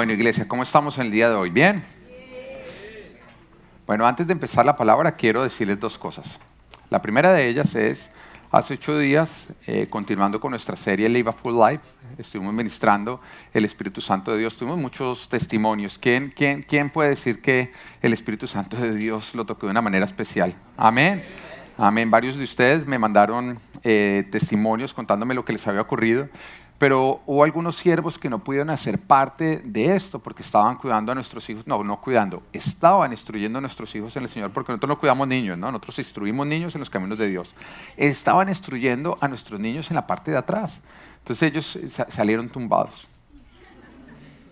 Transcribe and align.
Bueno, 0.00 0.14
iglesia, 0.14 0.48
¿cómo 0.48 0.62
estamos 0.62 0.96
en 0.96 1.04
el 1.04 1.12
día 1.12 1.28
de 1.28 1.34
hoy? 1.34 1.50
¿Bien? 1.50 1.84
Bueno, 3.86 4.06
antes 4.06 4.26
de 4.26 4.32
empezar 4.32 4.64
la 4.64 4.74
palabra, 4.74 5.12
quiero 5.12 5.42
decirles 5.42 5.78
dos 5.78 5.98
cosas. 5.98 6.38
La 6.88 7.02
primera 7.02 7.34
de 7.34 7.46
ellas 7.46 7.74
es, 7.74 8.10
hace 8.50 8.72
ocho 8.72 8.98
días, 8.98 9.48
eh, 9.66 9.88
continuando 9.90 10.40
con 10.40 10.52
nuestra 10.52 10.74
serie 10.74 11.06
Live 11.10 11.28
a 11.28 11.32
Full 11.34 11.54
Life, 11.54 11.84
estuvimos 12.16 12.54
ministrando 12.54 13.20
el 13.52 13.66
Espíritu 13.66 14.00
Santo 14.00 14.32
de 14.32 14.38
Dios. 14.38 14.56
Tuvimos 14.56 14.78
muchos 14.78 15.28
testimonios. 15.28 15.98
¿Quién, 15.98 16.32
quién, 16.34 16.62
quién 16.62 16.88
puede 16.88 17.10
decir 17.10 17.42
que 17.42 17.70
el 18.00 18.14
Espíritu 18.14 18.46
Santo 18.46 18.78
de 18.78 18.94
Dios 18.94 19.34
lo 19.34 19.44
tocó 19.44 19.66
de 19.66 19.72
una 19.72 19.82
manera 19.82 20.06
especial? 20.06 20.54
Amén. 20.78 21.22
Amén. 21.76 22.10
Varios 22.10 22.36
de 22.36 22.44
ustedes 22.44 22.86
me 22.86 22.98
mandaron 22.98 23.60
eh, 23.84 24.26
testimonios 24.30 24.94
contándome 24.94 25.34
lo 25.34 25.44
que 25.44 25.52
les 25.52 25.66
había 25.66 25.82
ocurrido. 25.82 26.30
Pero 26.80 27.20
hubo 27.26 27.44
algunos 27.44 27.76
siervos 27.76 28.18
que 28.18 28.30
no 28.30 28.38
pudieron 28.38 28.70
hacer 28.70 28.98
parte 28.98 29.58
de 29.58 29.94
esto 29.94 30.18
porque 30.18 30.42
estaban 30.42 30.78
cuidando 30.78 31.12
a 31.12 31.14
nuestros 31.14 31.46
hijos. 31.50 31.66
No, 31.66 31.84
no 31.84 32.00
cuidando, 32.00 32.42
estaban 32.54 33.12
instruyendo 33.12 33.58
a 33.58 33.60
nuestros 33.60 33.94
hijos 33.94 34.16
en 34.16 34.22
el 34.22 34.30
Señor 34.30 34.50
porque 34.50 34.72
nosotros 34.72 34.88
no 34.88 34.98
cuidamos 34.98 35.28
niños, 35.28 35.58
¿no? 35.58 35.66
Nosotros 35.66 35.98
instruimos 35.98 36.46
niños 36.46 36.74
en 36.74 36.78
los 36.78 36.88
caminos 36.88 37.18
de 37.18 37.28
Dios. 37.28 37.54
Estaban 37.98 38.48
instruyendo 38.48 39.18
a 39.20 39.28
nuestros 39.28 39.60
niños 39.60 39.90
en 39.90 39.96
la 39.96 40.06
parte 40.06 40.30
de 40.30 40.38
atrás. 40.38 40.80
Entonces 41.18 41.50
ellos 41.50 41.78
salieron 42.08 42.48
tumbados. 42.48 43.06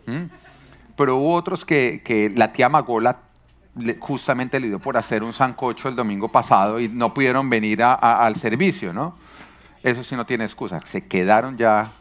¿Mm? 0.04 0.24
Pero 0.96 1.16
hubo 1.16 1.32
otros 1.32 1.64
que, 1.64 2.30
la 2.36 2.52
tía 2.52 2.68
Magola 2.68 3.20
justamente 4.00 4.60
le 4.60 4.66
dio 4.66 4.78
por 4.78 4.98
hacer 4.98 5.22
un 5.22 5.32
sancocho 5.32 5.88
el 5.88 5.96
domingo 5.96 6.28
pasado 6.28 6.78
y 6.78 6.90
no 6.90 7.14
pudieron 7.14 7.48
venir 7.48 7.82
al 7.82 8.36
servicio, 8.36 8.92
¿no? 8.92 9.16
Eso 9.82 10.04
sí 10.04 10.14
no 10.14 10.26
tiene 10.26 10.44
excusa. 10.44 10.80
Se 10.82 11.06
quedaron 11.06 11.56
ya 11.56 11.92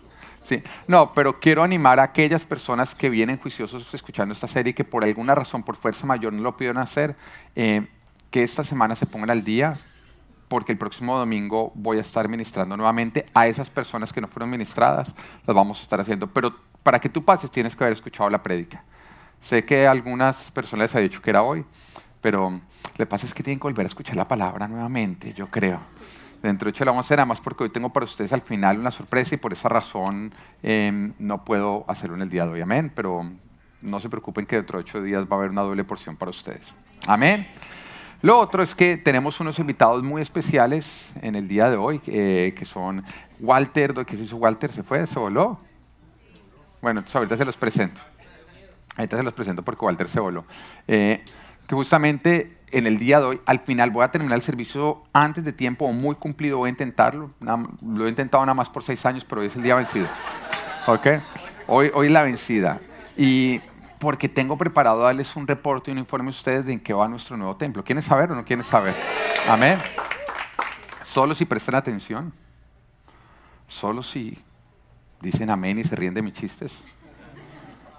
Sí. 0.48 0.64
No, 0.88 1.14
pero 1.14 1.42
quiero 1.42 1.62
animar 1.62 2.00
a 2.00 2.04
aquellas 2.04 2.46
personas 2.46 2.96
que 2.96 3.10
vienen 3.10 3.38
juiciosos 3.38 3.94
escuchando 3.94 4.34
esta 4.34 4.48
serie 4.48 4.72
y 4.72 4.74
que 4.74 4.86
por 4.86 5.04
alguna 5.04 5.36
razón, 5.36 5.62
por 5.62 5.76
fuerza 5.76 6.06
mayor, 6.06 6.32
no 6.32 6.42
lo 6.42 6.56
pudieron 6.56 6.78
hacer, 6.78 7.18
eh, 7.54 7.86
que 8.32 8.44
esta 8.44 8.64
semana 8.64 8.96
se 8.96 9.06
pongan 9.06 9.30
al 9.30 9.44
día, 9.44 9.78
porque 10.48 10.72
el 10.72 10.78
próximo 10.78 11.18
domingo 11.18 11.74
voy 11.76 11.98
a 11.98 12.00
estar 12.00 12.30
ministrando 12.30 12.78
nuevamente 12.78 13.26
a 13.34 13.46
esas 13.48 13.70
personas 13.70 14.14
que 14.14 14.22
no 14.22 14.30
fueron 14.30 14.50
ministradas, 14.50 15.14
las 15.46 15.54
vamos 15.54 15.80
a 15.80 15.82
estar 15.82 16.00
haciendo. 16.00 16.28
Pero 16.28 16.56
para 16.82 16.98
que 17.02 17.10
tú 17.10 17.26
pases 17.26 17.52
tienes 17.52 17.76
que 17.76 17.84
haber 17.84 17.98
escuchado 17.98 18.30
la 18.30 18.42
prédica. 18.42 18.86
Sé 19.42 19.66
que 19.66 19.86
algunas 19.86 20.50
personas 20.52 20.86
les 20.86 20.96
ha 20.96 21.00
dicho 21.00 21.22
que 21.22 21.30
era 21.30 21.44
hoy, 21.44 21.66
pero 22.22 22.62
que 22.96 23.06
pasa 23.06 23.26
es 23.26 23.34
que 23.34 23.44
tienen 23.44 23.60
que 23.60 23.64
volver 23.64 23.86
a 23.86 23.90
escuchar 23.90 24.16
la 24.16 24.30
palabra 24.30 24.66
nuevamente, 24.70 25.34
yo 25.34 25.48
creo. 25.48 25.82
Dentro 26.42 26.68
de 26.68 26.70
hecho 26.70 26.86
la 26.86 26.92
vamos 26.92 27.06
a 27.06 27.08
hacer, 27.08 27.26
más 27.26 27.42
porque 27.42 27.64
hoy 27.64 27.70
tengo 27.70 27.92
para 27.92 28.06
ustedes 28.06 28.32
al 28.32 28.42
final 28.42 28.78
una 28.78 28.92
sorpresa 28.92 29.36
y 29.36 29.38
por 29.38 29.54
esa 29.54 29.70
razón 29.70 30.34
em, 30.62 31.14
no 31.20 31.44
puedo 31.44 31.84
hacerlo 31.88 32.16
en 32.16 32.22
el 32.22 32.30
día 32.30 32.46
de 32.46 32.52
hoy. 32.52 32.62
Amén. 32.62 32.92
Pero 32.96 33.30
no 33.82 34.00
se 34.00 34.10
preocupen 34.10 34.46
que 34.46 34.58
dentro 34.58 34.78
de 34.78 34.84
ocho 34.84 35.02
días 35.02 35.26
va 35.26 35.36
a 35.36 35.40
haber 35.40 35.50
una 35.50 35.62
doble 35.62 35.84
porción 35.84 36.16
para 36.16 36.32
ustedes. 36.32 36.74
Amén. 37.08 37.48
Lo 38.22 38.40
otro 38.40 38.64
es 38.64 38.74
que 38.74 38.98
tenemos 38.98 39.40
unos 39.40 39.60
invitados 39.60 40.04
muy 40.04 40.22
especiales 40.22 41.12
en 41.22 41.36
el 41.36 41.48
día 41.48 41.70
de 41.70 41.78
hoy, 41.78 42.02
eh, 42.08 42.54
que 42.58 42.66
son 42.66 43.04
Walter, 43.40 43.94
¿qué 44.06 44.18
se 44.18 44.24
hizo 44.24 44.38
Walter? 44.38 44.72
¿Se 44.72 44.82
fue? 44.82 45.06
¿Se 45.06 45.20
voló? 45.20 45.60
Bueno, 46.82 47.00
entonces 47.00 47.16
ahorita 47.16 47.38
se 47.38 47.46
los 47.46 47.58
presento. 47.58 48.02
Ahorita 48.96 49.18
se 49.18 49.24
los 49.24 49.34
presento 49.34 49.62
porque 49.62 49.86
Walter 49.86 50.10
se 50.10 50.20
voló. 50.20 50.46
Eh, 50.88 51.24
que 51.68 51.76
justamente 51.76 52.58
en 52.72 52.88
el 52.88 52.98
día 52.98 53.20
de 53.20 53.26
hoy, 53.26 53.42
al 53.46 53.60
final 53.60 53.92
voy 53.92 54.04
a 54.04 54.12
terminar 54.12 54.36
el 54.38 54.42
servicio 54.42 55.04
antes 55.14 55.44
de 55.44 55.54
tiempo 55.54 55.86
o 55.86 55.94
muy 55.94 56.16
cumplido, 56.16 56.58
voy 56.58 56.68
a 56.68 56.72
intentarlo. 56.72 57.30
lo 57.40 58.06
he 58.06 58.10
intentado 58.10 58.46
nada 58.46 58.56
más 58.56 58.70
por 58.70 58.84
seis 58.84 59.06
años, 59.06 59.26
pero 59.26 59.42
hoy 59.42 59.48
es 59.48 59.56
el 59.56 59.64
día 59.64 59.76
vencido. 59.76 60.08
¿Ok? 60.88 61.08
Hoy, 61.68 61.92
hoy 61.94 62.10
la 62.10 62.24
vencida. 62.24 62.80
Y 63.18 63.60
porque 64.00 64.30
tengo 64.30 64.58
preparado 64.58 65.02
darles 65.02 65.36
un 65.36 65.48
reporte 65.48 65.92
y 65.92 65.94
un 65.94 66.00
informe 66.00 66.28
a 66.28 66.32
ustedes 66.32 66.66
de 66.66 66.74
en 66.74 66.80
qué 66.80 66.94
va 66.94 67.08
nuestro 67.08 67.36
nuevo 67.36 67.56
templo. 67.56 67.84
¿Quieren 67.84 68.02
saber 68.02 68.32
o 68.32 68.36
no 68.36 68.46
quieren 68.46 68.64
saber? 68.64 68.96
Amén. 69.48 69.78
Solo 71.06 71.36
si 71.36 71.46
prestan 71.46 71.76
atención. 71.76 72.34
Solo 73.68 74.04
si 74.04 74.38
dicen 75.20 75.50
amén 75.50 75.80
y 75.80 75.84
se 75.84 75.96
ríen 75.96 76.14
de 76.14 76.22
mis 76.22 76.34
chistes 76.34 76.74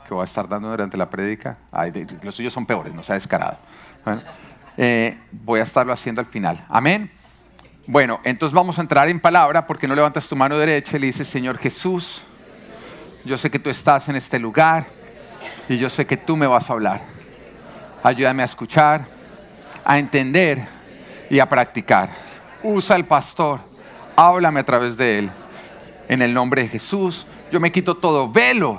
que 0.09 0.15
voy 0.15 0.23
a 0.23 0.25
estar 0.25 0.49
dando 0.49 0.71
durante 0.71 0.97
la 0.97 1.11
prédica. 1.11 1.59
los 2.23 2.35
suyos 2.35 2.53
son 2.53 2.65
peores, 2.65 2.95
no 2.95 3.03
sea 3.03 3.15
descarado. 3.15 3.59
Eh, 4.79 5.19
voy 5.31 5.61
a 5.61 5.65
estarlo 5.65 5.93
haciendo 5.93 6.23
al 6.23 6.27
final. 6.27 6.65
Amén. 6.71 7.13
Bueno, 7.87 8.19
entonces 8.25 8.55
vamos 8.55 8.79
a 8.79 8.83
entrar 8.83 9.09
en 9.11 9.21
palabra 9.21 9.67
porque 9.67 9.87
no 9.87 9.95
levantas 9.95 10.27
tu 10.27 10.35
mano 10.35 10.57
derecha 10.57 10.97
y 10.97 11.01
le 11.01 11.07
dices, 11.09 11.29
Señor 11.29 11.59
Jesús, 11.59 12.23
yo 13.25 13.37
sé 13.37 13.51
que 13.51 13.59
tú 13.59 13.69
estás 13.69 14.09
en 14.09 14.17
este 14.17 14.39
lugar 14.39 14.87
y 15.69 15.77
yo 15.77 15.91
sé 15.91 16.07
que 16.07 16.17
tú 16.17 16.37
me 16.37 16.47
vas 16.47 16.71
a 16.71 16.73
hablar. 16.73 17.03
Ayúdame 18.03 18.43
a 18.43 18.47
escuchar, 18.47 19.07
a 19.85 19.99
entender 19.99 20.67
y 21.29 21.39
a 21.39 21.47
practicar. 21.47 22.09
Usa 22.63 22.97
el 22.97 23.05
pastor, 23.05 23.61
háblame 24.17 24.61
a 24.61 24.65
través 24.65 24.97
de 24.97 25.19
él. 25.19 25.31
En 26.09 26.23
el 26.23 26.33
nombre 26.33 26.63
de 26.63 26.69
Jesús, 26.69 27.27
yo 27.53 27.61
me 27.61 27.71
quito 27.71 27.95
todo 27.95 28.31
velo 28.31 28.79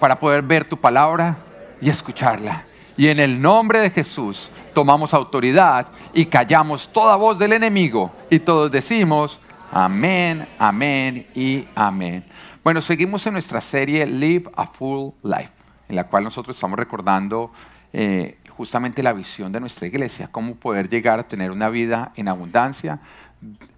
para 0.00 0.18
poder 0.18 0.42
ver 0.42 0.64
tu 0.64 0.76
palabra 0.78 1.36
y 1.80 1.90
escucharla. 1.90 2.64
Y 2.96 3.08
en 3.08 3.20
el 3.20 3.40
nombre 3.40 3.78
de 3.78 3.90
Jesús, 3.90 4.50
tomamos 4.74 5.14
autoridad 5.14 5.88
y 6.12 6.26
callamos 6.26 6.92
toda 6.92 7.16
voz 7.16 7.38
del 7.38 7.52
enemigo 7.52 8.10
y 8.30 8.40
todos 8.40 8.70
decimos 8.70 9.38
amén, 9.70 10.48
amén 10.58 11.26
y 11.34 11.68
amén. 11.74 12.24
Bueno, 12.64 12.82
seguimos 12.82 13.26
en 13.26 13.34
nuestra 13.34 13.60
serie 13.60 14.06
Live 14.06 14.50
a 14.56 14.66
Full 14.66 15.12
Life, 15.22 15.52
en 15.88 15.96
la 15.96 16.04
cual 16.04 16.24
nosotros 16.24 16.56
estamos 16.56 16.78
recordando 16.78 17.52
eh, 17.92 18.36
justamente 18.48 19.02
la 19.02 19.12
visión 19.12 19.52
de 19.52 19.60
nuestra 19.60 19.86
iglesia, 19.86 20.28
cómo 20.30 20.54
poder 20.56 20.88
llegar 20.88 21.18
a 21.18 21.28
tener 21.28 21.50
una 21.50 21.68
vida 21.68 22.12
en 22.16 22.28
abundancia. 22.28 23.00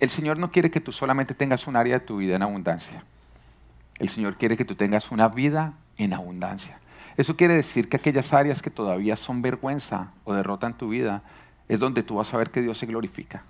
El 0.00 0.08
Señor 0.08 0.38
no 0.38 0.50
quiere 0.50 0.70
que 0.70 0.80
tú 0.80 0.90
solamente 0.90 1.34
tengas 1.34 1.66
un 1.66 1.76
área 1.76 1.98
de 1.98 2.04
tu 2.04 2.16
vida 2.16 2.36
en 2.36 2.42
abundancia. 2.42 3.04
El 3.98 4.08
Señor 4.08 4.36
quiere 4.36 4.56
que 4.56 4.64
tú 4.64 4.74
tengas 4.74 5.12
una 5.12 5.28
vida 5.28 5.74
en 6.02 6.12
abundancia. 6.12 6.78
Eso 7.16 7.36
quiere 7.36 7.54
decir 7.54 7.88
que 7.88 7.96
aquellas 7.96 8.32
áreas 8.32 8.62
que 8.62 8.70
todavía 8.70 9.16
son 9.16 9.42
vergüenza 9.42 10.12
o 10.24 10.32
derrotan 10.32 10.76
tu 10.76 10.88
vida 10.88 11.22
es 11.68 11.78
donde 11.78 12.02
tú 12.02 12.16
vas 12.16 12.32
a 12.32 12.36
ver 12.38 12.50
que 12.50 12.62
Dios 12.62 12.78
se 12.78 12.86
glorifica. 12.86 13.42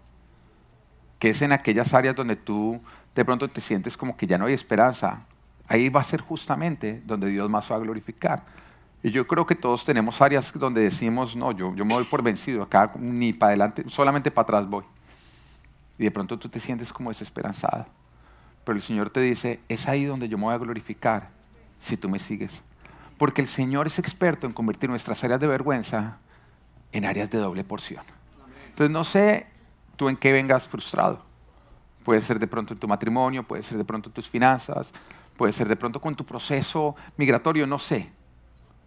Que 1.18 1.30
es 1.30 1.42
en 1.42 1.52
aquellas 1.52 1.94
áreas 1.94 2.16
donde 2.16 2.36
tú 2.36 2.80
de 3.14 3.24
pronto 3.24 3.48
te 3.48 3.60
sientes 3.60 3.96
como 3.96 4.16
que 4.16 4.26
ya 4.26 4.38
no 4.38 4.46
hay 4.46 4.54
esperanza. 4.54 5.24
Ahí 5.68 5.88
va 5.88 6.00
a 6.00 6.04
ser 6.04 6.20
justamente 6.20 7.02
donde 7.04 7.28
Dios 7.28 7.48
más 7.48 7.70
va 7.70 7.76
a 7.76 7.78
glorificar. 7.78 8.42
Y 9.02 9.10
yo 9.10 9.26
creo 9.26 9.46
que 9.46 9.54
todos 9.54 9.84
tenemos 9.84 10.20
áreas 10.20 10.52
donde 10.56 10.80
decimos, 10.80 11.34
no, 11.36 11.52
yo, 11.52 11.74
yo 11.74 11.84
me 11.84 11.94
voy 11.94 12.04
por 12.04 12.22
vencido, 12.22 12.62
acá 12.62 12.92
ni 12.98 13.32
para 13.32 13.50
adelante, 13.50 13.84
solamente 13.88 14.30
para 14.30 14.44
atrás 14.44 14.68
voy. 14.68 14.84
Y 15.98 16.04
de 16.04 16.10
pronto 16.10 16.38
tú 16.38 16.48
te 16.48 16.60
sientes 16.60 16.92
como 16.92 17.10
desesperanzado. 17.10 17.86
Pero 18.64 18.76
el 18.76 18.82
Señor 18.82 19.10
te 19.10 19.20
dice, 19.20 19.60
es 19.68 19.88
ahí 19.88 20.04
donde 20.04 20.28
yo 20.28 20.38
me 20.38 20.44
voy 20.44 20.54
a 20.54 20.58
glorificar 20.58 21.30
si 21.82 21.96
tú 21.96 22.08
me 22.08 22.18
sigues. 22.18 22.62
Porque 23.18 23.42
el 23.42 23.48
Señor 23.48 23.88
es 23.88 23.98
experto 23.98 24.46
en 24.46 24.52
convertir 24.52 24.88
nuestras 24.88 25.22
áreas 25.24 25.40
de 25.40 25.48
vergüenza 25.48 26.18
en 26.92 27.04
áreas 27.04 27.28
de 27.30 27.38
doble 27.38 27.64
porción. 27.64 28.04
Entonces 28.68 28.90
no 28.90 29.04
sé 29.04 29.46
tú 29.96 30.08
en 30.08 30.16
qué 30.16 30.32
vengas 30.32 30.68
frustrado. 30.68 31.24
Puede 32.04 32.20
ser 32.20 32.38
de 32.38 32.46
pronto 32.46 32.72
en 32.72 32.80
tu 32.80 32.88
matrimonio, 32.88 33.42
puede 33.42 33.62
ser 33.62 33.78
de 33.78 33.84
pronto 33.84 34.08
en 34.08 34.14
tus 34.14 34.28
finanzas, 34.30 34.92
puede 35.36 35.52
ser 35.52 35.68
de 35.68 35.76
pronto 35.76 36.00
con 36.00 36.14
tu 36.14 36.24
proceso 36.24 36.94
migratorio, 37.16 37.66
no 37.66 37.78
sé 37.78 38.10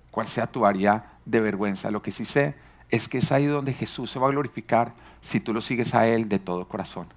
cuál 0.10 0.28
sea 0.28 0.48
tu 0.48 0.66
área 0.66 1.18
de 1.26 1.42
vergüenza. 1.42 1.92
Lo 1.92 2.02
que 2.02 2.12
sí 2.12 2.24
sé 2.24 2.56
es 2.90 3.08
que 3.08 3.18
es 3.18 3.32
ahí 3.32 3.46
donde 3.46 3.74
Jesús 3.74 4.10
se 4.10 4.20
va 4.20 4.28
a 4.28 4.32
glorificar 4.32 4.94
si 5.22 5.40
tú 5.40 5.54
lo 5.54 5.62
sigues 5.62 5.94
a 5.96 6.08
Él 6.08 6.30
de 6.30 6.40
todo 6.40 6.68
corazón. 6.68 7.08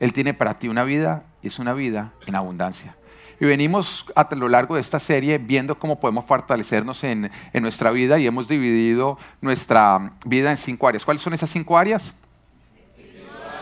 Él 0.00 0.12
tiene 0.12 0.32
para 0.32 0.58
ti 0.58 0.68
una 0.68 0.84
vida 0.84 1.24
y 1.42 1.48
es 1.48 1.58
una 1.58 1.74
vida 1.74 2.12
en 2.26 2.34
abundancia. 2.34 2.97
Y 3.40 3.44
venimos 3.44 4.06
a 4.16 4.26
lo 4.34 4.48
largo 4.48 4.74
de 4.74 4.80
esta 4.80 4.98
serie 4.98 5.38
viendo 5.38 5.78
cómo 5.78 6.00
podemos 6.00 6.24
fortalecernos 6.24 7.04
en, 7.04 7.30
nuestra 7.54 7.90
vida 7.90 8.18
y 8.18 8.26
hemos 8.26 8.48
dividido 8.48 9.18
nuestra 9.40 10.12
vida 10.24 10.50
en 10.50 10.56
cinco 10.56 10.88
áreas. 10.88 11.04
¿Cuáles 11.04 11.22
son 11.22 11.34
esas 11.34 11.50
cinco 11.50 11.78
áreas? 11.78 12.12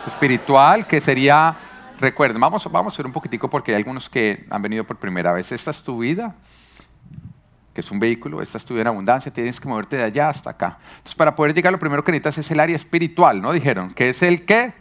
Espiritual, 0.07 0.87
que 0.87 0.99
sería, 0.99 1.55
recuerden, 1.99 2.39
vamos, 2.39 2.67
vamos 2.71 2.93
a 2.93 2.97
ver 2.97 3.05
un 3.05 3.11
poquitico 3.11 3.49
porque 3.49 3.71
hay 3.71 3.77
algunos 3.77 4.09
que 4.09 4.45
han 4.49 4.61
venido 4.61 4.83
por 4.83 4.97
primera 4.97 5.31
vez. 5.31 5.51
Esta 5.51 5.71
es 5.71 5.83
tu 5.83 5.99
vida, 5.99 6.33
que 7.73 7.81
es 7.81 7.91
un 7.91 7.99
vehículo, 7.99 8.41
esta 8.41 8.57
es 8.57 8.65
tu 8.65 8.73
vida 8.73 8.81
en 8.81 8.87
abundancia, 8.87 9.31
tienes 9.31 9.59
que 9.59 9.67
moverte 9.67 9.97
de 9.97 10.03
allá 10.03 10.29
hasta 10.29 10.49
acá. 10.49 10.77
Entonces, 10.89 11.15
para 11.15 11.35
poder 11.35 11.53
llegar, 11.53 11.71
lo 11.71 11.77
primero 11.77 12.03
que 12.03 12.11
necesitas 12.11 12.39
es 12.39 12.49
el 12.49 12.59
área 12.59 12.75
espiritual, 12.75 13.41
¿no? 13.41 13.51
Dijeron, 13.51 13.93
¿qué 13.93 14.09
es 14.09 14.23
el 14.23 14.45
qué? 14.45 14.73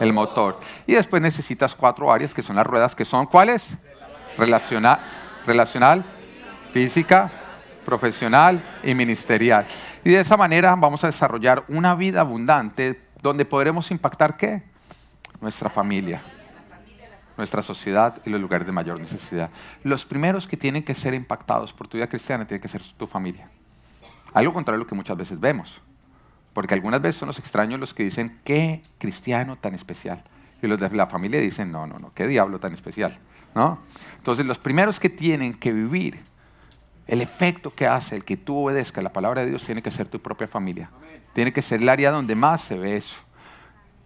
El 0.00 0.12
motor. 0.14 0.60
Y 0.86 0.94
después 0.94 1.20
necesitas 1.20 1.74
cuatro 1.74 2.10
áreas 2.10 2.32
que 2.32 2.42
son 2.42 2.56
las 2.56 2.66
ruedas, 2.66 2.94
que 2.94 3.04
son 3.04 3.26
¿cuáles? 3.26 3.76
Relacional, 4.38 6.04
física, 6.72 7.30
profesional 7.84 8.62
y 8.82 8.94
ministerial. 8.94 9.66
Y 10.04 10.10
de 10.10 10.20
esa 10.20 10.36
manera 10.36 10.74
vamos 10.76 11.04
a 11.04 11.08
desarrollar 11.08 11.64
una 11.68 11.94
vida 11.94 12.20
abundante 12.20 13.00
donde 13.20 13.44
podremos 13.44 13.90
impactar 13.90 14.36
qué? 14.36 14.62
Nuestra 15.40 15.68
familia. 15.68 16.22
nuestra 17.36 17.62
sociedad 17.62 18.20
y 18.24 18.30
los 18.30 18.40
lugares 18.40 18.66
de 18.66 18.72
mayor 18.72 18.98
necesidad. 18.98 19.48
Los 19.84 20.04
primeros 20.04 20.46
que 20.48 20.56
tienen 20.56 20.82
que 20.82 20.92
ser 20.92 21.14
impactados 21.14 21.72
por 21.72 21.86
tu 21.86 21.96
vida 21.96 22.08
cristiana 22.08 22.44
tienen 22.44 22.60
que 22.60 22.66
ser 22.66 22.82
tu 22.96 23.06
familia. 23.06 23.48
Algo 24.34 24.52
contrario 24.52 24.80
a 24.80 24.82
lo 24.82 24.88
que 24.88 24.96
muchas 24.96 25.16
veces 25.16 25.38
vemos. 25.38 25.80
Porque 26.52 26.74
algunas 26.74 27.00
veces 27.00 27.20
son 27.20 27.28
los 27.28 27.38
extraños 27.38 27.78
los 27.78 27.94
que 27.94 28.02
dicen, 28.02 28.40
qué 28.42 28.82
cristiano 28.98 29.56
tan 29.56 29.74
especial. 29.76 30.24
Y 30.60 30.66
los 30.66 30.80
de 30.80 30.90
la 30.90 31.06
familia 31.06 31.40
dicen, 31.40 31.70
no, 31.70 31.86
no, 31.86 32.00
no, 32.00 32.12
qué 32.12 32.26
diablo 32.26 32.58
tan 32.58 32.72
especial. 32.72 33.16
¿No? 33.54 33.78
Entonces 34.16 34.46
los 34.46 34.58
primeros 34.58 35.00
que 35.00 35.08
tienen 35.08 35.54
que 35.54 35.72
vivir 35.72 36.28
el 37.08 37.22
efecto 37.22 37.74
que 37.74 37.86
hace 37.86 38.14
el 38.14 38.24
que 38.24 38.36
tú 38.36 38.64
obedezcas 38.64 39.02
la 39.02 39.12
palabra 39.12 39.40
de 39.40 39.48
Dios 39.48 39.64
tiene 39.64 39.82
que 39.82 39.90
ser 39.90 40.08
tu 40.08 40.20
propia 40.20 40.46
familia. 40.46 40.90
Tiene 41.32 41.52
que 41.52 41.62
ser 41.62 41.80
el 41.80 41.88
área 41.88 42.10
donde 42.10 42.34
más 42.34 42.60
se 42.60 42.78
ve 42.78 42.98
eso. 42.98 43.16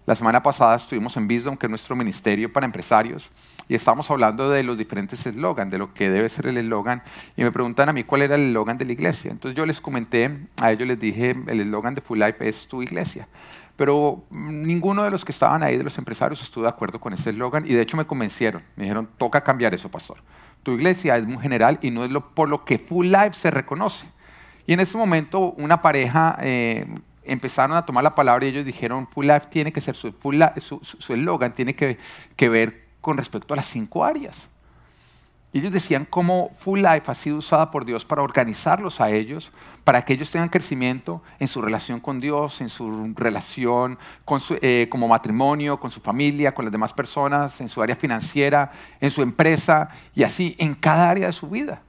La 0.07 0.15
semana 0.15 0.43
pasada 0.43 0.77
estuvimos 0.77 1.17
en 1.17 1.29
Wisdom, 1.29 1.57
que 1.57 1.67
es 1.67 1.71
nuestro 1.71 1.95
ministerio 1.95 2.53
para 2.53 2.67
empresarios, 2.67 3.31
y 3.69 3.75
estábamos 3.75 4.11
hablando 4.11 4.51
de 4.51 4.65
los 4.65 4.77
diferentes 4.77 5.25
eslogans, 5.27 5.71
de 5.71 5.79
lo 5.79 5.95
que 5.95 6.11
debe 6.11 6.29
ser 6.29 6.47
el 6.47 6.57
eslogan, 6.57 7.03
y 7.37 7.45
me 7.45 7.53
preguntan 7.53 7.89
a 7.89 7.93
mí 7.93 8.03
cuál 8.03 8.23
era 8.23 8.35
el 8.35 8.49
eslogan 8.49 8.79
de 8.79 8.85
la 8.85 8.93
iglesia. 8.93 9.31
Entonces 9.31 9.57
yo 9.57 9.65
les 9.65 9.81
comenté, 9.81 10.49
a 10.61 10.73
ellos 10.73 10.89
les 10.89 10.99
dije, 10.99 11.37
el 11.47 11.61
eslogan 11.61 11.95
de 11.95 12.01
Full 12.01 12.19
Life 12.19 12.49
es 12.49 12.67
tu 12.67 12.83
iglesia. 12.83 13.29
Pero 13.83 14.23
ninguno 14.31 15.03
de 15.03 15.11
los 15.11 15.25
que 15.25 15.33
estaban 15.33 15.61
ahí, 15.65 15.77
de 15.77 15.83
los 15.83 15.99
empresarios, 15.99 16.41
estuvo 16.41 16.63
de 16.63 16.71
acuerdo 16.71 17.01
con 17.01 17.13
ese 17.15 17.31
eslogan, 17.31 17.67
y 17.67 17.75
de 17.75 17.83
hecho 17.83 17.97
me 17.97 18.05
convencieron. 18.05 18.63
Me 18.77 18.85
dijeron, 18.85 19.09
toca 19.19 19.43
cambiar 19.43 19.75
eso, 19.75 19.89
pastor. 19.89 20.19
Tu 20.63 20.71
iglesia 20.71 21.17
es 21.17 21.27
muy 21.27 21.43
general 21.43 21.81
y 21.83 21.91
no 21.91 22.05
es 22.05 22.11
por 22.33 22.49
lo 22.49 22.65
que 22.65 22.79
Full 22.79 23.09
Life 23.09 23.33
se 23.33 23.51
reconoce. 23.51 24.07
Y 24.69 24.73
en 24.75 24.79
ese 24.79 24.97
momento 24.97 25.53
una 25.59 25.83
pareja... 25.83 26.39
Eh, 26.41 26.87
empezaron 27.25 27.77
a 27.77 27.85
tomar 27.85 28.05
la 28.05 28.15
palabra 28.15 28.45
y 28.45 28.51
ellos 28.51 28.65
dijeron, 28.65 29.09
Full 29.09 29.27
Life 29.27 29.47
tiene 29.51 29.73
que 29.73 29.81
ser, 29.81 29.97
su 29.97 30.15
eslogan 31.09 31.53
tiene 31.53 31.75
que, 31.75 31.99
ver 32.49 32.85
con 33.01 33.17
respecto 33.17 33.53
a 33.55 33.57
las 33.57 33.67
cinco 33.67 34.05
áreas. 34.05 34.49
Y 35.53 35.59
ellos 35.59 35.73
decían 35.73 36.07
cómo 36.09 36.51
Full 36.59 36.81
Life 36.81 37.03
ha 37.07 37.15
sido 37.15 37.37
usada 37.37 37.71
por 37.71 37.85
Dios 37.85 38.07
para 38.07 38.23
organizarlos 38.23 39.01
a 39.03 39.11
ellos, 39.11 39.53
para 39.85 40.03
que 40.03 40.15
ellos 40.15 40.31
tengan 40.31 40.49
crecimiento 40.49 41.23
en 41.39 41.47
su 41.47 41.61
relación 41.61 42.01
con 42.01 42.21
Dios, 42.21 42.63
en 42.63 42.71
su 42.71 43.13
relación 43.15 43.99
con 44.25 44.41
su, 44.41 44.57
eh, 44.63 44.87
como 44.91 45.09
matrimonio, 45.09 45.79
con 45.79 45.91
su 45.91 46.01
familia, 46.01 46.55
con 46.55 46.65
las 46.65 46.73
demás 46.73 46.95
personas, 46.95 47.61
en 47.61 47.69
su 47.69 47.83
área 47.83 47.97
financiera, 47.97 48.71
en 48.99 49.11
su 49.11 49.21
empresa 49.21 49.91
y 50.15 50.23
así 50.23 50.57
en 50.59 50.75
cada 50.75 51.11
área 51.11 51.27
de 51.27 51.33
su 51.35 51.49
vida. 51.49 51.83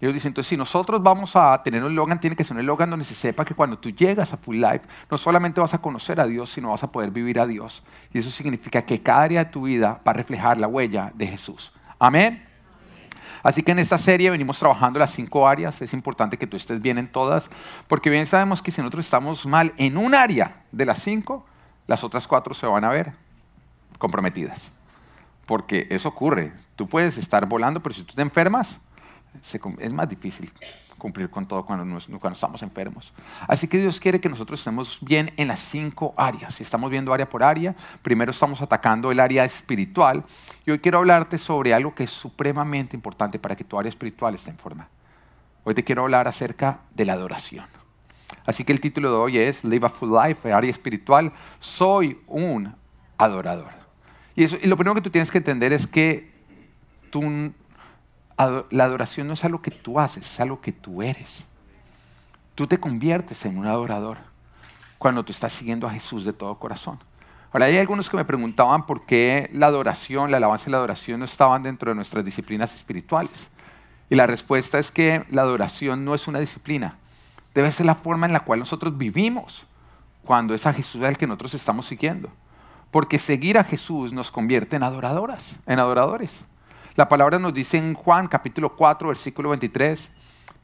Ellos 0.00 0.12
dicen, 0.12 0.30
entonces 0.30 0.48
si 0.48 0.56
nosotros 0.56 1.02
vamos 1.02 1.36
a 1.36 1.62
tener 1.62 1.84
un 1.84 1.94
Logan, 1.94 2.18
tiene 2.20 2.34
que 2.34 2.42
ser 2.42 2.56
un 2.56 2.66
Logan 2.66 2.90
donde 2.90 3.04
se 3.04 3.14
sepa 3.14 3.44
que 3.44 3.54
cuando 3.54 3.78
tú 3.78 3.90
llegas 3.90 4.32
a 4.32 4.36
Full 4.36 4.56
Life, 4.56 4.82
no 5.08 5.16
solamente 5.16 5.60
vas 5.60 5.72
a 5.72 5.78
conocer 5.78 6.20
a 6.20 6.26
Dios, 6.26 6.50
sino 6.50 6.70
vas 6.70 6.82
a 6.82 6.90
poder 6.90 7.10
vivir 7.10 7.38
a 7.38 7.46
Dios. 7.46 7.82
Y 8.12 8.18
eso 8.18 8.30
significa 8.30 8.82
que 8.82 9.00
cada 9.00 9.22
área 9.22 9.44
de 9.44 9.50
tu 9.50 9.62
vida 9.62 10.00
va 10.06 10.10
a 10.10 10.14
reflejar 10.14 10.58
la 10.58 10.66
huella 10.66 11.12
de 11.14 11.28
Jesús. 11.28 11.72
Amén. 11.98 12.43
Así 13.44 13.62
que 13.62 13.72
en 13.72 13.78
esta 13.78 13.98
serie 13.98 14.30
venimos 14.30 14.58
trabajando 14.58 14.98
las 14.98 15.12
cinco 15.12 15.46
áreas. 15.46 15.80
Es 15.82 15.92
importante 15.92 16.38
que 16.38 16.46
tú 16.46 16.56
estés 16.56 16.80
bien 16.80 16.96
en 16.96 17.06
todas, 17.06 17.50
porque 17.86 18.08
bien 18.08 18.26
sabemos 18.26 18.62
que 18.62 18.70
si 18.70 18.80
nosotros 18.80 19.04
estamos 19.04 19.44
mal 19.44 19.74
en 19.76 19.98
un 19.98 20.14
área 20.14 20.62
de 20.72 20.86
las 20.86 21.00
cinco, 21.00 21.46
las 21.86 22.02
otras 22.02 22.26
cuatro 22.26 22.54
se 22.54 22.66
van 22.66 22.84
a 22.84 22.88
ver 22.88 23.12
comprometidas. 23.98 24.72
Porque 25.44 25.86
eso 25.90 26.08
ocurre. 26.08 26.54
Tú 26.74 26.88
puedes 26.88 27.18
estar 27.18 27.46
volando, 27.46 27.80
pero 27.80 27.94
si 27.94 28.02
tú 28.02 28.14
te 28.14 28.22
enfermas, 28.22 28.78
es 29.78 29.92
más 29.92 30.08
difícil 30.08 30.50
cumplir 31.04 31.28
con 31.28 31.46
todo 31.46 31.66
cuando, 31.66 32.00
cuando 32.18 32.34
estamos 32.34 32.62
enfermos. 32.62 33.12
Así 33.46 33.68
que 33.68 33.78
Dios 33.78 34.00
quiere 34.00 34.20
que 34.20 34.28
nosotros 34.28 34.58
estemos 34.58 34.98
bien 35.02 35.32
en 35.36 35.48
las 35.48 35.60
cinco 35.60 36.14
áreas. 36.16 36.60
Estamos 36.62 36.90
viendo 36.90 37.12
área 37.12 37.28
por 37.28 37.42
área, 37.42 37.74
primero 38.00 38.30
estamos 38.30 38.62
atacando 38.62 39.12
el 39.12 39.20
área 39.20 39.44
espiritual. 39.44 40.24
Y 40.64 40.70
hoy 40.70 40.78
quiero 40.78 40.98
hablarte 40.98 41.36
sobre 41.36 41.74
algo 41.74 41.94
que 41.94 42.04
es 42.04 42.10
supremamente 42.10 42.96
importante 42.96 43.38
para 43.38 43.54
que 43.54 43.64
tu 43.64 43.78
área 43.78 43.90
espiritual 43.90 44.34
esté 44.34 44.50
en 44.50 44.56
forma. 44.56 44.88
Hoy 45.64 45.74
te 45.74 45.84
quiero 45.84 46.02
hablar 46.02 46.26
acerca 46.26 46.80
de 46.94 47.04
la 47.04 47.14
adoración. 47.14 47.66
Así 48.46 48.64
que 48.64 48.72
el 48.72 48.80
título 48.80 49.10
de 49.10 49.16
hoy 49.16 49.38
es 49.38 49.64
Live 49.64 49.86
a 49.86 49.90
Full 49.90 50.10
Life, 50.10 50.52
área 50.52 50.70
espiritual. 50.70 51.32
Soy 51.60 52.18
un 52.26 52.74
adorador. 53.18 53.72
Y, 54.36 54.44
eso, 54.44 54.56
y 54.60 54.66
lo 54.66 54.76
primero 54.76 54.94
que 54.94 55.00
tú 55.00 55.10
tienes 55.10 55.30
que 55.30 55.38
entender 55.38 55.72
es 55.72 55.86
que 55.86 56.32
tú 57.10 57.52
la 58.36 58.84
adoración 58.84 59.26
no 59.26 59.34
es 59.34 59.44
algo 59.44 59.62
que 59.62 59.70
tú 59.70 60.00
haces, 60.00 60.30
es 60.30 60.40
algo 60.40 60.60
que 60.60 60.72
tú 60.72 61.02
eres. 61.02 61.44
Tú 62.54 62.66
te 62.66 62.78
conviertes 62.78 63.44
en 63.44 63.58
un 63.58 63.66
adorador 63.66 64.18
cuando 64.98 65.24
tú 65.24 65.32
estás 65.32 65.52
siguiendo 65.52 65.86
a 65.86 65.90
Jesús 65.90 66.24
de 66.24 66.32
todo 66.32 66.58
corazón. 66.58 66.98
Ahora, 67.52 67.66
hay 67.66 67.78
algunos 67.78 68.08
que 68.08 68.16
me 68.16 68.24
preguntaban 68.24 68.84
por 68.84 69.06
qué 69.06 69.48
la 69.52 69.66
adoración, 69.66 70.30
la 70.30 70.38
alabanza 70.38 70.68
y 70.68 70.72
la 70.72 70.78
adoración 70.78 71.20
no 71.20 71.24
estaban 71.24 71.62
dentro 71.62 71.90
de 71.90 71.94
nuestras 71.94 72.24
disciplinas 72.24 72.74
espirituales. 72.74 73.48
Y 74.10 74.16
la 74.16 74.26
respuesta 74.26 74.78
es 74.78 74.90
que 74.90 75.24
la 75.30 75.42
adoración 75.42 76.04
no 76.04 76.14
es 76.14 76.26
una 76.26 76.40
disciplina, 76.40 76.96
debe 77.54 77.70
ser 77.70 77.86
la 77.86 77.94
forma 77.94 78.26
en 78.26 78.32
la 78.32 78.40
cual 78.40 78.58
nosotros 78.58 78.98
vivimos 78.98 79.66
cuando 80.24 80.54
es 80.54 80.66
a 80.66 80.72
Jesús 80.72 81.02
el 81.02 81.16
que 81.16 81.26
nosotros 81.26 81.54
estamos 81.54 81.86
siguiendo. 81.86 82.28
Porque 82.90 83.18
seguir 83.18 83.58
a 83.58 83.64
Jesús 83.64 84.12
nos 84.12 84.30
convierte 84.30 84.76
en 84.76 84.82
adoradoras, 84.82 85.56
en 85.66 85.78
adoradores. 85.78 86.44
La 86.96 87.08
palabra 87.08 87.40
nos 87.40 87.52
dice 87.52 87.76
en 87.76 87.94
Juan 87.94 88.28
capítulo 88.28 88.76
4, 88.76 89.08
versículo 89.08 89.48
23, 89.48 90.12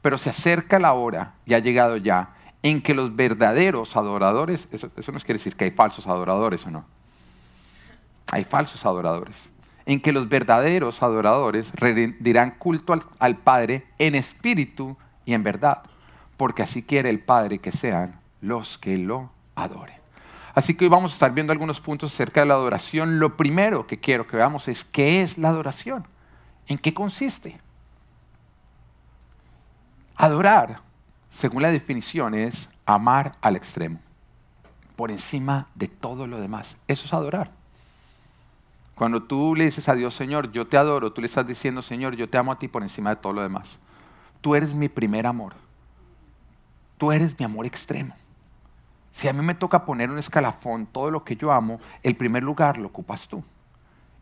pero 0.01 0.17
se 0.17 0.29
acerca 0.29 0.79
la 0.79 0.93
hora, 0.93 1.33
y 1.45 1.53
ha 1.53 1.59
llegado 1.59 1.97
ya, 1.97 2.29
en 2.63 2.81
que 2.81 2.93
los 2.93 3.13
verdaderos 3.17 3.97
adoradores, 3.97 4.69
eso, 4.71 4.89
eso 4.95 5.11
no 5.11 5.19
quiere 5.19 5.39
decir 5.39 5.57
que 5.57 5.65
hay 5.65 5.71
falsos 5.71 6.07
adoradores 6.07 6.65
o 6.65 6.71
no, 6.71 6.85
hay 8.31 8.45
falsos 8.45 8.85
adoradores, 8.85 9.35
en 9.85 9.99
que 9.99 10.13
los 10.13 10.29
verdaderos 10.29 11.03
adoradores 11.03 11.73
rendirán 11.73 12.51
culto 12.51 12.93
al, 12.93 13.01
al 13.19 13.35
Padre 13.35 13.87
en 13.97 14.15
espíritu 14.15 14.95
y 15.25 15.33
en 15.33 15.43
verdad, 15.43 15.83
porque 16.37 16.63
así 16.63 16.81
quiere 16.81 17.09
el 17.09 17.19
Padre 17.19 17.59
que 17.59 17.73
sean 17.73 18.21
los 18.39 18.77
que 18.77 18.97
lo 18.97 19.31
adoren. 19.55 19.99
Así 20.53 20.75
que 20.75 20.85
hoy 20.85 20.89
vamos 20.89 21.11
a 21.11 21.15
estar 21.15 21.33
viendo 21.33 21.51
algunos 21.51 21.81
puntos 21.81 22.13
acerca 22.13 22.41
de 22.41 22.47
la 22.47 22.55
adoración. 22.55 23.19
Lo 23.19 23.37
primero 23.37 23.87
que 23.87 23.99
quiero 23.99 24.27
que 24.27 24.35
veamos 24.35 24.67
es 24.67 24.83
qué 24.83 25.21
es 25.21 25.37
la 25.37 25.49
adoración. 25.49 26.05
¿En 26.71 26.77
qué 26.77 26.93
consiste? 26.93 27.59
Adorar, 30.15 30.79
según 31.35 31.63
la 31.63 31.69
definición, 31.69 32.33
es 32.33 32.69
amar 32.85 33.35
al 33.41 33.57
extremo, 33.57 33.99
por 34.95 35.11
encima 35.11 35.67
de 35.75 35.89
todo 35.89 36.27
lo 36.27 36.39
demás. 36.39 36.77
Eso 36.87 37.07
es 37.07 37.13
adorar. 37.13 37.51
Cuando 38.95 39.21
tú 39.21 39.53
le 39.53 39.65
dices 39.65 39.89
a 39.89 39.95
Dios, 39.95 40.15
Señor, 40.15 40.49
yo 40.53 40.65
te 40.65 40.77
adoro, 40.77 41.11
tú 41.11 41.19
le 41.19 41.27
estás 41.27 41.45
diciendo, 41.45 41.81
Señor, 41.81 42.15
yo 42.15 42.29
te 42.29 42.37
amo 42.37 42.53
a 42.53 42.57
ti 42.57 42.69
por 42.69 42.83
encima 42.83 43.09
de 43.09 43.17
todo 43.17 43.33
lo 43.33 43.41
demás. 43.41 43.77
Tú 44.39 44.55
eres 44.55 44.73
mi 44.73 44.87
primer 44.87 45.27
amor. 45.27 45.55
Tú 46.97 47.11
eres 47.11 47.37
mi 47.37 47.43
amor 47.43 47.65
extremo. 47.65 48.15
Si 49.11 49.27
a 49.27 49.33
mí 49.33 49.43
me 49.43 49.55
toca 49.55 49.83
poner 49.83 50.09
un 50.09 50.19
escalafón, 50.19 50.85
todo 50.85 51.11
lo 51.11 51.25
que 51.25 51.35
yo 51.35 51.51
amo, 51.51 51.81
el 52.01 52.15
primer 52.15 52.43
lugar 52.43 52.77
lo 52.77 52.87
ocupas 52.87 53.27
tú. 53.27 53.43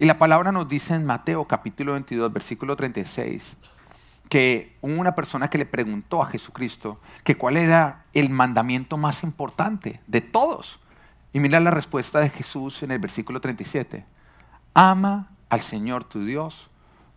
Y 0.02 0.06
la 0.06 0.18
palabra 0.18 0.54
nos 0.54 0.70
dice 0.70 0.96
en 0.96 1.06
Mateo 1.06 1.46
capítulo 1.46 1.92
22, 1.92 2.32
versículo 2.32 2.78
36, 2.78 3.58
que 4.30 4.78
una 4.82 5.14
persona 5.14 5.50
que 5.50 5.58
le 5.58 5.66
preguntó 5.66 6.24
a 6.24 6.28
Jesucristo 6.28 7.02
que 7.26 7.36
cuál 7.36 7.58
era 7.58 8.06
el 8.14 8.30
mandamiento 8.30 8.96
más 8.96 9.24
importante 9.24 10.00
de 10.08 10.22
todos. 10.22 10.80
Y 11.34 11.42
mira 11.42 11.60
la 11.60 11.72
respuesta 11.72 12.22
de 12.22 12.30
Jesús 12.30 12.82
en 12.82 12.92
el 12.92 13.00
versículo 13.00 13.42
37. 13.42 14.06
Ama 14.74 15.28
al 15.50 15.60
Señor 15.60 16.06
tu 16.06 16.24
Dios 16.24 16.70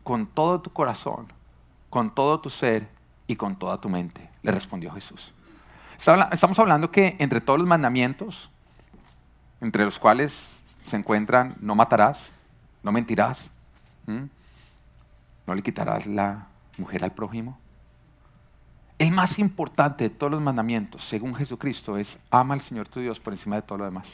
con 0.03 0.27
todo 0.27 0.61
tu 0.61 0.73
corazón, 0.73 1.33
con 1.89 2.13
todo 2.13 2.41
tu 2.41 2.51
ser 2.51 2.89
y 3.29 3.37
con 3.37 3.55
toda 3.55 3.81
tu 3.81 3.89
mente, 3.89 4.29
le 4.43 4.51
respondió 4.51 4.91
Jesús. 4.91 5.33
Estamos 6.33 6.59
hablando 6.59 6.91
que 6.91 7.15
entre 7.21 7.41
todos 7.41 7.61
los 7.61 7.69
mandamientos, 7.69 8.51
entre 9.61 9.85
los 9.85 10.01
cuales 10.01 10.61
se 10.83 10.97
encuentran 10.97 11.55
no 11.61 11.77
matarás, 11.77 12.33
no 12.83 12.93
mentirás, 12.93 13.51
no 14.07 15.55
le 15.55 15.63
quitarás 15.63 16.07
la 16.07 16.47
mujer 16.79 17.05
al 17.05 17.13
prójimo. 17.13 17.59
El 18.99 19.11
más 19.11 19.39
importante 19.39 20.05
de 20.05 20.11
todos 20.11 20.31
los 20.31 20.41
mandamientos, 20.41 21.05
según 21.05 21.35
Jesucristo, 21.35 21.97
es 21.97 22.19
ama 22.31 22.55
al 22.55 22.61
Señor 22.61 22.89
tu 22.89 23.01
Dios 23.01 23.19
por 23.19 23.33
encima 23.33 23.57
de 23.57 23.63
todo 23.63 23.79
lo 23.79 23.85
demás. 23.85 24.07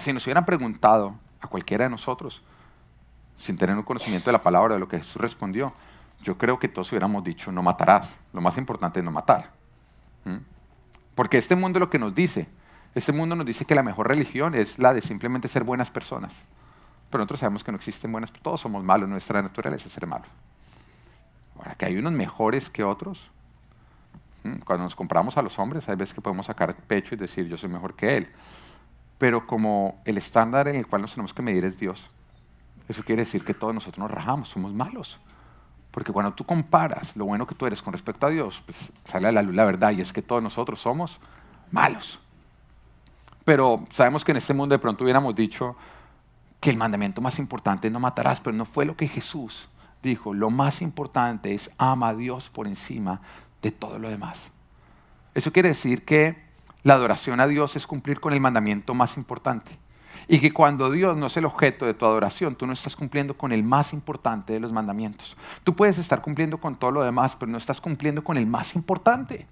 Si 0.00 0.12
nos 0.12 0.26
hubieran 0.26 0.44
preguntado 0.44 1.14
a 1.40 1.46
cualquiera 1.46 1.84
de 1.84 1.90
nosotros, 1.90 2.42
sin 3.38 3.56
tener 3.56 3.76
un 3.76 3.82
conocimiento 3.82 4.26
de 4.26 4.32
la 4.32 4.42
palabra, 4.42 4.74
de 4.74 4.80
lo 4.80 4.88
que 4.88 4.98
Jesús 4.98 5.20
respondió, 5.20 5.72
yo 6.22 6.38
creo 6.38 6.58
que 6.58 6.68
todos 6.68 6.90
hubiéramos 6.92 7.24
dicho, 7.24 7.50
no 7.50 7.62
matarás. 7.62 8.16
Lo 8.32 8.40
más 8.40 8.56
importante 8.58 9.00
es 9.00 9.04
no 9.04 9.10
matar. 9.10 9.50
Porque 11.14 11.38
este 11.38 11.56
mundo 11.56 11.78
lo 11.78 11.90
que 11.90 11.98
nos 11.98 12.14
dice, 12.14 12.48
este 12.94 13.12
mundo 13.12 13.34
nos 13.34 13.46
dice 13.46 13.64
que 13.64 13.74
la 13.74 13.82
mejor 13.82 14.08
religión 14.08 14.54
es 14.54 14.78
la 14.78 14.94
de 14.94 15.00
simplemente 15.00 15.48
ser 15.48 15.64
buenas 15.64 15.90
personas. 15.90 16.32
Pero 17.12 17.20
nosotros 17.20 17.40
sabemos 17.40 17.62
que 17.62 17.70
no 17.70 17.76
existen 17.76 18.10
buenas, 18.10 18.32
todos 18.32 18.58
somos 18.58 18.82
malos, 18.82 19.06
nuestra 19.06 19.42
naturaleza 19.42 19.86
es 19.86 19.92
ser 19.92 20.06
malos. 20.06 20.28
Ahora, 21.58 21.74
que 21.74 21.84
hay 21.84 21.98
unos 21.98 22.14
mejores 22.14 22.70
que 22.70 22.82
otros. 22.82 23.30
Cuando 24.64 24.84
nos 24.84 24.96
compramos 24.96 25.36
a 25.36 25.42
los 25.42 25.58
hombres, 25.58 25.86
hay 25.90 25.96
veces 25.96 26.14
que 26.14 26.22
podemos 26.22 26.46
sacar 26.46 26.74
pecho 26.74 27.14
y 27.14 27.18
decir, 27.18 27.46
yo 27.48 27.58
soy 27.58 27.68
mejor 27.68 27.94
que 27.94 28.16
él. 28.16 28.32
Pero 29.18 29.46
como 29.46 30.00
el 30.06 30.16
estándar 30.16 30.68
en 30.68 30.76
el 30.76 30.86
cual 30.86 31.02
nos 31.02 31.12
tenemos 31.12 31.34
que 31.34 31.42
medir 31.42 31.66
es 31.66 31.78
Dios. 31.78 32.10
Eso 32.88 33.04
quiere 33.04 33.22
decir 33.22 33.44
que 33.44 33.52
todos 33.52 33.74
nosotros 33.74 33.98
nos 33.98 34.10
rajamos, 34.10 34.48
somos 34.48 34.72
malos. 34.72 35.20
Porque 35.90 36.12
cuando 36.12 36.32
tú 36.32 36.44
comparas 36.46 37.14
lo 37.14 37.26
bueno 37.26 37.46
que 37.46 37.54
tú 37.54 37.66
eres 37.66 37.82
con 37.82 37.92
respecto 37.92 38.26
a 38.26 38.30
Dios, 38.30 38.62
pues 38.64 38.90
sale 39.04 39.28
a 39.28 39.32
la 39.32 39.42
luz 39.42 39.54
la 39.54 39.66
verdad 39.66 39.92
y 39.92 40.00
es 40.00 40.14
que 40.14 40.22
todos 40.22 40.42
nosotros 40.42 40.80
somos 40.80 41.20
malos. 41.70 42.18
Pero 43.44 43.84
sabemos 43.92 44.24
que 44.24 44.30
en 44.30 44.38
este 44.38 44.54
mundo 44.54 44.72
de 44.74 44.78
pronto 44.78 45.04
hubiéramos 45.04 45.36
dicho 45.36 45.76
que 46.62 46.70
el 46.70 46.76
mandamiento 46.76 47.20
más 47.20 47.40
importante 47.40 47.90
no 47.90 47.98
matarás, 47.98 48.40
pero 48.40 48.56
no 48.56 48.64
fue 48.66 48.84
lo 48.84 48.96
que 48.96 49.08
Jesús 49.08 49.68
dijo. 50.00 50.32
Lo 50.32 50.48
más 50.48 50.80
importante 50.80 51.52
es 51.54 51.72
ama 51.76 52.10
a 52.10 52.14
Dios 52.14 52.50
por 52.50 52.68
encima 52.68 53.20
de 53.60 53.72
todo 53.72 53.98
lo 53.98 54.08
demás. 54.08 54.52
Eso 55.34 55.52
quiere 55.52 55.70
decir 55.70 56.04
que 56.04 56.40
la 56.84 56.94
adoración 56.94 57.40
a 57.40 57.48
Dios 57.48 57.74
es 57.74 57.84
cumplir 57.84 58.20
con 58.20 58.32
el 58.32 58.40
mandamiento 58.40 58.94
más 58.94 59.16
importante. 59.16 59.76
Y 60.28 60.38
que 60.38 60.52
cuando 60.52 60.88
Dios 60.88 61.16
no 61.16 61.26
es 61.26 61.36
el 61.36 61.46
objeto 61.46 61.84
de 61.84 61.94
tu 61.94 62.06
adoración, 62.06 62.54
tú 62.54 62.64
no 62.64 62.74
estás 62.74 62.94
cumpliendo 62.94 63.36
con 63.36 63.50
el 63.50 63.64
más 63.64 63.92
importante 63.92 64.52
de 64.52 64.60
los 64.60 64.72
mandamientos. 64.72 65.36
Tú 65.64 65.74
puedes 65.74 65.98
estar 65.98 66.22
cumpliendo 66.22 66.58
con 66.58 66.76
todo 66.76 66.92
lo 66.92 67.02
demás, 67.02 67.34
pero 67.34 67.50
no 67.50 67.58
estás 67.58 67.80
cumpliendo 67.80 68.22
con 68.22 68.36
el 68.36 68.46
más 68.46 68.76
importante. 68.76 69.48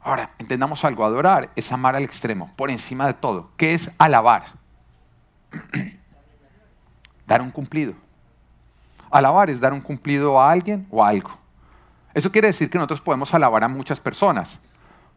Ahora, 0.00 0.30
entendamos 0.38 0.82
algo, 0.86 1.04
adorar 1.04 1.50
es 1.56 1.70
amar 1.72 1.94
al 1.94 2.04
extremo, 2.04 2.50
por 2.56 2.70
encima 2.70 3.06
de 3.06 3.12
todo. 3.12 3.50
¿Qué 3.58 3.74
es 3.74 3.90
alabar? 3.98 4.61
dar 7.26 7.42
un 7.42 7.50
cumplido. 7.50 7.94
Alabar 9.10 9.50
es 9.50 9.60
dar 9.60 9.72
un 9.72 9.80
cumplido 9.80 10.40
a 10.40 10.50
alguien 10.50 10.86
o 10.90 11.04
a 11.04 11.08
algo. 11.08 11.30
Eso 12.14 12.30
quiere 12.30 12.48
decir 12.48 12.68
que 12.68 12.78
nosotros 12.78 13.00
podemos 13.00 13.32
alabar 13.32 13.64
a 13.64 13.68
muchas 13.68 14.00
personas, 14.00 14.58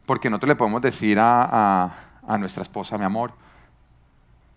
porque 0.06 0.30
nosotros 0.30 0.50
le 0.50 0.56
podemos 0.56 0.82
decir 0.82 1.18
a, 1.20 1.94
nuestra 2.40 2.64
esposa, 2.64 2.98
mi 2.98 3.04
amor, 3.04 3.34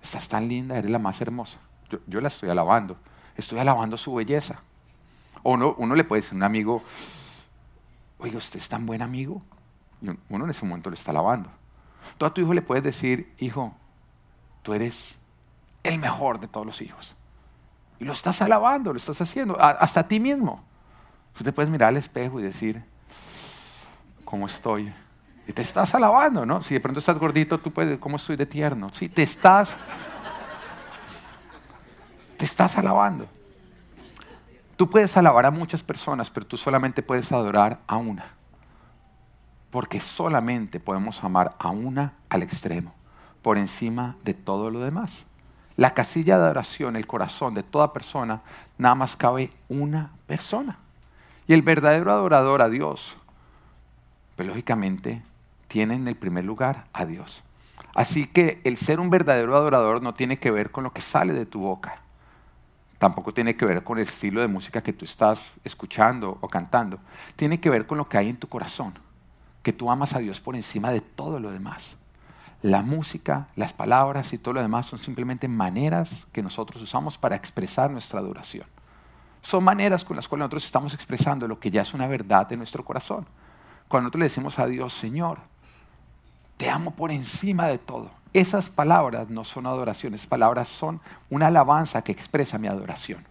estás 0.03 0.29
tan 0.29 0.49
linda, 0.49 0.77
eres 0.77 0.91
la 0.91 0.99
más 0.99 1.21
hermosa. 1.21 1.59
Yo, 2.07 2.21
la 2.21 2.29
estoy 2.29 2.49
alabando, 2.49 2.97
estoy 3.37 3.59
alabando 3.59 3.97
su 3.97 4.15
belleza. 4.15 4.61
O 5.43 5.53
uno, 5.53 5.75
uno 5.79 5.95
le 5.95 6.05
puede 6.05 6.23
decir 6.23 6.35
a 6.35 6.37
un 6.37 6.43
amigo, 6.45 6.83
oiga, 8.19 8.39
usted 8.39 8.59
es 8.59 8.69
tan 8.69 8.87
buen 8.87 9.03
amigo. 9.03 9.43
Y 10.01 10.11
uno 10.29 10.45
en 10.45 10.51
ese 10.51 10.65
momento 10.65 10.91
le 10.91 10.95
está 10.95 11.11
alabando. 11.11 11.51
Tú 12.19 12.27
a 12.27 12.33
tu 12.33 12.41
hijo 12.41 12.55
le 12.55 12.63
puedes 12.63 12.85
decir, 12.85 13.33
hijo, 13.39 13.75
tú 14.63 14.75
eres 14.75 15.18
el 15.83 15.99
mejor 15.99 16.41
de 16.41 16.49
todos 16.49 16.67
los 16.67 16.81
hijos. 16.81 17.15
Y 18.01 18.05
lo 18.05 18.13
estás 18.13 18.41
alabando, 18.43 18.93
lo 18.93 18.99
estás 18.99 19.21
haciendo, 19.21 19.59
hasta 19.61 20.01
a 20.01 20.09
ti 20.09 20.21
mismo. 20.21 20.63
Tú 21.37 21.45
te 21.45 21.53
puedes 21.53 21.71
mirar 21.71 21.89
al 21.89 21.97
espejo 21.97 22.41
y 22.41 22.43
decir, 22.43 22.83
¿cómo 24.25 24.47
estoy? 24.47 24.93
Y 25.47 25.53
te 25.53 25.63
estás 25.63 25.95
alabando, 25.95 26.45
¿no? 26.45 26.63
Si 26.63 26.75
de 26.75 26.81
pronto 26.81 27.01
estás 27.01 27.19
gordito, 27.19 27.59
tú 27.59 27.73
puedes, 27.73 27.99
¿cómo 27.99 28.17
estoy 28.17 28.37
de 28.37 28.47
tierno? 28.47 28.91
Sí, 28.93 29.09
te 29.09 29.23
estás, 29.23 29.77
te 32.37 32.45
estás 32.45 32.77
alabando. 32.77 33.29
Tú 34.77 34.89
puedes 34.89 35.17
alabar 35.17 35.47
a 35.47 35.51
muchas 35.51 35.83
personas, 35.83 36.31
pero 36.31 36.47
tú 36.47 36.57
solamente 36.57 37.03
puedes 37.03 37.33
adorar 37.33 37.81
a 37.87 37.97
una. 37.97 38.27
Porque 39.71 40.01
solamente 40.01 40.79
podemos 40.79 41.25
amar 41.25 41.55
a 41.59 41.71
una 41.71 42.13
al 42.29 42.43
extremo, 42.43 42.95
por 43.43 43.59
encima 43.59 44.17
de 44.23 44.35
todo 44.35 44.71
lo 44.71 44.81
demás. 44.81 45.25
La 45.79 45.95
casilla 45.95 46.39
de 46.39 46.45
adoración, 46.45 46.97
el 46.97 47.07
corazón 47.07 47.55
de 47.55 47.63
toda 47.63 47.93
persona, 47.93 48.43
nada 48.79 48.97
más 48.97 49.15
cabe 49.15 49.53
una 49.69 50.11
persona. 50.27 50.77
Y 51.47 51.53
el 51.53 51.63
verdadero 51.63 52.11
adorador 52.11 52.63
a 52.63 52.69
Dios, 52.69 53.17
pues 54.35 54.49
lógicamente, 54.49 55.23
tiene 55.69 55.95
en 55.95 56.09
el 56.09 56.17
primer 56.17 56.45
lugar 56.45 56.87
a 56.93 57.07
Dios. 57.07 57.45
Así 57.95 58.27
que 58.27 58.61
el 58.65 58.77
ser 58.77 58.99
un 58.99 59.09
verdadero 59.09 59.57
adorador 59.57 60.03
no 60.03 60.15
tiene 60.15 60.41
que 60.41 60.51
ver 60.51 60.73
con 60.73 60.83
lo 60.83 60.93
que 60.93 61.01
sale 61.01 61.33
de 61.33 61.47
tu 61.47 61.61
boca. 61.61 62.01
Tampoco 62.99 63.33
tiene 63.33 63.55
que 63.55 63.65
ver 63.65 63.85
con 63.85 63.99
el 63.99 64.09
estilo 64.09 64.41
de 64.41 64.49
música 64.49 64.83
que 64.83 64.93
tú 64.93 65.05
estás 65.05 65.41
escuchando 65.63 66.39
o 66.41 66.49
cantando. 66.49 66.99
Tiene 67.37 67.61
que 67.61 67.71
ver 67.71 67.87
con 67.87 67.99
lo 67.99 68.09
que 68.09 68.19
hay 68.19 68.31
en 68.31 68.37
tu 68.37 68.49
corazón 68.49 68.99
que 69.63 69.73
tú 69.73 69.93
amas 69.93 70.13
a 70.15 70.19
Dios 70.19 70.41
por 70.41 70.57
encima 70.57 70.91
de 70.91 71.03
todo 71.03 71.39
lo 71.39 71.53
demás. 71.53 71.95
La 72.63 72.83
música, 72.83 73.49
las 73.55 73.73
palabras 73.73 74.33
y 74.33 74.39
todo 74.39 74.55
lo 74.55 74.63
demás 74.63 74.87
son 74.87 74.99
simplemente 74.99 75.47
maneras 75.47 76.27
que 76.33 76.43
nosotros 76.43 76.83
usamos 76.83 77.17
para 77.17 77.37
expresar 77.37 77.91
nuestra 77.91 78.19
adoración. 78.19 78.67
Son 79.43 79.63
maneras 79.63 80.05
con 80.05 80.17
las 80.17 80.27
cuales 80.27 80.41
nosotros 80.41 80.65
estamos 80.65 80.93
expresando 80.93 81.47
lo 81.47 81.61
que 81.61 81.71
ya 81.71 81.83
es 81.83 81.95
una 81.95 82.09
verdad 82.09 82.49
de 82.49 82.57
nuestro 82.57 82.85
corazón. 82.85 83.27
Cuando 83.87 84.07
nosotros 84.07 84.21
le 84.21 84.27
decimos 84.27 84.59
a 84.59 84.67
Dios, 84.67 84.93
Señor, 84.93 85.39
te 86.57 86.69
amo 86.69 86.91
por 86.91 87.13
encima 87.13 87.69
de 87.69 87.79
todo. 87.79 88.11
Esas 88.35 88.69
palabras 88.69 89.31
no 89.31 89.45
son 89.45 89.67
adoraciones, 89.67 90.21
esas 90.21 90.29
palabras 90.29 90.69
son 90.69 91.01
una 91.31 91.47
alabanza 91.47 92.03
que 92.03 92.13
expresa 92.13 92.59
mi 92.59 92.67
adoración. 92.67 93.25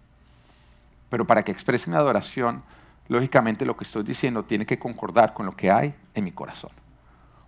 Pero 1.09 1.27
para 1.27 1.43
que 1.43 1.51
exprese 1.51 1.89
mi 1.89 1.97
adoración, 1.97 2.63
lógicamente 3.09 3.65
lo 3.65 3.75
que 3.75 3.83
estoy 3.83 4.03
diciendo 4.03 4.43
tiene 4.43 4.65
que 4.65 4.79
concordar 4.79 5.33
con 5.33 5.45
lo 5.45 5.51
que 5.51 5.69
hay 5.69 5.93
en 6.15 6.23
mi 6.23 6.31
corazón. 6.31 6.71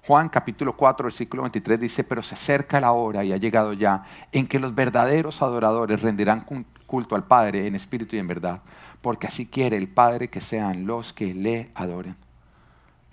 Juan 0.06 0.30
capítulo 0.30 0.76
4, 0.76 1.06
versículo 1.06 1.44
23 1.44 1.80
dice, 1.80 2.04
pero 2.04 2.24
se 2.24 2.36
acerca 2.36 2.82
la 2.82 2.92
hora 2.92 3.24
y 3.24 3.32
ha 3.32 3.38
llegado 3.38 3.74
ya 3.74 4.04
en 4.32 4.48
que 4.48 4.60
los 4.60 4.74
verdaderos 4.74 5.42
adoradores 5.42 6.02
rendirán 6.02 6.46
culto 6.88 7.16
al 7.16 7.26
Padre 7.26 7.68
en 7.68 7.76
espíritu 7.76 8.16
y 8.16 8.20
en 8.20 8.28
verdad, 8.28 8.62
porque 9.02 9.28
así 9.28 9.46
quiere 9.46 9.78
el 9.78 9.88
Padre 9.88 10.30
que 10.30 10.42
sean 10.42 10.88
los 10.88 11.14
que 11.14 11.34
le 11.34 11.72
adoren. 11.76 12.16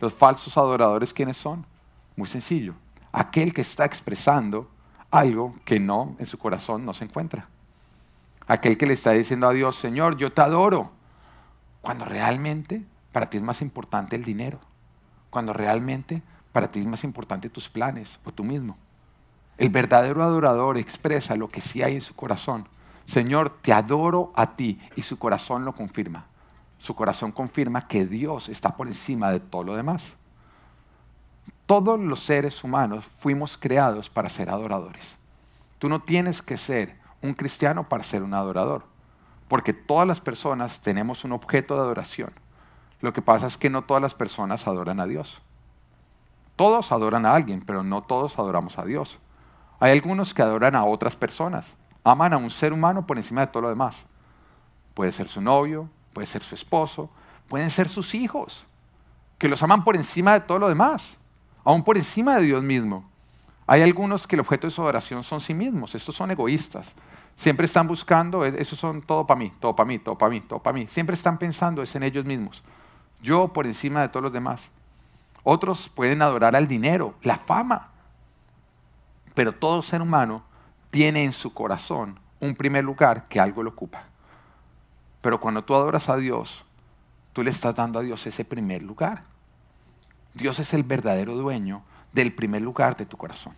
Los 0.00 0.14
falsos 0.14 0.56
adoradores, 0.56 1.12
¿quiénes 1.12 1.36
son? 1.36 1.66
Muy 2.16 2.28
sencillo, 2.28 2.74
aquel 3.12 3.52
que 3.52 3.60
está 3.60 3.84
expresando 3.84 4.70
algo 5.10 5.54
que 5.64 5.78
no 5.78 6.16
en 6.18 6.26
su 6.26 6.38
corazón 6.38 6.84
no 6.84 6.94
se 6.94 7.04
encuentra. 7.04 7.48
Aquel 8.46 8.78
que 8.78 8.86
le 8.86 8.94
está 8.94 9.10
diciendo 9.12 9.48
a 9.48 9.52
Dios, 9.52 9.76
Señor, 9.76 10.16
yo 10.16 10.32
te 10.32 10.40
adoro, 10.40 10.92
cuando 11.82 12.04
realmente 12.04 12.84
para 13.12 13.30
ti 13.30 13.38
es 13.38 13.42
más 13.42 13.62
importante 13.62 14.14
el 14.14 14.24
dinero. 14.24 14.60
Cuando 15.30 15.54
realmente 15.54 16.22
para 16.56 16.70
ti 16.70 16.80
es 16.80 16.86
más 16.86 17.04
importante 17.04 17.50
tus 17.50 17.68
planes 17.68 18.08
o 18.24 18.32
tú 18.32 18.42
mismo. 18.42 18.78
El 19.58 19.68
verdadero 19.68 20.22
adorador 20.22 20.78
expresa 20.78 21.36
lo 21.36 21.48
que 21.48 21.60
sí 21.60 21.82
hay 21.82 21.96
en 21.96 22.00
su 22.00 22.16
corazón. 22.16 22.66
Señor, 23.04 23.58
te 23.60 23.74
adoro 23.74 24.32
a 24.34 24.56
ti 24.56 24.80
y 24.96 25.02
su 25.02 25.18
corazón 25.18 25.66
lo 25.66 25.74
confirma. 25.74 26.24
Su 26.78 26.94
corazón 26.94 27.30
confirma 27.30 27.86
que 27.86 28.06
Dios 28.06 28.48
está 28.48 28.74
por 28.74 28.86
encima 28.86 29.30
de 29.30 29.40
todo 29.40 29.64
lo 29.64 29.76
demás. 29.76 30.14
Todos 31.66 32.00
los 32.00 32.20
seres 32.20 32.64
humanos 32.64 33.04
fuimos 33.18 33.58
creados 33.58 34.08
para 34.08 34.30
ser 34.30 34.48
adoradores. 34.48 35.14
Tú 35.78 35.90
no 35.90 36.00
tienes 36.00 36.40
que 36.40 36.56
ser 36.56 36.96
un 37.20 37.34
cristiano 37.34 37.86
para 37.86 38.02
ser 38.02 38.22
un 38.22 38.32
adorador. 38.32 38.86
Porque 39.46 39.74
todas 39.74 40.08
las 40.08 40.22
personas 40.22 40.80
tenemos 40.80 41.22
un 41.22 41.32
objeto 41.32 41.74
de 41.74 41.80
adoración. 41.80 42.32
Lo 43.02 43.12
que 43.12 43.20
pasa 43.20 43.46
es 43.46 43.58
que 43.58 43.68
no 43.68 43.84
todas 43.84 44.02
las 44.02 44.14
personas 44.14 44.66
adoran 44.66 45.00
a 45.00 45.06
Dios. 45.06 45.42
Todos 46.56 46.90
adoran 46.90 47.26
a 47.26 47.34
alguien, 47.34 47.62
pero 47.64 47.82
no 47.82 48.02
todos 48.02 48.38
adoramos 48.38 48.78
a 48.78 48.84
Dios. 48.84 49.18
Hay 49.78 49.92
algunos 49.92 50.32
que 50.32 50.42
adoran 50.42 50.74
a 50.74 50.84
otras 50.84 51.14
personas. 51.14 51.74
Aman 52.02 52.32
a 52.32 52.38
un 52.38 52.50
ser 52.50 52.72
humano 52.72 53.06
por 53.06 53.18
encima 53.18 53.42
de 53.42 53.46
todo 53.48 53.62
lo 53.62 53.68
demás. 53.68 54.04
Puede 54.94 55.12
ser 55.12 55.28
su 55.28 55.40
novio, 55.40 55.90
puede 56.12 56.26
ser 56.26 56.42
su 56.42 56.54
esposo, 56.54 57.10
pueden 57.48 57.68
ser 57.68 57.88
sus 57.88 58.14
hijos, 58.14 58.64
que 59.38 59.48
los 59.48 59.62
aman 59.62 59.84
por 59.84 59.96
encima 59.96 60.32
de 60.32 60.40
todo 60.40 60.58
lo 60.58 60.68
demás, 60.68 61.18
aún 61.62 61.84
por 61.84 61.96
encima 61.96 62.36
de 62.36 62.44
Dios 62.44 62.62
mismo. 62.62 63.06
Hay 63.66 63.82
algunos 63.82 64.26
que 64.26 64.36
el 64.36 64.40
objeto 64.40 64.66
de 64.66 64.70
su 64.70 64.80
adoración 64.80 65.22
son 65.24 65.40
sí 65.40 65.52
mismos, 65.52 65.94
estos 65.94 66.14
son 66.14 66.30
egoístas. 66.30 66.92
Siempre 67.34 67.66
están 67.66 67.86
buscando, 67.86 68.46
e, 68.46 68.62
esos 68.62 68.78
son 68.78 69.02
todo 69.02 69.26
para 69.26 69.38
mí, 69.38 69.52
todo 69.60 69.76
para 69.76 69.86
mí, 69.86 69.98
todo 69.98 70.16
para 70.16 70.30
mí, 70.30 70.40
todo 70.40 70.62
para 70.62 70.74
mí. 70.74 70.86
Siempre 70.88 71.14
están 71.14 71.36
pensando 71.36 71.82
es 71.82 71.94
en 71.94 72.02
ellos 72.02 72.24
mismos. 72.24 72.62
Yo 73.20 73.48
por 73.48 73.66
encima 73.66 74.00
de 74.00 74.08
todos 74.08 74.22
los 74.22 74.32
demás. 74.32 74.70
Otros 75.48 75.88
pueden 75.88 76.22
adorar 76.22 76.56
al 76.56 76.66
dinero, 76.66 77.14
la 77.22 77.36
fama. 77.36 77.90
Pero 79.32 79.54
todo 79.54 79.80
ser 79.80 80.02
humano 80.02 80.42
tiene 80.90 81.22
en 81.22 81.32
su 81.32 81.54
corazón 81.54 82.18
un 82.40 82.56
primer 82.56 82.82
lugar 82.82 83.28
que 83.28 83.38
algo 83.38 83.62
lo 83.62 83.70
ocupa. 83.70 84.02
Pero 85.20 85.38
cuando 85.38 85.62
tú 85.62 85.76
adoras 85.76 86.08
a 86.08 86.16
Dios, 86.16 86.64
tú 87.32 87.44
le 87.44 87.50
estás 87.50 87.76
dando 87.76 88.00
a 88.00 88.02
Dios 88.02 88.26
ese 88.26 88.44
primer 88.44 88.82
lugar. 88.82 89.22
Dios 90.34 90.58
es 90.58 90.74
el 90.74 90.82
verdadero 90.82 91.36
dueño 91.36 91.84
del 92.12 92.34
primer 92.34 92.62
lugar 92.62 92.96
de 92.96 93.06
tu 93.06 93.16
corazón. 93.16 93.54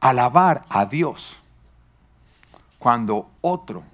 Alabar 0.00 0.64
a 0.68 0.86
Dios 0.86 1.38
cuando 2.80 3.30
otro 3.42 3.84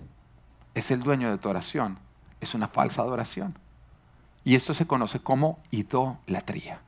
es 0.73 0.91
el 0.91 1.03
dueño 1.03 1.31
de 1.31 1.37
tu 1.37 1.51
oración, 1.51 1.99
es 2.41 2.55
una 2.55 2.69
falsa 2.69 3.03
adoración. 3.03 3.55
Y 4.45 4.55
esto 4.55 4.73
se 4.73 4.87
conoce 4.87 5.21
como 5.21 5.59
idolatría. 5.71 6.81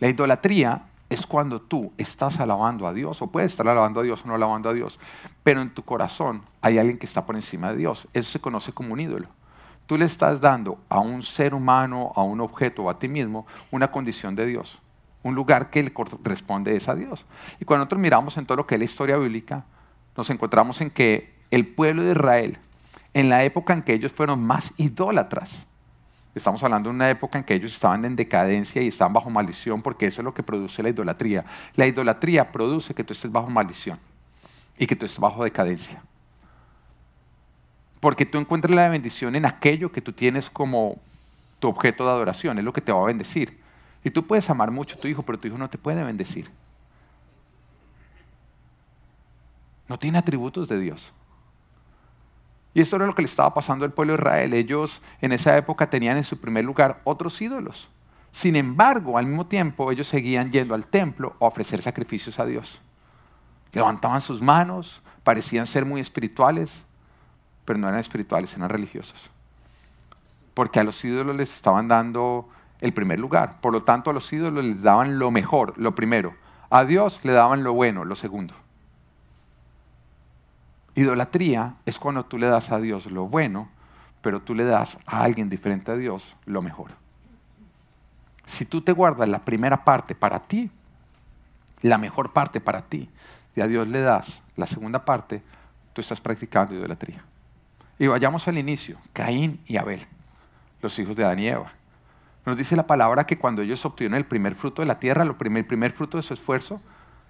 La 0.00 0.08
idolatría 0.08 0.82
es 1.10 1.26
cuando 1.26 1.60
tú 1.60 1.92
estás 1.96 2.38
alabando 2.40 2.86
a 2.86 2.92
Dios, 2.92 3.22
o 3.22 3.28
puedes 3.28 3.52
estar 3.52 3.66
alabando 3.66 4.00
a 4.00 4.02
Dios 4.02 4.24
o 4.24 4.28
no 4.28 4.34
alabando 4.34 4.68
a 4.68 4.74
Dios, 4.74 4.98
pero 5.42 5.60
en 5.62 5.72
tu 5.72 5.82
corazón 5.82 6.42
hay 6.60 6.78
alguien 6.78 6.98
que 6.98 7.06
está 7.06 7.24
por 7.24 7.36
encima 7.36 7.70
de 7.70 7.78
Dios. 7.78 8.06
Eso 8.12 8.30
se 8.30 8.40
conoce 8.40 8.72
como 8.72 8.92
un 8.92 9.00
ídolo. 9.00 9.28
Tú 9.86 9.96
le 9.96 10.04
estás 10.04 10.40
dando 10.40 10.78
a 10.90 11.00
un 11.00 11.22
ser 11.22 11.54
humano, 11.54 12.12
a 12.14 12.22
un 12.22 12.40
objeto 12.40 12.84
o 12.84 12.90
a 12.90 12.98
ti 12.98 13.08
mismo 13.08 13.46
una 13.70 13.90
condición 13.90 14.36
de 14.36 14.44
Dios, 14.44 14.78
un 15.22 15.34
lugar 15.34 15.70
que 15.70 15.82
le 15.82 15.92
corresponde 15.92 16.76
es 16.76 16.88
a 16.88 16.94
Dios. 16.94 17.24
Y 17.58 17.64
cuando 17.64 17.84
nosotros 17.84 18.00
miramos 18.02 18.36
en 18.36 18.44
todo 18.44 18.58
lo 18.58 18.66
que 18.66 18.74
es 18.74 18.78
la 18.78 18.84
historia 18.84 19.16
bíblica, 19.16 19.64
nos 20.14 20.28
encontramos 20.28 20.80
en 20.82 20.90
que 20.90 21.38
el 21.50 21.66
pueblo 21.66 22.02
de 22.02 22.10
Israel, 22.10 22.58
en 23.14 23.30
la 23.30 23.44
época 23.44 23.72
en 23.72 23.82
que 23.82 23.94
ellos 23.94 24.12
fueron 24.12 24.42
más 24.42 24.74
idólatras, 24.76 25.67
Estamos 26.38 26.62
hablando 26.62 26.88
de 26.88 26.94
una 26.94 27.10
época 27.10 27.38
en 27.38 27.44
que 27.44 27.54
ellos 27.54 27.72
estaban 27.72 28.04
en 28.04 28.16
decadencia 28.16 28.80
y 28.80 28.88
estaban 28.88 29.12
bajo 29.12 29.28
maldición 29.28 29.82
porque 29.82 30.06
eso 30.06 30.22
es 30.22 30.24
lo 30.24 30.32
que 30.32 30.42
produce 30.42 30.82
la 30.82 30.88
idolatría. 30.88 31.44
La 31.76 31.86
idolatría 31.86 32.50
produce 32.50 32.94
que 32.94 33.04
tú 33.04 33.12
estés 33.12 33.30
bajo 33.30 33.50
maldición 33.50 33.98
y 34.78 34.86
que 34.86 34.96
tú 34.96 35.04
estés 35.04 35.20
bajo 35.20 35.44
decadencia. 35.44 36.02
Porque 38.00 38.24
tú 38.24 38.38
encuentras 38.38 38.74
la 38.74 38.88
bendición 38.88 39.36
en 39.36 39.44
aquello 39.44 39.92
que 39.92 40.00
tú 40.00 40.12
tienes 40.12 40.48
como 40.48 40.98
tu 41.58 41.68
objeto 41.68 42.04
de 42.04 42.10
adoración, 42.10 42.58
es 42.58 42.64
lo 42.64 42.72
que 42.72 42.80
te 42.80 42.92
va 42.92 43.02
a 43.02 43.06
bendecir. 43.06 43.58
Y 44.04 44.10
tú 44.10 44.26
puedes 44.26 44.48
amar 44.48 44.70
mucho 44.70 44.96
a 44.96 45.00
tu 45.00 45.08
hijo, 45.08 45.22
pero 45.22 45.38
tu 45.38 45.48
hijo 45.48 45.58
no 45.58 45.68
te 45.68 45.76
puede 45.76 46.04
bendecir. 46.04 46.50
No 49.88 49.98
tiene 49.98 50.18
atributos 50.18 50.68
de 50.68 50.78
Dios. 50.78 51.12
Y 52.78 52.80
esto 52.80 52.94
era 52.94 53.06
lo 53.06 53.14
que 53.16 53.22
le 53.22 53.26
estaba 53.26 53.52
pasando 53.52 53.84
al 53.84 53.92
pueblo 53.92 54.12
de 54.12 54.20
Israel. 54.20 54.54
Ellos 54.54 55.02
en 55.20 55.32
esa 55.32 55.56
época 55.56 55.90
tenían 55.90 56.16
en 56.16 56.22
su 56.22 56.38
primer 56.38 56.64
lugar 56.64 57.00
otros 57.02 57.42
ídolos. 57.42 57.88
Sin 58.30 58.54
embargo, 58.54 59.18
al 59.18 59.26
mismo 59.26 59.48
tiempo, 59.48 59.90
ellos 59.90 60.06
seguían 60.06 60.52
yendo 60.52 60.76
al 60.76 60.86
templo 60.86 61.34
a 61.40 61.46
ofrecer 61.46 61.82
sacrificios 61.82 62.38
a 62.38 62.46
Dios. 62.46 62.80
Levantaban 63.72 64.20
sus 64.20 64.40
manos, 64.40 65.02
parecían 65.24 65.66
ser 65.66 65.84
muy 65.84 66.00
espirituales, 66.00 66.70
pero 67.64 67.80
no 67.80 67.88
eran 67.88 67.98
espirituales, 67.98 68.54
eran 68.54 68.68
religiosos. 68.68 69.28
Porque 70.54 70.78
a 70.78 70.84
los 70.84 71.04
ídolos 71.04 71.34
les 71.34 71.52
estaban 71.52 71.88
dando 71.88 72.48
el 72.80 72.92
primer 72.92 73.18
lugar. 73.18 73.60
Por 73.60 73.72
lo 73.72 73.82
tanto, 73.82 74.10
a 74.10 74.12
los 74.12 74.32
ídolos 74.32 74.64
les 74.64 74.82
daban 74.82 75.18
lo 75.18 75.32
mejor, 75.32 75.74
lo 75.78 75.96
primero. 75.96 76.36
A 76.70 76.84
Dios 76.84 77.18
le 77.24 77.32
daban 77.32 77.64
lo 77.64 77.72
bueno, 77.72 78.04
lo 78.04 78.14
segundo. 78.14 78.54
Idolatría 80.98 81.76
es 81.86 81.96
cuando 81.96 82.24
tú 82.24 82.38
le 82.38 82.48
das 82.48 82.72
a 82.72 82.80
Dios 82.80 83.06
lo 83.06 83.28
bueno, 83.28 83.68
pero 84.20 84.42
tú 84.42 84.52
le 84.52 84.64
das 84.64 84.98
a 85.06 85.22
alguien 85.22 85.48
diferente 85.48 85.92
a 85.92 85.96
Dios 85.96 86.34
lo 86.44 86.60
mejor. 86.60 86.90
Si 88.46 88.64
tú 88.64 88.80
te 88.80 88.90
guardas 88.90 89.28
la 89.28 89.44
primera 89.44 89.84
parte 89.84 90.16
para 90.16 90.40
ti, 90.40 90.72
la 91.82 91.98
mejor 91.98 92.32
parte 92.32 92.60
para 92.60 92.82
ti, 92.82 93.08
y 93.54 93.60
a 93.60 93.68
Dios 93.68 93.86
le 93.86 94.00
das 94.00 94.42
la 94.56 94.66
segunda 94.66 95.04
parte, 95.04 95.40
tú 95.92 96.00
estás 96.00 96.20
practicando 96.20 96.74
idolatría. 96.74 97.22
Y 97.96 98.08
vayamos 98.08 98.48
al 98.48 98.58
inicio, 98.58 98.98
Caín 99.12 99.60
y 99.66 99.76
Abel, 99.76 100.00
los 100.82 100.98
hijos 100.98 101.14
de 101.14 101.24
Adán 101.24 101.38
y 101.38 101.46
Eva. 101.46 101.70
Nos 102.44 102.56
dice 102.56 102.74
la 102.74 102.88
palabra 102.88 103.24
que 103.24 103.38
cuando 103.38 103.62
ellos 103.62 103.84
obtuvieron 103.84 104.18
el 104.18 104.26
primer 104.26 104.56
fruto 104.56 104.82
de 104.82 104.86
la 104.86 104.98
tierra, 104.98 105.22
el 105.22 105.36
primer 105.36 105.92
fruto 105.92 106.16
de 106.16 106.24
su 106.24 106.34
esfuerzo, 106.34 106.80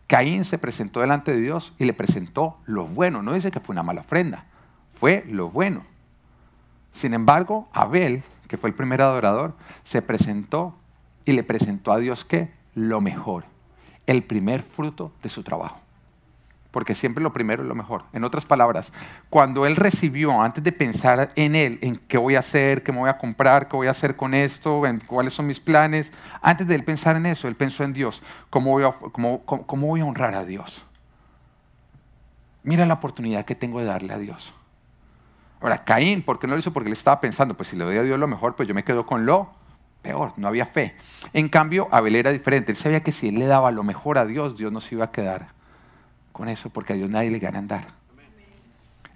Caín 0.09 0.45
se 0.45 0.59
presentó 0.59 1.01
delante 1.01 1.33
de 1.33 1.41
Dios 1.41 1.73
y 1.79 1.85
le 1.85 1.93
presentó 1.93 2.59
lo 2.67 2.87
bueno. 2.87 3.23
No 3.23 3.35
dice 3.35 3.53
que 3.53 3.61
fue 3.61 3.75
una 3.75 3.85
mala 3.85 4.01
ofrenda, 4.01 4.47
fue 4.95 5.25
lo 5.29 5.51
bueno. 5.51 5.85
Sin 6.91 7.15
embargo, 7.15 7.69
Abel, 7.73 8.25
que 8.49 8.57
fue 8.57 8.71
el 8.71 8.75
primer 8.75 9.01
adorador, 9.03 9.55
se 9.85 10.03
presentó 10.03 10.75
y 11.25 11.33
le 11.33 11.45
presentó 11.45 11.93
a 11.93 11.99
Dios 11.99 12.25
qué? 12.25 12.51
Lo 12.75 13.01
mejor, 13.01 13.45
el 14.07 14.25
primer 14.25 14.63
fruto 14.63 15.13
de 15.23 15.29
su 15.29 15.45
trabajo 15.45 15.81
porque 16.79 16.95
siempre 16.95 17.25
lo 17.25 17.33
primero 17.33 17.65
es 17.65 17.69
lo 17.69 17.75
mejor. 17.75 18.05
En 18.13 18.23
otras 18.23 18.47
palabras, 18.47 18.93
cuando 19.31 19.67
él 19.67 19.75
recibió, 19.75 20.41
antes 20.41 20.63
de 20.63 20.71
pensar 20.71 21.33
en 21.35 21.57
él, 21.57 21.81
en 21.83 21.97
qué 21.97 22.19
voy 22.19 22.37
a 22.37 22.39
hacer, 22.39 22.85
qué 22.85 22.93
me 22.93 23.01
voy 23.01 23.11
a 23.11 23.19
comprar, 23.19 23.67
qué 23.67 23.75
voy 23.75 23.89
a 23.89 23.91
hacer 23.91 24.15
con 24.15 24.33
esto, 24.33 24.83
cuáles 25.09 25.35
son 25.35 25.49
mis 25.49 25.59
planes, 25.59 26.13
antes 26.41 26.69
de 26.69 26.77
él 26.77 26.85
pensar 26.85 27.17
en 27.17 27.27
eso, 27.27 27.49
él 27.49 27.57
pensó 27.57 27.83
en 27.83 27.93
Dios, 27.93 28.23
cómo 28.49 28.71
voy 28.71 28.85
a, 28.85 28.93
cómo, 28.93 29.45
cómo 29.45 29.89
voy 29.89 30.03
a 30.03 30.05
honrar 30.05 30.37
a 30.37 30.45
Dios. 30.45 30.85
Mira 32.63 32.87
la 32.87 32.95
oportunidad 32.95 33.45
que 33.45 33.57
tengo 33.57 33.81
de 33.81 33.87
darle 33.87 34.15
a 34.15 34.19
Dios. 34.19 34.55
Ahora, 35.61 35.83
Caín, 35.83 36.23
¿por 36.23 36.39
qué 36.39 36.47
no 36.47 36.53
lo 36.53 36.61
hizo? 36.61 36.73
Porque 36.73 36.91
él 36.91 36.93
estaba 36.93 37.21
pensando, 37.21 37.57
pues 37.57 37.71
si 37.71 37.75
le 37.75 37.83
doy 37.83 37.97
a 37.97 38.05
Dios 38.05 38.21
lo 38.21 38.29
mejor, 38.29 38.55
pues 38.55 38.69
yo 38.69 38.75
me 38.77 38.85
quedo 38.85 39.05
con 39.05 39.27
lo 39.27 39.51
peor, 40.01 40.33
no 40.37 40.47
había 40.47 40.65
fe. 40.65 40.95
En 41.33 41.49
cambio, 41.49 41.89
Abel 41.91 42.15
era 42.15 42.31
diferente, 42.31 42.71
él 42.71 42.79
sabía 42.79 43.03
que 43.03 43.11
si 43.11 43.31
él 43.31 43.41
le 43.41 43.47
daba 43.47 43.73
lo 43.73 43.83
mejor 43.83 44.17
a 44.17 44.27
Dios, 44.27 44.57
Dios 44.57 44.71
no 44.71 44.81
se 44.81 44.95
iba 44.95 45.07
a 45.07 45.11
quedar 45.11 45.58
con 46.39 46.49
eso 46.49 46.71
porque 46.71 46.93
a 46.93 46.97
Dios 46.97 47.11
nadie 47.11 47.33
le 47.33 47.41
gana 47.41 47.59
andar. 47.59 47.89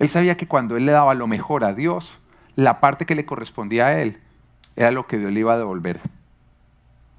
Él 0.01 0.09
sabía 0.09 0.37
que 0.37 0.49
cuando 0.49 0.77
él 0.77 0.85
le 0.85 0.91
daba 0.91 1.15
lo 1.15 1.29
mejor 1.29 1.65
a 1.65 1.73
Dios, 1.73 2.19
la 2.57 2.81
parte 2.81 3.07
que 3.07 3.15
le 3.15 3.25
correspondía 3.25 3.87
a 3.87 4.03
él 4.03 4.21
era 4.75 4.91
lo 4.91 5.07
que 5.07 5.19
Dios 5.19 5.31
le 5.31 5.39
iba 5.39 5.53
a 5.53 5.57
devolver, 5.57 6.01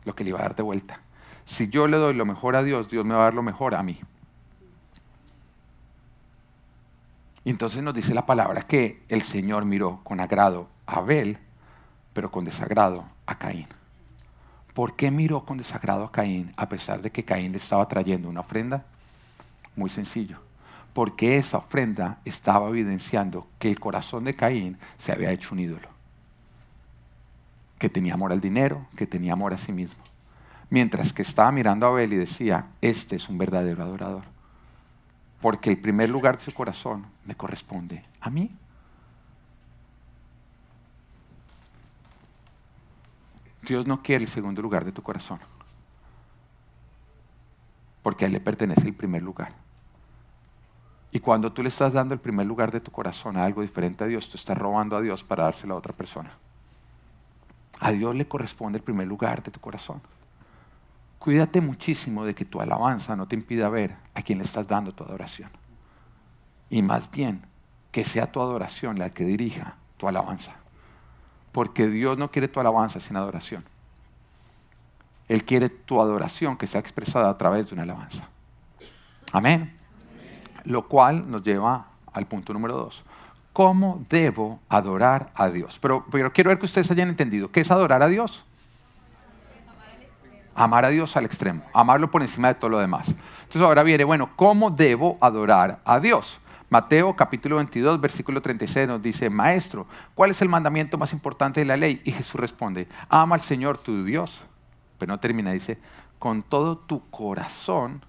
lo 0.03 0.13
que 0.13 0.25
le 0.25 0.31
iba 0.31 0.39
a 0.39 0.41
dar 0.41 0.55
de 0.57 0.63
vuelta. 0.63 0.99
Si 1.45 1.69
yo 1.69 1.87
le 1.87 1.95
doy 1.95 2.13
lo 2.15 2.25
mejor 2.25 2.57
a 2.57 2.63
Dios, 2.63 2.89
Dios 2.89 3.05
me 3.05 3.13
va 3.13 3.21
a 3.21 3.23
dar 3.23 3.33
lo 3.33 3.43
mejor 3.43 3.75
a 3.75 3.83
mí. 3.83 3.97
Y 7.45 7.49
entonces 7.49 7.81
nos 7.81 7.93
dice 7.93 8.13
la 8.13 8.25
palabra 8.25 8.63
que 8.63 9.03
el 9.07 9.21
Señor 9.21 9.63
miró 9.63 10.01
con 10.03 10.19
agrado 10.19 10.67
a 10.85 10.97
Abel, 10.97 11.37
pero 12.11 12.29
con 12.29 12.43
desagrado 12.43 13.05
a 13.25 13.37
Caín. 13.37 13.67
¿Por 14.73 14.97
qué 14.97 15.11
miró 15.11 15.45
con 15.45 15.57
desagrado 15.57 16.03
a 16.03 16.11
Caín 16.11 16.51
a 16.57 16.67
pesar 16.67 17.01
de 17.01 17.09
que 17.09 17.23
Caín 17.23 17.53
le 17.53 17.59
estaba 17.59 17.87
trayendo 17.87 18.27
una 18.27 18.41
ofrenda? 18.41 18.83
Muy 19.75 19.89
sencillo. 19.89 20.39
Porque 20.93 21.38
esa 21.38 21.57
ofrenda 21.57 22.19
estaba 22.23 22.69
evidenciando 22.69 23.47
que 23.59 23.69
el 23.69 23.79
corazón 23.79 24.23
de 24.25 24.36
Caín 24.36 24.77
se 24.97 25.12
había 25.12 25.31
hecho 25.31 25.53
un 25.53 25.59
ídolo. 25.59 25.89
Que 27.79 27.89
tenía 27.89 28.13
amor 28.13 28.31
al 28.31 28.41
dinero, 28.41 28.86
que 28.95 29.07
tenía 29.07 29.33
amor 29.33 29.53
a 29.53 29.57
sí 29.57 29.71
mismo. 29.71 30.01
Mientras 30.69 31.12
que 31.12 31.21
estaba 31.23 31.51
mirando 31.51 31.86
a 31.86 31.89
Abel 31.89 32.13
y 32.13 32.17
decía, 32.17 32.67
este 32.81 33.15
es 33.15 33.27
un 33.29 33.38
verdadero 33.38 33.83
adorador. 33.83 34.23
Porque 35.41 35.69
el 35.69 35.77
primer 35.77 36.09
lugar 36.09 36.38
de 36.38 36.43
su 36.43 36.53
corazón 36.53 37.05
me 37.25 37.36
corresponde 37.36 38.01
a 38.21 38.29
mí. 38.29 38.55
Dios 43.63 43.88
no 43.88 44.01
quiere 44.01 44.23
el 44.23 44.29
segundo 44.29 44.62
lugar 44.62 44.86
de 44.86 44.91
tu 44.91 45.01
corazón. 45.01 45.39
Porque 48.13 48.26
a 48.26 48.28
Él 48.28 48.34
le 48.34 48.41
pertenece 48.41 48.86
el 48.86 48.93
primer 48.93 49.23
lugar. 49.23 49.56
Y 51.12 51.19
cuando 51.19 51.52
tú 51.52 51.63
le 51.63 51.69
estás 51.69 51.93
dando 51.93 52.13
el 52.13 52.19
primer 52.19 52.45
lugar 52.45 52.71
de 52.71 52.80
tu 52.80 52.91
corazón 52.91 53.38
a 53.38 53.43
algo 53.43 53.63
diferente 53.63 54.04
a 54.04 54.08
Dios, 54.08 54.30
tú 54.30 54.38
estás 54.38 54.56
robando 54.56 54.95
a 54.95 55.02
Dios 55.02 55.23
para 55.23 55.45
dárselo 55.45 55.73
a 55.73 55.78
otra 55.80 55.93
persona. 55.93 56.32
A 57.80 57.91
Dios 57.91 58.13
le 58.13 58.28
corresponde 58.28 58.78
el 58.78 58.84
primer 58.84 59.08
lugar 59.08 59.41
de 59.41 59.49
tu 59.49 59.60
corazón. 59.60 59.99
Cuídate 61.17 61.60
muchísimo 61.60 62.23
de 62.23 62.36
que 62.36 62.45
tu 62.45 62.62
alabanza 62.62 63.15
no 63.15 63.28
te 63.28 63.36
impida 63.36 63.67
ver 63.67 63.95
a 64.13 64.21
quién 64.21 64.38
le 64.38 64.43
estás 64.43 64.67
dando 64.67 64.91
tu 64.91 65.04
adoración. 65.04 65.49
Y 66.69 66.84
más 66.84 67.10
bien, 67.10 67.41
que 67.91 68.04
sea 68.04 68.32
tu 68.32 68.41
adoración 68.41 68.99
la 68.99 69.10
que 69.10 69.26
dirija 69.26 69.78
tu 69.97 70.08
alabanza. 70.08 70.54
Porque 71.52 71.88
Dios 71.88 72.15
no 72.19 72.30
quiere 72.30 72.47
tu 72.47 72.60
alabanza 72.60 72.99
sin 72.99 73.17
adoración. 73.17 73.63
Él 75.27 75.43
quiere 75.43 75.69
tu 75.69 76.01
adoración 76.01 76.57
que 76.57 76.67
sea 76.67 76.79
expresada 76.79 77.29
a 77.29 77.38
través 77.38 77.67
de 77.67 77.73
una 77.73 77.83
alabanza. 77.83 78.27
Amén. 79.31 79.75
Lo 80.65 80.88
cual 80.88 81.29
nos 81.29 81.43
lleva 81.43 81.88
al 82.12 82.25
punto 82.27 82.53
número 82.53 82.75
dos. 82.75 83.03
¿Cómo 83.53 84.03
debo 84.09 84.59
adorar 84.67 85.31
a 85.36 85.49
Dios? 85.49 85.77
Pero, 85.79 86.05
quiero 86.33 86.49
ver 86.49 86.59
que 86.59 86.65
ustedes 86.65 86.89
hayan 86.89 87.09
entendido. 87.09 87.51
¿Qué 87.51 87.62
es 87.62 87.71
adorar 87.71 88.01
a 88.01 88.07
Dios? 88.07 88.43
Amar 90.55 90.86
a 90.86 90.89
Dios 90.89 91.15
al 91.17 91.25
extremo. 91.25 91.63
Amarlo 91.73 92.09
por 92.09 92.21
encima 92.21 92.47
de 92.47 92.55
todo 92.55 92.69
lo 92.69 92.79
demás. 92.79 93.07
Entonces 93.09 93.62
ahora 93.62 93.83
viene, 93.83 94.03
bueno, 94.03 94.31
¿cómo 94.36 94.71
debo 94.71 95.17
adorar 95.21 95.79
a 95.86 95.99
Dios? 95.99 96.39
Mateo 96.69 97.15
capítulo 97.15 97.57
22, 97.57 98.01
versículo 98.01 98.41
36 98.41 98.88
nos 98.88 99.01
dice, 99.01 99.29
Maestro, 99.29 99.86
¿cuál 100.15 100.31
es 100.31 100.41
el 100.41 100.49
mandamiento 100.49 100.97
más 100.97 101.13
importante 101.13 101.59
de 101.59 101.67
la 101.67 101.77
ley? 101.77 102.01
Y 102.03 102.12
Jesús 102.12 102.41
responde, 102.41 102.88
ama 103.09 103.36
al 103.36 103.41
Señor 103.41 103.77
tu 103.77 104.03
Dios. 104.03 104.41
No 105.07 105.19
termina, 105.19 105.51
dice, 105.51 105.79
con 106.19 106.43
todo 106.43 106.77
tu 106.77 107.09
corazón, 107.09 108.03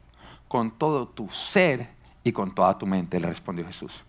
con 0.49 0.71
todo 0.71 1.09
tu 1.09 1.29
ser 1.31 1.91
y 2.23 2.33
con 2.33 2.55
toda 2.55 2.79
tu 2.79 2.87
mente, 2.87 3.19
le 3.21 3.29
respondió 3.29 3.67
Jesús. 3.67 4.05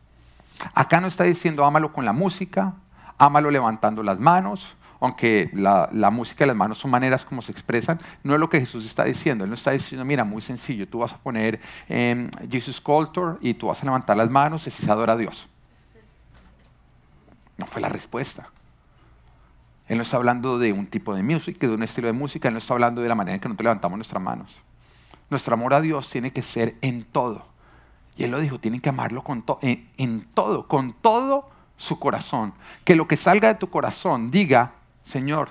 Acá 0.74 1.02
no 1.02 1.08
está 1.08 1.24
diciendo 1.24 1.66
ámalo 1.66 1.92
con 1.92 2.06
la 2.06 2.14
música, 2.14 2.74
ámalo 3.18 3.52
levantando 3.52 4.04
las 4.04 4.20
manos, 4.20 4.76
aunque 5.00 5.50
la, 5.54 6.10
música 6.12 6.46
y 6.46 6.48
las 6.48 6.56
manos 6.56 6.78
son 6.78 6.92
maneras 6.92 7.26
como 7.26 7.42
se 7.42 7.52
expresan, 7.52 8.00
no 8.24 8.34
es 8.34 8.40
lo 8.40 8.50
que 8.50 8.60
Jesús 8.60 8.86
está 8.86 9.04
diciendo. 9.04 9.44
Él 9.44 9.50
no 9.50 9.56
está 9.56 9.72
diciendo, 9.72 10.06
mira, 10.06 10.24
muy 10.24 10.42
sencillo, 10.42 10.88
tú 10.88 11.00
vas 11.00 11.14
a 11.14 11.18
poner 11.18 11.60
eh, 11.90 12.30
Jesus 12.50 12.80
Culture 12.82 13.38
y 13.42 13.54
tú 13.54 13.68
vas 13.68 13.82
a 13.82 13.86
levantar 13.86 14.18
las 14.18 14.30
manos 14.30 14.66
y 14.68 14.72
se 14.72 14.90
adora 14.90 15.14
a 15.14 15.18
Dios. 15.18 15.48
No 17.58 17.66
fue 17.66 17.82
la 17.82 17.90
respuesta. 17.90 18.50
Él 19.88 19.98
no 19.98 20.04
está 20.04 20.18
hablando 20.18 20.58
de 20.58 20.74
un 20.74 20.88
tipo 20.88 21.14
de 21.14 21.24
música, 21.24 21.68
de 21.68 21.74
un 21.74 21.84
estilo 21.84 22.08
de 22.08 22.14
música, 22.14 22.48
Él 22.48 22.54
no 22.54 22.58
está 22.58 22.74
hablando 22.74 23.02
de 23.02 23.10
la 23.10 23.16
manera 23.16 23.36
en 23.36 23.42
que 23.42 23.48
nosotros 23.48 23.66
levantamos 23.66 23.98
nuestras 23.98 24.22
manos. 24.22 24.52
Nuestro 25.30 25.54
amor 25.54 25.74
a 25.74 25.82
Dios 25.82 26.10
tiene 26.10 26.32
que 26.32 26.42
ser 26.42 26.76
en 26.82 27.04
todo 27.04 27.56
y 28.18 28.24
él 28.24 28.32
lo 28.32 28.40
dijo, 28.40 28.60
tienen 28.60 28.80
que 28.80 28.90
amarlo 28.90 29.24
con 29.24 29.44
en, 29.62 29.90
en 29.98 30.26
todo, 30.34 30.68
con 30.68 30.94
todo 30.94 31.50
su 31.78 32.00
corazón. 32.00 32.54
Que 32.84 32.96
lo 32.96 33.08
que 33.08 33.18
salga 33.18 33.50
de 33.50 33.56
tu 33.56 33.70
corazón 33.70 34.32
diga, 34.32 34.74
Señor, 35.06 35.50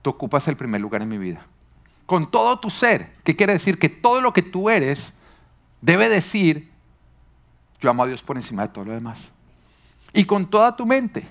tú 0.00 0.10
ocupas 0.10 0.48
el 0.48 0.56
primer 0.56 0.80
lugar 0.80 1.02
en 1.02 1.10
mi 1.10 1.18
vida. 1.18 1.46
Con 2.06 2.30
todo 2.30 2.58
tu 2.58 2.70
ser, 2.70 3.14
¿qué 3.24 3.36
quiere 3.36 3.52
decir? 3.52 3.78
Que 3.78 3.88
todo 3.88 4.20
lo 4.20 4.32
que 4.32 4.42
tú 4.42 4.70
eres 4.70 5.12
debe 5.80 6.08
decir, 6.08 6.70
yo 7.80 7.90
amo 7.90 8.04
a 8.04 8.06
Dios 8.06 8.22
por 8.22 8.36
encima 8.36 8.62
de 8.62 8.68
todo 8.72 8.86
lo 8.86 8.92
demás. 8.92 9.30
Y 10.14 10.24
con 10.24 10.46
toda 10.46 10.74
tu 10.74 10.86
mente, 10.86 11.26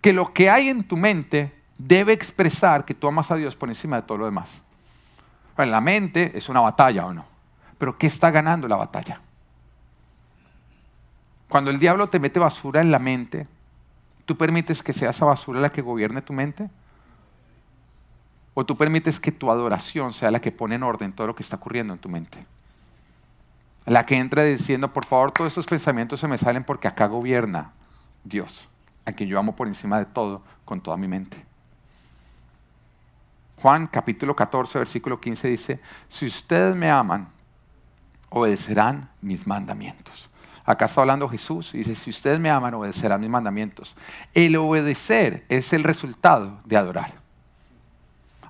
que 0.00 0.12
lo 0.12 0.32
que 0.32 0.48
hay 0.48 0.68
en 0.68 0.84
tu 0.84 0.96
mente 0.96 1.54
debe 1.78 2.12
expresar 2.12 2.84
que 2.84 2.94
tú 2.94 3.06
amas 3.06 3.30
a 3.30 3.36
Dios 3.36 3.54
por 3.54 3.68
encima 3.68 3.96
de 3.96 4.02
todo 4.02 4.18
lo 4.18 4.24
demás. 4.26 4.50
En 5.56 5.70
la 5.70 5.80
mente 5.80 6.36
es 6.36 6.48
una 6.48 6.60
batalla 6.60 7.06
o 7.06 7.12
no, 7.14 7.24
pero 7.78 7.96
¿qué 7.96 8.06
está 8.06 8.30
ganando 8.30 8.68
la 8.68 8.76
batalla? 8.76 9.20
Cuando 11.48 11.70
el 11.70 11.78
diablo 11.78 12.08
te 12.08 12.20
mete 12.20 12.38
basura 12.38 12.80
en 12.80 12.90
la 12.90 12.98
mente, 12.98 13.48
¿tú 14.26 14.36
permites 14.36 14.82
que 14.82 14.92
sea 14.92 15.10
esa 15.10 15.24
basura 15.24 15.60
la 15.60 15.70
que 15.70 15.80
gobierne 15.80 16.20
tu 16.20 16.32
mente? 16.32 16.68
¿O 18.54 18.66
tú 18.66 18.76
permites 18.76 19.18
que 19.18 19.32
tu 19.32 19.50
adoración 19.50 20.12
sea 20.12 20.30
la 20.30 20.40
que 20.40 20.52
pone 20.52 20.74
en 20.74 20.82
orden 20.82 21.12
todo 21.12 21.28
lo 21.28 21.34
que 21.34 21.42
está 21.42 21.56
ocurriendo 21.56 21.92
en 21.92 21.98
tu 21.98 22.08
mente? 22.08 22.44
La 23.86 24.04
que 24.04 24.16
entra 24.16 24.44
diciendo, 24.44 24.92
por 24.92 25.06
favor, 25.06 25.32
todos 25.32 25.52
esos 25.52 25.66
pensamientos 25.66 26.20
se 26.20 26.28
me 26.28 26.36
salen 26.36 26.64
porque 26.64 26.88
acá 26.88 27.06
gobierna 27.06 27.72
Dios, 28.22 28.68
a 29.06 29.12
quien 29.12 29.30
yo 29.30 29.38
amo 29.38 29.56
por 29.56 29.66
encima 29.66 29.98
de 29.98 30.04
todo, 30.04 30.42
con 30.66 30.80
toda 30.80 30.96
mi 30.98 31.08
mente. 31.08 31.47
Juan 33.62 33.86
capítulo 33.88 34.36
14, 34.36 34.78
versículo 34.78 35.20
15 35.20 35.48
dice, 35.48 35.80
si 36.08 36.26
ustedes 36.26 36.76
me 36.76 36.90
aman, 36.90 37.28
obedecerán 38.30 39.10
mis 39.20 39.46
mandamientos. 39.46 40.28
Acá 40.64 40.84
está 40.84 41.00
hablando 41.00 41.28
Jesús 41.28 41.74
y 41.74 41.78
dice, 41.78 41.94
si 41.94 42.10
ustedes 42.10 42.38
me 42.38 42.50
aman, 42.50 42.74
obedecerán 42.74 43.20
mis 43.20 43.30
mandamientos. 43.30 43.96
El 44.34 44.54
obedecer 44.56 45.44
es 45.48 45.72
el 45.72 45.82
resultado 45.82 46.60
de 46.64 46.76
adorar. 46.76 47.14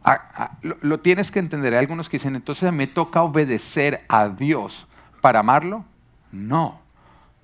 Ah, 0.02 0.58
lo, 0.62 1.00
tienes 1.00 1.30
que 1.30 1.38
entender. 1.38 1.74
Hay 1.74 1.80
algunos 1.80 2.08
que 2.08 2.16
dicen, 2.16 2.34
entonces 2.34 2.72
me 2.72 2.86
toca 2.86 3.22
obedecer 3.22 4.04
a 4.08 4.28
Dios 4.28 4.86
para 5.20 5.40
amarlo. 5.40 5.84
No, 6.32 6.80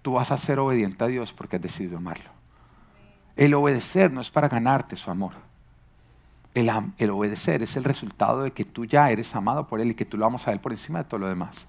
tú 0.02 0.14
vas 0.14 0.30
a 0.30 0.36
ser 0.36 0.58
obediente 0.58 1.04
a 1.04 1.06
Dios 1.06 1.32
porque 1.32 1.56
has 1.56 1.62
decidido 1.62 1.98
amarlo. 1.98 2.30
El 3.36 3.54
obedecer 3.54 4.12
no 4.12 4.20
es 4.20 4.30
para 4.30 4.48
ganarte 4.48 4.96
su 4.96 5.10
amor. 5.10 5.32
El, 6.54 7.10
obedecer 7.10 7.62
es 7.62 7.76
el 7.76 7.82
resultado 7.82 8.42
de 8.42 8.52
que 8.52 8.64
tú 8.64 8.84
ya 8.84 9.10
eres 9.10 9.34
amado 9.34 9.66
por 9.66 9.80
Él 9.80 9.90
y 9.90 9.94
que 9.94 10.04
tú 10.04 10.16
lo 10.16 10.24
amas 10.24 10.46
a 10.46 10.52
Él 10.52 10.60
por 10.60 10.70
encima 10.70 10.98
de 10.98 11.04
todo 11.04 11.18
lo 11.18 11.26
demás. 11.26 11.66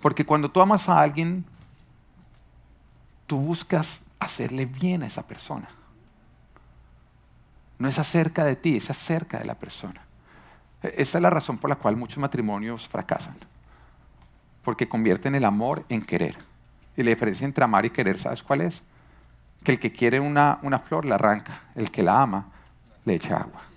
Porque 0.00 0.24
cuando 0.24 0.48
tú 0.48 0.60
amas 0.60 0.88
a 0.88 1.00
alguien, 1.00 1.44
tú 3.26 3.38
buscas 3.38 4.02
hacerle 4.20 4.66
bien 4.66 5.02
a 5.02 5.06
esa 5.06 5.26
persona. 5.26 5.68
No 7.78 7.88
es 7.88 7.98
acerca 7.98 8.44
de 8.44 8.54
ti, 8.54 8.76
es 8.76 8.90
acerca 8.90 9.38
de 9.38 9.44
la 9.44 9.56
persona. 9.56 10.02
E, 10.84 10.94
esa 10.98 11.18
es 11.18 11.22
la 11.22 11.30
razón 11.30 11.58
por 11.58 11.68
la 11.68 11.76
cual 11.76 11.96
muchos 11.96 12.18
matrimonios 12.18 12.88
fracasan. 12.88 13.34
Porque 14.62 14.88
convierten 14.88 15.34
el 15.34 15.44
amor 15.44 15.84
en 15.88 16.02
querer. 16.02 16.38
Y 16.96 17.02
la 17.02 17.10
diferencia 17.10 17.44
entre 17.44 17.64
amar 17.64 17.84
y 17.84 17.90
querer, 17.90 18.20
¿sabes 18.20 18.40
cuál 18.40 18.60
es? 18.60 18.82
Que 19.64 19.72
el 19.72 19.80
que 19.80 19.92
quiere 19.92 20.20
una 20.20 20.82
flor 20.84 21.06
la 21.06 21.16
arranca, 21.16 21.62
el 21.74 21.90
que 21.90 22.04
la 22.04 22.22
ama 22.22 22.46
le 23.04 23.14
echa 23.14 23.38
agua. 23.38 23.71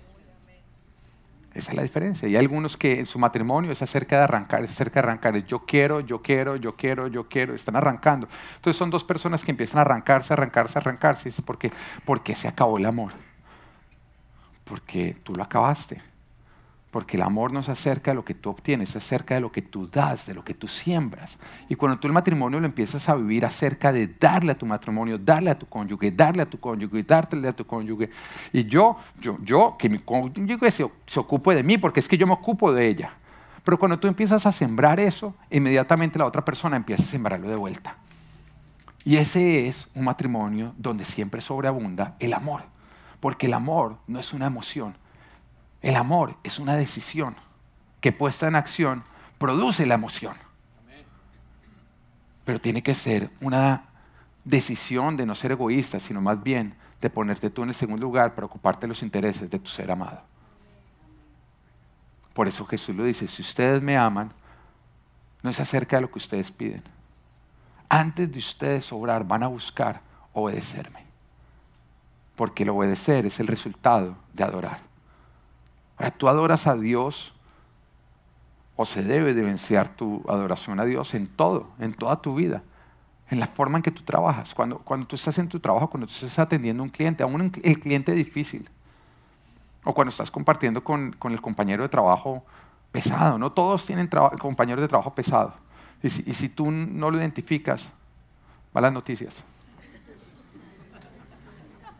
Esa 1.56 1.70
es 1.70 1.76
la 1.76 1.82
diferencia. 1.82 2.28
Y 2.28 2.36
hay 2.36 2.42
algunos 2.42 2.76
que 2.76 3.00
en 3.00 3.06
su 3.06 3.18
matrimonio 3.18 3.72
es 3.72 3.80
acerca 3.80 4.18
de 4.18 4.24
arrancar, 4.24 4.62
es 4.62 4.70
acerca 4.70 5.00
de 5.00 5.08
arrancar. 5.08 5.36
Es 5.36 5.46
yo 5.46 5.64
quiero, 5.64 6.00
yo 6.00 6.20
quiero, 6.20 6.56
yo 6.56 6.76
quiero, 6.76 7.06
yo 7.06 7.28
quiero. 7.30 7.54
Están 7.54 7.76
arrancando. 7.76 8.28
Entonces 8.56 8.76
son 8.76 8.90
dos 8.90 9.04
personas 9.04 9.42
que 9.42 9.52
empiezan 9.52 9.78
a 9.78 9.80
arrancarse, 9.80 10.34
arrancarse, 10.34 10.78
arrancarse. 10.78 11.30
Dice, 11.30 11.40
¿por 11.40 11.56
qué? 11.56 11.72
Porque 12.04 12.34
se 12.34 12.46
acabó 12.46 12.76
el 12.76 12.84
amor. 12.84 13.12
Porque 14.64 15.16
tú 15.22 15.34
lo 15.34 15.42
acabaste. 15.42 16.02
Porque 16.90 17.16
el 17.16 17.22
amor 17.22 17.52
no 17.52 17.60
es 17.60 17.68
acerca 17.68 18.12
de 18.12 18.14
lo 18.14 18.24
que 18.24 18.34
tú 18.34 18.50
obtienes, 18.50 18.90
es 18.90 18.96
acerca 18.96 19.34
de 19.34 19.40
lo 19.40 19.52
que 19.52 19.60
tú 19.60 19.88
das, 19.88 20.26
de 20.26 20.34
lo 20.34 20.44
que 20.44 20.54
tú 20.54 20.68
siembras. 20.68 21.38
Y 21.68 21.74
cuando 21.74 21.98
tú 21.98 22.06
el 22.06 22.14
matrimonio 22.14 22.60
lo 22.60 22.66
empiezas 22.66 23.08
a 23.08 23.16
vivir 23.16 23.44
acerca 23.44 23.92
de 23.92 24.06
darle 24.06 24.52
a 24.52 24.58
tu 24.58 24.66
matrimonio, 24.66 25.18
darle 25.18 25.50
a 25.50 25.58
tu 25.58 25.66
cónyuge, 25.66 26.10
darle 26.10 26.42
a 26.42 26.46
tu 26.46 26.58
cónyuge, 26.58 27.02
darle 27.02 27.48
a 27.48 27.52
tu 27.52 27.66
cónyuge. 27.66 28.10
Y 28.52 28.64
yo, 28.64 28.96
yo, 29.20 29.36
yo, 29.42 29.76
que 29.78 29.88
mi 29.88 29.98
cónyuge 29.98 30.70
se, 30.70 30.90
se 31.06 31.20
ocupe 31.20 31.54
de 31.54 31.62
mí, 31.62 31.76
porque 31.76 32.00
es 32.00 32.08
que 32.08 32.16
yo 32.16 32.26
me 32.26 32.32
ocupo 32.32 32.72
de 32.72 32.86
ella. 32.86 33.12
Pero 33.66 33.80
cuando 33.80 33.98
tú 33.98 34.06
empiezas 34.06 34.46
a 34.46 34.52
sembrar 34.52 35.00
eso, 35.00 35.34
inmediatamente 35.50 36.20
la 36.20 36.26
otra 36.26 36.44
persona 36.44 36.76
empieza 36.76 37.02
a 37.02 37.06
sembrarlo 37.06 37.48
de 37.48 37.56
vuelta. 37.56 37.96
Y 39.04 39.16
ese 39.18 39.66
es 39.66 39.88
un 39.94 40.04
matrimonio 40.04 40.72
donde 40.78 41.04
siempre 41.04 41.40
sobreabunda 41.40 42.16
el 42.20 42.32
amor. 42.32 42.62
Porque 43.20 43.46
el 43.46 43.54
amor 43.54 43.98
no 44.06 44.20
es 44.20 44.32
una 44.32 44.46
emoción, 44.46 44.96
el 45.82 45.96
amor 45.96 46.36
es 46.42 46.58
una 46.58 46.74
decisión 46.74 47.36
que 48.00 48.12
puesta 48.12 48.48
en 48.48 48.56
acción 48.56 49.04
produce 49.38 49.86
la 49.86 49.94
emoción. 49.94 50.36
Pero 52.44 52.60
tiene 52.60 52.82
que 52.82 52.94
ser 52.94 53.30
una 53.40 53.84
decisión 54.44 55.16
de 55.16 55.26
no 55.26 55.34
ser 55.34 55.52
egoísta, 55.52 55.98
sino 55.98 56.20
más 56.20 56.42
bien 56.42 56.76
de 57.00 57.10
ponerte 57.10 57.50
tú 57.50 57.62
en 57.62 57.70
el 57.70 57.74
segundo 57.74 58.02
lugar 58.02 58.34
para 58.34 58.46
ocuparte 58.46 58.82
de 58.82 58.88
los 58.88 59.02
intereses 59.02 59.50
de 59.50 59.58
tu 59.58 59.68
ser 59.68 59.90
amado. 59.90 60.22
Por 62.32 62.48
eso 62.48 62.64
Jesús 62.66 62.94
lo 62.94 63.04
dice, 63.04 63.26
si 63.28 63.42
ustedes 63.42 63.82
me 63.82 63.96
aman, 63.96 64.30
no 65.42 65.50
es 65.50 65.58
acerca 65.58 65.96
de 65.96 66.02
lo 66.02 66.10
que 66.10 66.18
ustedes 66.18 66.50
piden. 66.50 66.82
Antes 67.88 68.30
de 68.30 68.38
ustedes 68.38 68.92
obrar, 68.92 69.26
van 69.26 69.42
a 69.42 69.46
buscar 69.46 70.00
obedecerme. 70.32 71.04
Porque 72.34 72.64
el 72.64 72.70
obedecer 72.70 73.26
es 73.26 73.40
el 73.40 73.46
resultado 73.46 74.16
de 74.34 74.44
adorar. 74.44 74.80
Ahora, 75.96 76.10
tú 76.10 76.28
adoras 76.28 76.66
a 76.66 76.76
Dios 76.76 77.32
o 78.76 78.84
se 78.84 79.02
debe 79.02 79.30
evidenciar 79.30 79.88
tu 79.88 80.22
adoración 80.28 80.78
a 80.78 80.84
Dios 80.84 81.14
en 81.14 81.26
todo, 81.26 81.70
en 81.78 81.94
toda 81.94 82.20
tu 82.20 82.34
vida, 82.34 82.62
en 83.30 83.40
la 83.40 83.46
forma 83.46 83.78
en 83.78 83.82
que 83.82 83.90
tú 83.90 84.02
trabajas. 84.02 84.54
Cuando, 84.54 84.78
cuando 84.78 85.06
tú 85.06 85.16
estás 85.16 85.38
en 85.38 85.48
tu 85.48 85.58
trabajo, 85.58 85.88
cuando 85.88 86.06
tú 86.06 86.12
estás 86.12 86.38
atendiendo 86.38 86.82
a 86.82 86.84
un 86.84 86.90
cliente, 86.90 87.22
aún 87.22 87.52
el 87.62 87.80
cliente 87.80 88.12
difícil, 88.12 88.68
o 89.84 89.94
cuando 89.94 90.10
estás 90.10 90.30
compartiendo 90.30 90.84
con, 90.84 91.12
con 91.12 91.32
el 91.32 91.40
compañero 91.40 91.82
de 91.82 91.88
trabajo 91.88 92.44
pesado, 92.92 93.38
no 93.38 93.52
todos 93.52 93.86
tienen 93.86 94.08
compañeros 94.38 94.82
de 94.82 94.88
trabajo 94.88 95.14
pesado. 95.14 95.54
Y 96.02 96.10
si 96.10 96.48
tú 96.48 96.70
no 96.70 97.10
lo 97.10 97.18
identificas, 97.18 97.90
malas 98.72 98.92
noticias. 98.92 99.42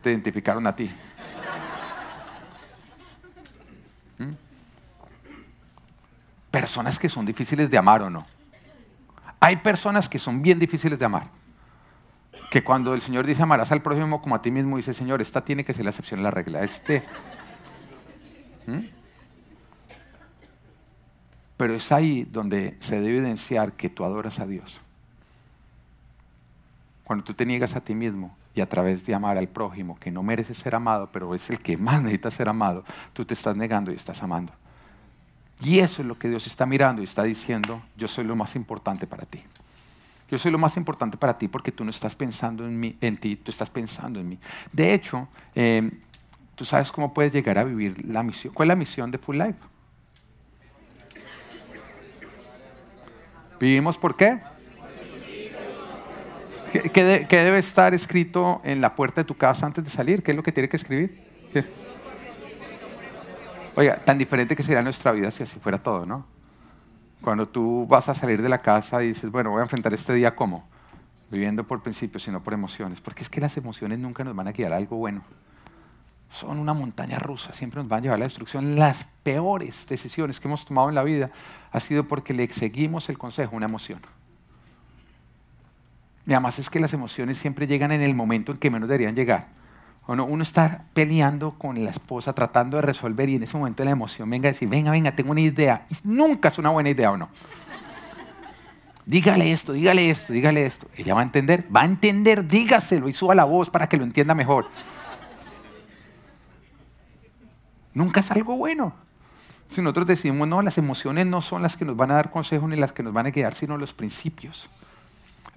Te 0.01 0.11
identificaron 0.11 0.65
a 0.67 0.75
ti. 0.75 0.91
Personas 6.51 6.97
que 6.97 7.09
son 7.09 7.25
difíciles 7.25 7.69
de 7.69 7.77
amar 7.77 8.01
o 8.01 8.09
no. 8.09 8.25
Hay 9.39 9.57
personas 9.57 10.09
que 10.09 10.17
son 10.17 10.41
bien 10.41 10.59
difíciles 10.59 10.97
de 10.97 11.05
amar. 11.05 11.29
Que 12.49 12.63
cuando 12.63 12.93
el 12.93 13.01
Señor 13.01 13.25
dice 13.25 13.43
amarás 13.43 13.71
al 13.71 13.81
prójimo 13.81 14.21
como 14.21 14.35
a 14.35 14.41
ti 14.41 14.51
mismo, 14.51 14.77
dice 14.77 14.93
Señor, 14.93 15.21
esta 15.21 15.43
tiene 15.43 15.63
que 15.63 15.73
ser 15.73 15.83
la 15.83 15.91
excepción 15.91 16.19
a 16.21 16.23
la 16.23 16.31
regla. 16.31 16.63
Este. 16.63 17.03
¿Mm? 18.65 18.85
Pero 21.57 21.73
es 21.73 21.91
ahí 21.91 22.23
donde 22.23 22.77
se 22.79 23.01
debe 23.01 23.17
evidenciar 23.17 23.73
que 23.73 23.89
tú 23.89 24.05
adoras 24.05 24.39
a 24.39 24.45
Dios. 24.45 24.79
Cuando 27.03 27.23
tú 27.23 27.33
te 27.33 27.45
niegas 27.45 27.75
a 27.75 27.81
ti 27.81 27.95
mismo 27.95 28.35
y 28.57 28.61
a 28.61 28.67
través 28.67 29.05
de 29.05 29.13
amar 29.13 29.37
al 29.37 29.47
prójimo, 29.47 29.99
que 29.99 30.09
no 30.09 30.23
merece 30.23 30.55
ser 30.55 30.73
amado, 30.73 31.09
pero 31.11 31.35
es 31.35 31.47
el 31.51 31.59
que 31.59 31.77
más 31.77 32.01
necesita 32.01 32.31
ser 32.31 32.49
amado, 32.49 32.83
tú 33.13 33.23
te 33.23 33.35
estás 33.35 33.55
negando 33.55 33.91
y 33.91 33.95
estás 33.95 34.23
amando. 34.23 34.51
Y 35.61 35.77
eso 35.77 36.01
es 36.01 36.07
lo 36.07 36.17
que 36.17 36.27
Dios 36.27 36.47
está 36.47 36.65
mirando 36.65 37.01
y 37.01 37.05
está 37.05 37.21
diciendo, 37.21 37.83
yo 37.95 38.07
soy 38.07 38.25
lo 38.25 38.35
más 38.35 38.55
importante 38.55 39.05
para 39.05 39.25
ti. 39.25 39.43
Yo 40.29 40.39
soy 40.39 40.51
lo 40.51 40.57
más 40.57 40.75
importante 40.75 41.17
para 41.17 41.37
ti 41.37 41.47
porque 41.47 41.71
tú 41.71 41.83
no 41.83 41.91
estás 41.91 42.15
pensando 42.15 42.65
en, 42.65 42.79
mí, 42.79 42.97
en 42.99 43.17
ti, 43.17 43.35
tú 43.35 43.51
estás 43.51 43.69
pensando 43.69 44.19
en 44.19 44.27
mí. 44.27 44.39
De 44.71 44.91
hecho, 44.91 45.27
em, 45.53 45.91
tú 46.55 46.65
sabes 46.65 46.91
cómo 46.91 47.13
puedes 47.13 47.31
llegar 47.31 47.59
a 47.59 47.63
vivir 47.63 48.03
la 48.07 48.23
misión. 48.23 48.55
¿Cuál 48.55 48.67
es 48.67 48.69
la 48.69 48.75
misión 48.75 49.11
de 49.11 49.19
Full 49.19 49.37
Life? 49.37 49.59
¿Vivimos 53.59 53.99
por 53.99 54.15
qué? 54.15 54.39
¿Qué, 56.71 57.05
debe 57.29 57.57
estar 57.57 57.93
escrito 57.93 58.61
en 58.63 58.81
la 58.81 58.95
puerta 58.95 59.21
de 59.21 59.25
tu 59.25 59.35
casa 59.35 59.65
antes 59.65 59.83
de 59.83 59.89
salir? 59.89 60.23
¿Qué 60.23 60.31
es 60.31 60.37
lo 60.37 60.43
que 60.43 60.51
tiene 60.51 60.67
que 60.67 60.77
escribir? 60.77 61.17
Oiga, 63.75 63.97
tan 63.97 64.17
diferente 64.17 64.55
que 64.55 64.63
sería 64.63 64.81
nuestra 64.81 65.11
vida 65.11 65.29
si 65.31 65.43
así 65.43 65.59
fuera 65.59 65.77
todo, 65.77 66.05
¿no? 66.05 66.25
Cuando 67.21 67.47
tú 67.47 67.85
vas 67.87 68.09
a 68.09 68.15
salir 68.15 68.41
de 68.41 68.49
la 68.49 68.61
casa 68.61 69.03
y 69.03 69.09
dices, 69.09 69.31
bueno, 69.31 69.51
voy 69.51 69.59
a 69.59 69.63
enfrentar 69.63 69.93
este 69.93 70.13
día 70.13 70.35
como 70.35 70.67
viviendo 71.29 71.63
por 71.65 71.81
principios 71.81 72.27
y 72.27 72.31
no 72.31 72.41
por 72.41 72.53
emociones, 72.53 73.01
porque 73.01 73.23
es 73.23 73.29
que 73.29 73.41
las 73.41 73.55
emociones 73.57 73.99
nunca 73.99 74.23
nos 74.23 74.35
van 74.35 74.47
a 74.47 74.51
guiar 74.51 74.73
a 74.73 74.77
algo 74.77 74.97
bueno. 74.97 75.23
Son 76.29 76.59
una 76.59 76.73
montaña 76.73 77.19
rusa, 77.19 77.53
siempre 77.53 77.79
nos 77.79 77.89
van 77.89 77.99
a 77.99 78.01
llevar 78.03 78.15
a 78.15 78.19
la 78.19 78.25
destrucción. 78.25 78.77
Las 78.77 79.05
peores 79.23 79.85
decisiones 79.87 80.39
que 80.39 80.47
hemos 80.47 80.65
tomado 80.65 80.89
en 80.89 80.95
la 80.95 81.03
vida 81.03 81.31
ha 81.71 81.79
sido 81.79 82.07
porque 82.07 82.33
le 82.33 82.49
seguimos 82.49 83.09
el 83.09 83.17
consejo 83.17 83.55
una 83.55 83.65
emoción. 83.65 83.99
Y 86.27 86.33
además 86.33 86.59
es 86.59 86.69
que 86.69 86.79
las 86.79 86.93
emociones 86.93 87.37
siempre 87.37 87.65
llegan 87.65 87.91
en 87.91 88.01
el 88.01 88.13
momento 88.13 88.51
en 88.51 88.59
que 88.59 88.69
menos 88.69 88.87
deberían 88.89 89.15
llegar 89.15 89.47
uno 90.07 90.43
está 90.43 90.85
peleando 90.93 91.51
con 91.51 91.83
la 91.83 91.89
esposa, 91.89 92.33
tratando 92.33 92.77
de 92.77 92.81
resolver 92.81 93.29
y 93.29 93.35
en 93.35 93.43
ese 93.43 93.57
momento 93.57 93.83
la 93.83 93.91
emoción 93.91 94.29
venga 94.29 94.47
a 94.47 94.53
decir, 94.53 94.69
venga, 94.69 94.91
venga, 94.91 95.11
tengo 95.11 95.31
una 95.31 95.41
idea. 95.41 95.85
Y 95.89 95.95
nunca 96.03 96.47
es 96.47 96.57
una 96.57 96.69
buena 96.69 96.89
idea 96.89 97.11
o 97.11 97.17
no. 97.17 97.29
dígale 99.05 99.51
esto, 99.51 99.73
dígale 99.73 100.09
esto, 100.09 100.31
dígale 100.31 100.65
esto. 100.65 100.87
Ella 100.95 101.13
va 101.13 101.19
a 101.19 101.23
entender, 101.23 101.65
va 101.75 101.81
a 101.81 101.85
entender, 101.85 102.47
dígaselo 102.47 103.09
y 103.09 103.13
suba 103.13 103.35
la 103.35 103.43
voz 103.43 103.69
para 103.69 103.89
que 103.89 103.97
lo 103.97 104.05
entienda 104.05 104.33
mejor. 104.33 104.69
Nunca 107.93 108.21
es 108.21 108.31
algo 108.31 108.55
bueno. 108.55 108.93
Si 109.67 109.81
nosotros 109.81 110.07
decimos, 110.07 110.47
no, 110.47 110.61
las 110.61 110.77
emociones 110.77 111.25
no 111.25 111.41
son 111.41 111.61
las 111.61 111.75
que 111.75 111.83
nos 111.83 111.97
van 111.97 112.11
a 112.11 112.13
dar 112.13 112.31
consejos 112.31 112.69
ni 112.69 112.77
las 112.77 112.93
que 112.93 113.03
nos 113.03 113.11
van 113.11 113.25
a 113.25 113.31
guiar, 113.31 113.53
sino 113.53 113.77
los 113.77 113.93
principios. 113.93 114.69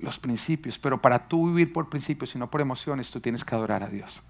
Los 0.00 0.18
principios. 0.18 0.78
Pero 0.78 1.00
para 1.00 1.28
tú 1.28 1.48
vivir 1.48 1.72
por 1.72 1.88
principios 1.88 2.34
y 2.34 2.38
no 2.38 2.50
por 2.50 2.60
emociones, 2.60 3.10
tú 3.10 3.20
tienes 3.20 3.44
que 3.44 3.54
adorar 3.54 3.82
a 3.82 3.88
Dios. 3.88 4.22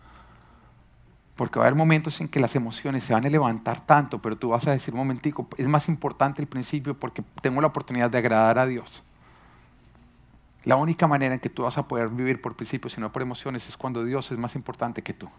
Porque 1.36 1.58
va 1.58 1.64
a 1.64 1.68
haber 1.68 1.78
momentos 1.78 2.20
en 2.20 2.28
que 2.28 2.40
las 2.40 2.54
emociones 2.54 3.04
se 3.04 3.14
van 3.14 3.24
a 3.24 3.30
levantar 3.30 3.80
tanto, 3.86 4.20
pero 4.20 4.36
tú 4.36 4.50
vas 4.50 4.66
a 4.66 4.72
decir, 4.72 4.92
un 4.92 4.98
momentico, 4.98 5.48
es 5.56 5.66
más 5.66 5.88
importante 5.88 6.42
el 6.42 6.48
principio 6.48 6.98
porque 6.98 7.22
tengo 7.40 7.60
la 7.60 7.68
oportunidad 7.68 8.10
de 8.10 8.18
agradar 8.18 8.58
a 8.58 8.66
Dios. 8.66 9.02
La 10.64 10.76
única 10.76 11.06
manera 11.06 11.34
en 11.34 11.40
que 11.40 11.48
tú 11.48 11.62
vas 11.62 11.78
a 11.78 11.88
poder 11.88 12.08
vivir 12.08 12.42
por 12.42 12.54
principios 12.54 12.96
y 12.98 13.00
no 13.00 13.10
por 13.10 13.22
emociones 13.22 13.66
es 13.68 13.76
cuando 13.76 14.04
Dios 14.04 14.30
es 14.30 14.38
más 14.38 14.54
importante 14.54 15.02
que 15.02 15.14
tú. 15.14 15.30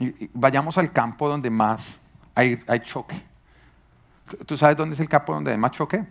Y, 0.00 0.30
vayamos 0.32 0.78
al 0.78 0.90
campo 0.90 1.28
donde 1.28 1.50
más 1.50 2.00
hay, 2.34 2.58
choque. 2.82 3.22
¿Tú 4.46 4.56
sabes 4.56 4.76
dónde 4.76 4.94
es 4.94 5.00
el 5.00 5.08
campo 5.08 5.34
donde 5.34 5.52
hay 5.52 5.58
más 5.58 5.72
choque? 5.72 6.04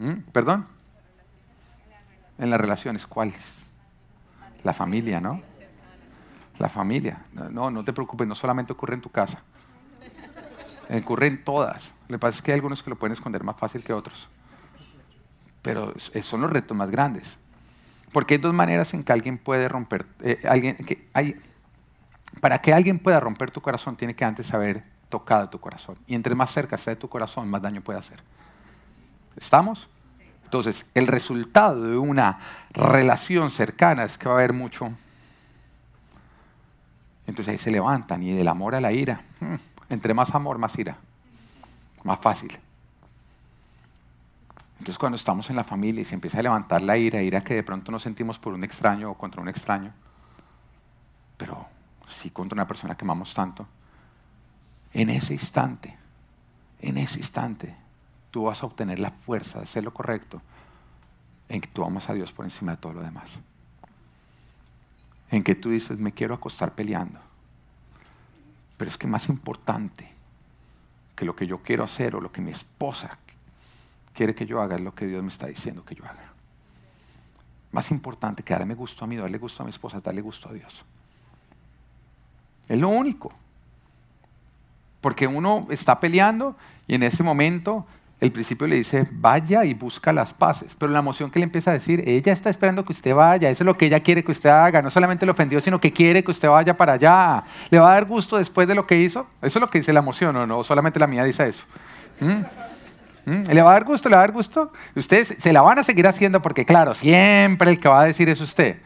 ¿Mm? 0.00 0.22
¿Perdón? 0.32 0.66
En 2.38 2.48
las 2.48 2.58
relaciones, 2.58 3.06
¿cuáles? 3.06 3.70
La 4.64 4.72
familia, 4.72 5.20
¿no? 5.20 5.42
La 6.58 6.70
familia. 6.70 7.22
No, 7.32 7.70
no 7.70 7.84
te 7.84 7.92
preocupes, 7.92 8.26
no 8.26 8.34
solamente 8.34 8.72
ocurre 8.72 8.94
en 8.94 9.02
tu 9.02 9.10
casa. 9.10 9.42
Ocurre 10.90 11.26
en 11.26 11.44
todas. 11.44 11.92
Lo 12.08 12.16
que 12.16 12.18
pasa 12.18 12.36
es 12.36 12.42
que 12.42 12.52
hay 12.52 12.56
algunos 12.56 12.82
que 12.82 12.88
lo 12.88 12.96
pueden 12.96 13.12
esconder 13.12 13.44
más 13.44 13.56
fácil 13.56 13.84
que 13.84 13.92
otros. 13.92 14.28
Pero 15.60 15.94
son 15.98 16.40
los 16.40 16.50
retos 16.50 16.74
más 16.74 16.90
grandes. 16.90 17.36
Porque 18.10 18.34
hay 18.34 18.40
dos 18.40 18.54
maneras 18.54 18.94
en 18.94 19.04
que 19.04 19.12
alguien 19.12 19.36
puede 19.36 19.68
romper. 19.68 20.06
Eh, 20.20 20.40
alguien, 20.48 20.76
que 20.76 21.08
hay, 21.12 21.38
para 22.40 22.58
que 22.58 22.72
alguien 22.72 22.98
pueda 22.98 23.20
romper 23.20 23.50
tu 23.50 23.60
corazón, 23.60 23.96
tiene 23.96 24.16
que 24.16 24.24
antes 24.24 24.52
haber 24.54 24.82
tocado 25.10 25.50
tu 25.50 25.60
corazón. 25.60 25.98
Y 26.06 26.14
entre 26.14 26.34
más 26.34 26.50
cerca 26.50 26.76
esté 26.76 26.96
tu 26.96 27.08
corazón, 27.08 27.50
más 27.50 27.60
daño 27.60 27.82
puede 27.82 27.98
hacer. 27.98 28.22
¿Estamos? 29.36 29.88
Entonces, 30.44 30.86
el 30.94 31.06
resultado 31.06 31.82
de 31.82 31.96
una 31.96 32.38
relación 32.72 33.50
cercana 33.50 34.04
es 34.04 34.18
que 34.18 34.28
va 34.28 34.34
a 34.34 34.38
haber 34.38 34.52
mucho 34.52 34.90
entonces 37.30 37.52
ahí 37.52 37.58
se 37.58 37.70
levantan 37.70 38.24
y 38.24 38.32
del 38.32 38.48
amor 38.48 38.74
a 38.74 38.80
la 38.80 38.90
ira. 38.92 39.22
Hmm, 39.38 39.54
entre 39.88 40.14
más 40.14 40.34
amor, 40.34 40.58
más 40.58 40.76
ira. 40.76 40.96
Más 42.02 42.18
fácil. 42.18 42.50
Entonces 44.80 44.98
cuando 44.98 45.14
estamos 45.14 45.48
en 45.48 45.54
la 45.54 45.62
familia 45.62 46.02
y 46.02 46.04
se 46.04 46.16
empieza 46.16 46.40
a 46.40 46.42
levantar 46.42 46.82
la 46.82 46.98
ira, 46.98 47.22
ira 47.22 47.44
que 47.44 47.54
de 47.54 47.62
pronto 47.62 47.92
nos 47.92 48.02
sentimos 48.02 48.38
por 48.40 48.52
un 48.52 48.64
extraño 48.64 49.12
o 49.12 49.14
contra 49.14 49.40
un 49.40 49.48
extraño, 49.48 49.92
pero 51.36 51.68
sí 52.08 52.30
contra 52.30 52.56
una 52.56 52.66
persona 52.66 52.96
que 52.96 53.04
amamos 53.04 53.32
tanto, 53.32 53.64
en 54.92 55.10
ese 55.10 55.34
instante, 55.34 55.96
en 56.80 56.98
ese 56.98 57.18
instante, 57.18 57.76
tú 58.30 58.44
vas 58.44 58.62
a 58.62 58.66
obtener 58.66 58.98
la 58.98 59.10
fuerza 59.10 59.58
de 59.58 59.64
hacer 59.64 59.84
lo 59.84 59.92
correcto 59.92 60.40
en 61.48 61.60
que 61.60 61.68
tú 61.68 61.84
amas 61.84 62.08
a 62.08 62.14
Dios 62.14 62.32
por 62.32 62.44
encima 62.44 62.72
de 62.72 62.78
todo 62.78 62.94
lo 62.94 63.02
demás 63.02 63.30
en 65.30 65.44
que 65.44 65.54
tú 65.54 65.70
dices, 65.70 65.98
me 65.98 66.12
quiero 66.12 66.34
acostar 66.34 66.74
peleando. 66.74 67.20
Pero 68.76 68.90
es 68.90 68.98
que 68.98 69.06
más 69.06 69.28
importante 69.28 70.10
que 71.14 71.24
lo 71.24 71.36
que 71.36 71.46
yo 71.46 71.58
quiero 71.58 71.84
hacer 71.84 72.16
o 72.16 72.20
lo 72.20 72.32
que 72.32 72.40
mi 72.40 72.50
esposa 72.50 73.10
quiere 74.12 74.34
que 74.34 74.46
yo 74.46 74.60
haga 74.60 74.76
es 74.76 74.80
lo 74.80 74.94
que 74.94 75.06
Dios 75.06 75.22
me 75.22 75.28
está 75.28 75.46
diciendo 75.46 75.84
que 75.84 75.94
yo 75.94 76.04
haga. 76.04 76.32
Más 77.72 77.90
importante 77.92 78.42
que 78.42 78.52
darme 78.52 78.74
gusto 78.74 79.04
a 79.04 79.06
mí, 79.06 79.16
darle 79.16 79.38
gusto 79.38 79.62
a 79.62 79.66
mi 79.66 79.70
esposa, 79.70 80.00
darle 80.00 80.20
gusto 80.20 80.48
a 80.48 80.52
Dios. 80.52 80.84
Es 82.68 82.78
lo 82.78 82.88
único. 82.88 83.32
Porque 85.00 85.26
uno 85.26 85.68
está 85.70 86.00
peleando 86.00 86.56
y 86.86 86.94
en 86.94 87.04
ese 87.04 87.22
momento 87.22 87.86
el 88.20 88.32
principio 88.32 88.66
le 88.66 88.76
dice, 88.76 89.08
vaya 89.10 89.64
y 89.64 89.72
busca 89.72 90.12
las 90.12 90.34
paces. 90.34 90.76
Pero 90.78 90.92
la 90.92 90.98
emoción 90.98 91.30
que 91.30 91.38
le 91.38 91.44
empieza 91.44 91.70
a 91.70 91.74
decir, 91.74 92.06
ella 92.06 92.32
está 92.34 92.50
esperando 92.50 92.84
que 92.84 92.92
usted 92.92 93.14
vaya, 93.14 93.48
eso 93.48 93.62
es 93.62 93.66
lo 93.66 93.78
que 93.78 93.86
ella 93.86 94.00
quiere 94.00 94.22
que 94.22 94.30
usted 94.30 94.50
haga. 94.50 94.82
No 94.82 94.90
solamente 94.90 95.24
lo 95.24 95.32
ofendió, 95.32 95.58
sino 95.60 95.80
que 95.80 95.90
quiere 95.90 96.22
que 96.22 96.30
usted 96.30 96.48
vaya 96.48 96.76
para 96.76 96.94
allá. 96.94 97.44
¿Le 97.70 97.78
va 97.78 97.90
a 97.90 97.94
dar 97.94 98.04
gusto 98.04 98.36
después 98.36 98.68
de 98.68 98.74
lo 98.74 98.86
que 98.86 99.00
hizo? 99.00 99.26
Eso 99.40 99.58
es 99.58 99.60
lo 99.60 99.70
que 99.70 99.78
dice 99.78 99.94
la 99.94 100.00
emoción, 100.00 100.36
¿o 100.36 100.46
no? 100.46 100.62
Solamente 100.62 101.00
la 101.00 101.06
mía 101.06 101.24
dice 101.24 101.48
eso. 101.48 101.64
¿Mm? 102.20 103.30
¿Mm? 103.30 103.44
¿Le 103.52 103.62
va 103.62 103.70
a 103.70 103.72
dar 103.72 103.84
gusto? 103.84 104.10
¿Le 104.10 104.16
va 104.16 104.22
a 104.22 104.26
dar 104.26 104.32
gusto? 104.32 104.70
Ustedes 104.94 105.36
se 105.38 105.52
la 105.54 105.62
van 105.62 105.78
a 105.78 105.82
seguir 105.82 106.06
haciendo 106.06 106.42
porque, 106.42 106.66
claro, 106.66 106.92
siempre 106.92 107.70
el 107.70 107.80
que 107.80 107.88
va 107.88 108.02
a 108.02 108.04
decir 108.04 108.28
es 108.28 108.40
usted. 108.42 108.82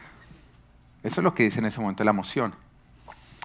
Eso 1.03 1.19
es 1.19 1.23
lo 1.25 1.35
que 1.35 1.43
dice 1.43 1.59
en 1.59 1.65
ese 1.65 1.81
momento 1.81 2.05
la 2.05 2.11
emoción. 2.11 2.55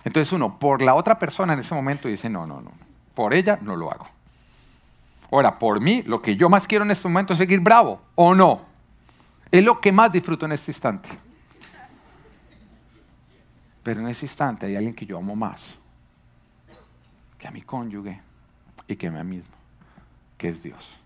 Entonces 0.04 0.32
uno, 0.32 0.56
por 0.58 0.82
la 0.82 0.94
otra 0.94 1.18
persona 1.18 1.52
en 1.52 1.58
ese 1.58 1.74
momento 1.74 2.06
dice, 2.06 2.30
no, 2.30 2.46
no, 2.46 2.60
no, 2.60 2.70
por 3.14 3.34
ella 3.34 3.58
no 3.60 3.74
lo 3.74 3.90
hago. 3.90 4.06
Ahora, 5.30 5.58
por 5.58 5.80
mí, 5.80 6.02
lo 6.02 6.20
que 6.20 6.36
yo 6.36 6.48
más 6.48 6.66
quiero 6.66 6.84
en 6.84 6.90
este 6.90 7.06
momento 7.06 7.32
es 7.32 7.38
seguir 7.38 7.60
bravo, 7.60 8.00
¿o 8.14 8.34
no? 8.34 8.62
Es 9.50 9.62
lo 9.62 9.80
que 9.80 9.92
más 9.92 10.10
disfruto 10.10 10.46
en 10.46 10.52
este 10.52 10.70
instante. 10.70 11.08
Pero 13.82 14.00
en 14.00 14.08
ese 14.08 14.26
instante 14.26 14.66
hay 14.66 14.76
alguien 14.76 14.94
que 14.94 15.06
yo 15.06 15.18
amo 15.18 15.34
más 15.34 15.76
que 17.38 17.48
a 17.48 17.50
mi 17.50 17.62
cónyuge 17.62 18.20
y 18.86 18.96
que 18.96 19.06
a 19.06 19.10
mí 19.10 19.36
mismo, 19.36 19.54
que 20.36 20.50
es 20.50 20.62
Dios. 20.62 20.98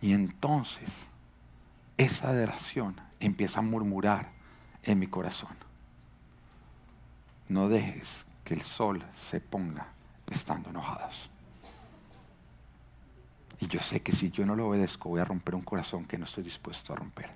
Y 0.00 0.12
entonces 0.12 0.90
esa 1.98 2.30
adoración 2.30 3.00
empieza 3.20 3.60
a 3.60 3.62
murmurar 3.62 4.30
en 4.82 4.98
mi 4.98 5.06
corazón. 5.06 5.56
No 7.48 7.68
dejes 7.68 8.24
que 8.44 8.54
el 8.54 8.62
sol 8.62 9.04
se 9.16 9.40
ponga 9.40 9.86
estando 10.30 10.70
enojados. 10.70 11.31
Y 13.62 13.68
yo 13.68 13.78
sé 13.78 14.02
que 14.02 14.10
si 14.10 14.32
yo 14.32 14.44
no 14.44 14.56
lo 14.56 14.66
obedezco 14.66 15.08
voy 15.08 15.20
a 15.20 15.24
romper 15.24 15.54
un 15.54 15.62
corazón 15.62 16.04
que 16.04 16.18
no 16.18 16.24
estoy 16.24 16.42
dispuesto 16.42 16.92
a 16.92 16.96
romper. 16.96 17.30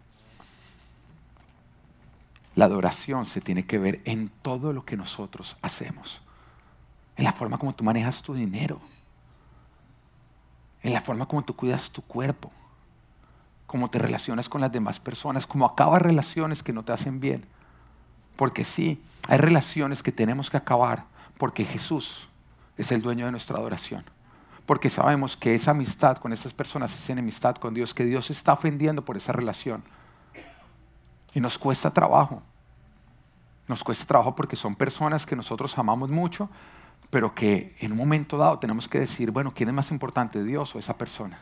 La 2.57 2.65
adoración 2.65 3.27
se 3.27 3.41
tiene 3.41 3.65
que 3.65 3.79
ver 3.79 4.01
en 4.05 4.29
todo 4.43 4.73
lo 4.73 4.85
que 4.85 4.97
nosotros 4.97 5.57
hacemos. 5.63 6.21
En 7.15 7.23
la 7.23 7.33
forma 7.33 7.59
como 7.59 7.77
tú 7.77 7.85
manejas 7.85 8.23
tu 8.23 8.35
dinero. 8.35 8.81
En 10.83 10.95
la 10.95 11.01
forma 11.01 11.27
como 11.27 11.45
tú 11.45 11.55
cuidas 11.55 11.91
tu 11.91 12.03
cuerpo. 12.03 12.51
Cómo 13.69 13.89
te 13.89 14.01
relacionas 14.01 14.49
con 14.49 14.61
las 14.61 14.73
demás 14.73 14.99
personas. 14.99 15.47
Cómo 15.47 15.65
acabas 15.65 16.03
relaciones 16.03 16.61
que 16.61 16.73
no 16.73 16.85
te 16.85 16.91
hacen 16.91 17.21
bien. 17.21 17.47
Porque 18.35 18.65
sí, 18.65 19.01
hay 19.29 19.39
relaciones 19.39 20.03
que 20.03 20.11
tenemos 20.11 20.51
que 20.51 20.57
acabar 20.57 21.05
porque 21.39 21.65
Jesús 21.65 22.27
es 22.77 22.91
el 22.91 23.01
dueño 23.01 23.27
de 23.27 23.31
nuestra 23.31 23.59
adoración 23.59 24.16
porque 24.67 24.91
sabemos 24.91 25.37
que 25.37 25.55
esa 25.55 25.71
amistad 25.71 26.19
con 26.19 26.33
esas 26.33 26.53
personas 26.53 26.93
es 26.93 27.09
enemistad 27.09 27.57
con 27.57 27.73
Dios, 27.73 27.95
que 27.95 28.05
Dios 28.05 28.31
está 28.31 28.53
ofendiendo 28.53 29.05
por 29.05 29.17
esa 29.17 29.33
relación. 29.33 29.85
Y 31.33 31.41
nos 31.41 31.57
cuesta 31.57 31.93
trabajo. 31.93 32.43
Nos 33.69 33.83
cuesta 33.85 34.05
trabajo 34.05 34.35
porque 34.35 34.57
son 34.57 34.75
personas 34.75 35.25
que 35.25 35.37
nosotros 35.37 35.77
amamos 35.79 36.11
mucho, 36.11 36.51
pero 37.11 37.35
que 37.35 37.77
en 37.81 37.93
un 37.93 37.99
momento 37.99 38.37
dado 38.37 38.59
tenemos 38.59 38.89
que 38.89 38.99
decir, 38.99 39.31
bueno, 39.31 39.53
¿quién 39.55 39.69
es 39.69 39.75
más 39.75 39.91
importante, 39.91 40.43
Dios 40.43 40.75
o 40.75 40.79
esa 40.79 40.97
persona? 40.97 41.41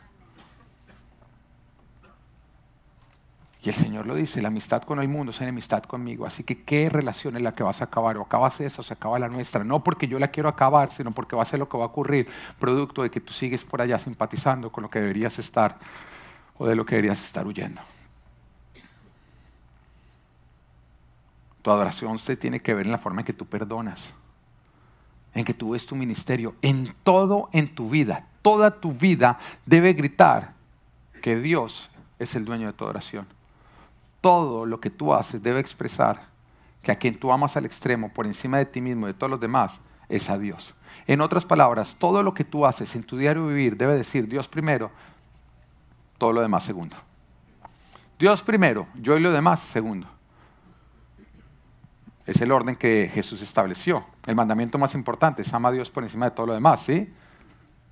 Y 3.65 3.69
el 3.69 3.75
Señor 3.75 4.05
lo 4.05 4.13
dice, 4.13 4.43
la 4.43 4.49
amistad 4.49 4.83
con 4.83 4.99
el 4.99 5.07
mundo 5.07 5.31
es 5.31 5.41
enemistad 5.41 5.81
conmigo. 5.81 6.27
Así 6.27 6.43
que, 6.43 6.61
¿qué 6.61 6.87
relación 6.87 7.35
es 7.35 7.41
la 7.41 7.55
que 7.55 7.63
vas 7.63 7.81
a 7.81 7.85
acabar? 7.85 8.15
O 8.17 8.21
acabas 8.21 8.61
esa 8.61 8.81
o 8.81 8.83
se 8.83 8.93
acaba 8.93 9.17
la 9.17 9.27
nuestra. 9.27 9.63
No 9.63 9.83
porque 9.83 10.07
yo 10.07 10.19
la 10.19 10.27
quiero 10.27 10.49
acabar, 10.49 10.91
sino 10.91 11.11
porque 11.11 11.35
va 11.35 11.41
a 11.41 11.45
ser 11.45 11.57
lo 11.57 11.67
que 11.67 11.75
va 11.75 11.85
a 11.85 11.87
ocurrir, 11.87 12.27
producto 12.59 13.01
de 13.01 13.09
que 13.09 13.19
tú 13.19 13.33
sigues 13.33 13.65
por 13.65 13.81
allá 13.81 13.97
simpatizando 13.97 14.71
con 14.71 14.83
lo 14.83 14.89
que 14.91 14.99
deberías 14.99 15.39
estar 15.39 15.79
o 16.59 16.67
de 16.67 16.75
lo 16.75 16.85
que 16.85 16.93
deberías 16.93 17.19
estar 17.23 17.47
huyendo. 17.47 17.81
Tu 21.63 21.71
adoración 21.71 22.19
se 22.19 22.37
tiene 22.37 22.59
que 22.59 22.75
ver 22.75 22.85
en 22.85 22.91
la 22.91 22.99
forma 22.99 23.21
en 23.21 23.25
que 23.25 23.33
tú 23.33 23.47
perdonas, 23.47 24.13
en 25.33 25.43
que 25.43 25.55
tú 25.55 25.71
ves 25.71 25.87
tu 25.87 25.95
ministerio, 25.95 26.53
en 26.61 26.93
todo 27.03 27.49
en 27.51 27.73
tu 27.73 27.89
vida. 27.89 28.27
Toda 28.43 28.79
tu 28.79 28.93
vida 28.93 29.39
debe 29.65 29.93
gritar 29.93 30.53
que 31.23 31.37
Dios 31.37 31.89
es 32.19 32.35
el 32.35 32.45
dueño 32.45 32.67
de 32.67 32.73
tu 32.73 32.83
adoración 32.83 33.34
todo 34.25 34.65
lo 34.65 34.79
que 34.79 34.89
tú 34.89 35.13
haces 35.13 35.43
debe 35.43 35.59
expresar 35.59 36.19
que 36.81 36.91
a 36.91 36.95
quien 36.95 37.19
tú 37.19 37.31
amas 37.31 37.57
al 37.57 37.65
extremo, 37.67 38.11
por 38.11 38.25
encima 38.25 38.57
de 38.57 38.65
ti 38.65 38.81
mismo 38.81 39.05
y 39.05 39.11
de 39.11 39.13
todos 39.13 39.29
los 39.29 39.39
demás, 39.39 39.79
es 40.09 40.31
a 40.31 40.37
Dios. 40.39 40.73
En 41.05 41.21
otras 41.21 41.45
palabras, 41.45 41.95
todo 41.99 42.23
lo 42.23 42.33
que 42.33 42.43
tú 42.43 42.65
haces 42.65 42.95
en 42.95 43.03
tu 43.03 43.19
diario 43.19 43.45
vivir 43.45 43.77
debe 43.77 43.93
decir 43.93 44.27
Dios 44.27 44.47
primero, 44.47 44.89
todo 46.17 46.33
lo 46.33 46.41
demás 46.41 46.63
segundo. 46.63 46.95
Dios 48.17 48.41
primero, 48.41 48.87
yo 48.95 49.15
y 49.15 49.19
lo 49.19 49.31
demás 49.31 49.59
segundo. 49.59 50.07
Es 52.25 52.41
el 52.41 52.51
orden 52.51 52.75
que 52.75 53.07
Jesús 53.13 53.43
estableció. 53.43 54.05
El 54.25 54.33
mandamiento 54.33 54.79
más 54.79 54.95
importante 54.95 55.43
es 55.43 55.53
ama 55.53 55.69
a 55.69 55.71
Dios 55.71 55.91
por 55.91 56.01
encima 56.01 56.25
de 56.25 56.31
todo 56.31 56.47
lo 56.47 56.55
demás, 56.55 56.81
¿sí? 56.81 57.13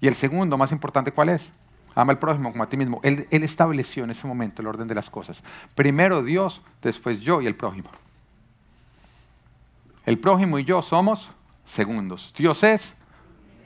Y 0.01 0.07
el 0.07 0.15
segundo 0.15 0.57
más 0.57 0.71
importante, 0.71 1.11
¿cuál 1.11 1.29
es? 1.29 1.51
Ama 1.95 2.13
al 2.13 2.19
prójimo 2.19 2.51
como 2.51 2.63
a 2.63 2.69
ti 2.69 2.77
mismo. 2.77 2.99
Él, 3.03 3.27
estableció 3.29 4.03
en 4.03 4.11
ese 4.11 4.25
momento 4.27 4.61
el 4.61 4.67
orden 4.67 4.87
de 4.87 4.95
las 4.95 5.09
cosas. 5.09 5.43
Primero 5.75 6.23
Dios, 6.23 6.61
después 6.81 7.21
yo 7.21 7.41
y 7.41 7.47
el 7.47 7.55
prójimo. 7.55 7.89
El 10.05 10.19
prójimo 10.19 10.59
y 10.59 10.65
yo 10.65 10.81
somos 10.81 11.29
segundos. 11.65 12.33
Dios 12.37 12.63
es 12.63 12.93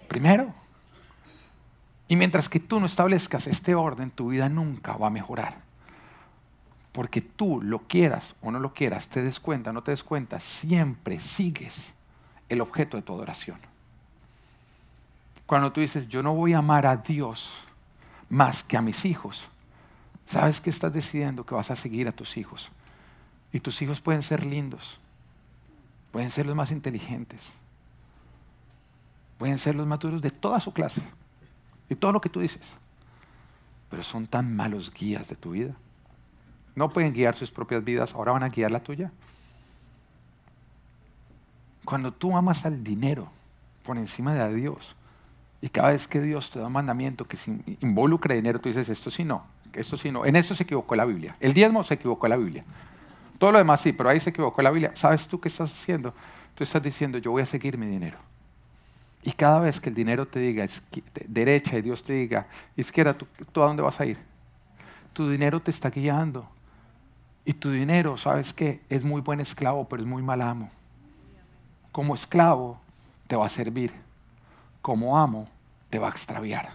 primero. 0.08 0.54
Y 2.10 2.16
mientras 2.16 2.48
que 2.50 2.60
tú 2.60 2.80
no 2.80 2.86
establezcas 2.86 3.48
este 3.48 3.76
orden, 3.76 4.12
tu 4.12 4.30
vida 4.30 4.50
nunca 4.50 4.96
va 4.98 5.08
a 5.08 5.12
mejorar. 5.12 5.58
Porque 6.92 7.22
tú 7.22 7.62
lo 7.62 7.80
quieras 7.80 8.36
o 8.42 8.52
no 8.52 8.60
lo 8.60 8.74
quieras, 8.74 9.08
te 9.08 9.22
des 9.22 9.40
cuenta 9.40 9.72
no 9.72 9.84
te 9.84 9.92
des 9.92 10.04
cuenta, 10.04 10.40
siempre 10.40 11.20
sigues 11.20 11.94
el 12.50 12.62
objeto 12.62 12.98
de 12.98 13.04
tu 13.04 13.14
adoración. 13.14 13.60
Cuando 15.46 15.72
tú 15.72 15.80
dices, 15.80 16.08
yo 16.08 16.22
no 16.24 16.34
voy 16.34 16.54
a 16.54 16.58
amar 16.58 16.86
a 16.86 16.98
Dios 16.98 17.67
más 18.30 18.64
que 18.64 18.78
a 18.78 18.82
mis 18.82 19.06
hijos, 19.06 19.48
¿sabes 20.26 20.60
que 20.60 20.70
estás 20.70 20.94
decidiendo? 20.94 21.46
Que 21.46 21.56
vas 21.56 21.72
a 21.72 21.76
seguir 21.76 22.08
a 22.08 22.12
tus 22.12 22.38
hijos. 22.38 22.70
Y 23.52 23.60
tus 23.60 23.82
hijos 23.82 24.02
pueden 24.02 24.24
ser 24.24 24.46
lindos, 24.46 25.00
pueden 26.12 26.30
ser 26.30 26.46
los 26.46 26.56
más 26.56 26.72
inteligentes, 26.72 27.54
pueden 29.38 29.58
ser 29.58 29.76
los 29.76 29.88
maduros 29.88 30.22
de 30.22 30.30
toda 30.30 30.60
su 30.60 30.74
clase 30.74 31.02
y 31.90 31.96
todo 31.96 32.12
lo 32.12 32.22
que 32.22 32.30
tú 32.30 32.42
dices, 32.42 32.68
pero 33.90 34.04
son 34.04 34.28
tan 34.28 34.54
malos 34.56 34.94
guías 34.94 35.30
de 35.30 35.36
tu 35.36 35.52
vida. 35.52 35.76
No 36.76 36.90
pueden 36.90 37.14
guiar 37.14 37.36
sus 37.36 37.50
propias 37.50 37.84
vidas, 37.84 38.14
ahora 38.14 38.34
van 38.34 38.44
a 38.44 38.50
guiar 38.50 38.70
la 38.70 38.84
tuya. 38.84 39.12
Cuando 41.86 42.12
tú 42.12 42.36
amas 42.36 42.66
al 42.66 42.84
dinero 42.84 43.30
por 43.84 43.98
encima 43.98 44.34
de 44.34 44.42
a 44.42 44.50
Dios, 44.50 44.97
y 45.62 45.70
cada 45.70 45.92
vez 45.92 46.08
que 46.08 46.22
Dios 46.22 46.50
te 46.50 46.60
da 46.60 46.68
un 46.68 46.74
mandamiento 46.74 47.26
que 47.26 47.38
involucre 47.82 48.36
dinero, 48.36 48.60
tú 48.60 48.70
dices, 48.70 48.90
esto 48.90 49.10
sí 49.10 49.24
no, 49.24 49.46
esto 49.74 49.98
sí 49.98 50.12
no. 50.12 50.26
En 50.26 50.36
esto 50.36 50.54
se 50.54 50.64
equivocó 50.64 50.96
la 50.96 51.06
Biblia. 51.06 51.36
El 51.40 51.54
diezmo 51.54 51.84
se 51.84 51.96
equivocó 51.96 52.28
la 52.28 52.38
Biblia. 52.38 52.64
Todo 53.40 53.52
lo 53.52 53.58
demás 53.58 53.82
sí, 53.82 53.94
pero 53.94 54.10
ahí 54.10 54.20
se 54.20 54.30
equivocó 54.30 54.62
la 54.62 54.72
Biblia. 54.72 54.92
¿Sabes 54.96 55.28
tú 55.28 55.40
qué 55.40 55.48
estás 55.48 55.72
haciendo? 55.72 56.14
Tú 56.56 56.64
estás 56.64 56.82
diciendo, 56.82 57.18
yo 57.18 57.32
voy 57.32 57.42
a 57.42 57.46
seguir 57.46 57.78
mi 57.78 57.88
dinero. 57.88 58.18
Y 59.24 59.32
cada 59.32 59.60
vez 59.60 59.80
que 59.80 59.90
el 59.90 59.96
dinero 59.96 60.28
te 60.28 60.40
diga 60.40 60.66
derecha 61.28 61.78
y 61.78 61.82
Dios 61.82 62.04
te 62.04 62.14
diga 62.14 62.48
izquierda, 62.76 63.14
¿tú, 63.14 63.28
¿tú, 63.52 63.62
a 63.62 63.66
dónde 63.66 63.82
vas 63.82 64.00
a 64.00 64.06
ir? 64.06 64.18
Tu 65.14 65.30
dinero 65.30 65.60
te 65.60 65.72
está 65.72 65.90
guiando. 65.90 66.48
Y 67.46 67.54
tu 67.54 67.72
dinero, 67.72 68.18
¿sabes 68.18 68.54
qué? 68.54 68.82
Es 68.90 69.04
muy 69.04 69.22
buen 69.22 69.40
esclavo, 69.40 69.88
pero 69.88 70.02
es 70.02 70.08
muy 70.08 70.22
mal 70.22 70.42
amo. 70.42 70.70
Como 71.92 72.14
esclavo 72.14 72.80
te 73.28 73.36
va 73.36 73.46
a 73.46 73.50
servir. 73.50 74.07
Como 74.88 75.18
amo 75.18 75.50
te 75.90 76.00
va 76.00 76.08
a 76.08 76.12
extraviar. 76.12 76.70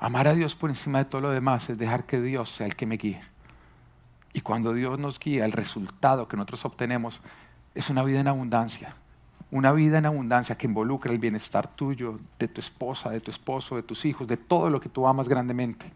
Amar 0.00 0.26
a 0.26 0.34
Dios 0.34 0.56
por 0.56 0.68
encima 0.68 0.98
de 0.98 1.04
todo 1.04 1.20
lo 1.20 1.30
demás 1.30 1.70
es 1.70 1.78
dejar 1.78 2.06
que 2.06 2.20
Dios 2.20 2.50
sea 2.50 2.66
el 2.66 2.74
que 2.74 2.86
me 2.86 2.96
guíe. 2.96 3.22
Y 4.32 4.40
cuando 4.40 4.72
Dios 4.72 4.98
nos 4.98 5.20
guía, 5.20 5.44
el 5.44 5.52
resultado 5.52 6.26
que 6.26 6.36
nosotros 6.36 6.64
obtenemos 6.64 7.20
es 7.72 7.88
una 7.88 8.02
vida 8.02 8.18
en 8.18 8.26
abundancia. 8.26 8.96
Una 9.52 9.70
vida 9.70 9.98
en 9.98 10.06
abundancia 10.06 10.58
que 10.58 10.66
involucra 10.66 11.12
el 11.12 11.20
bienestar 11.20 11.68
tuyo, 11.68 12.18
de 12.36 12.48
tu 12.48 12.60
esposa, 12.60 13.10
de 13.10 13.20
tu 13.20 13.30
esposo, 13.30 13.76
de 13.76 13.84
tus 13.84 14.04
hijos, 14.04 14.26
de 14.26 14.36
todo 14.36 14.70
lo 14.70 14.80
que 14.80 14.88
tú 14.88 15.06
amas 15.06 15.28
grandemente. 15.28 15.86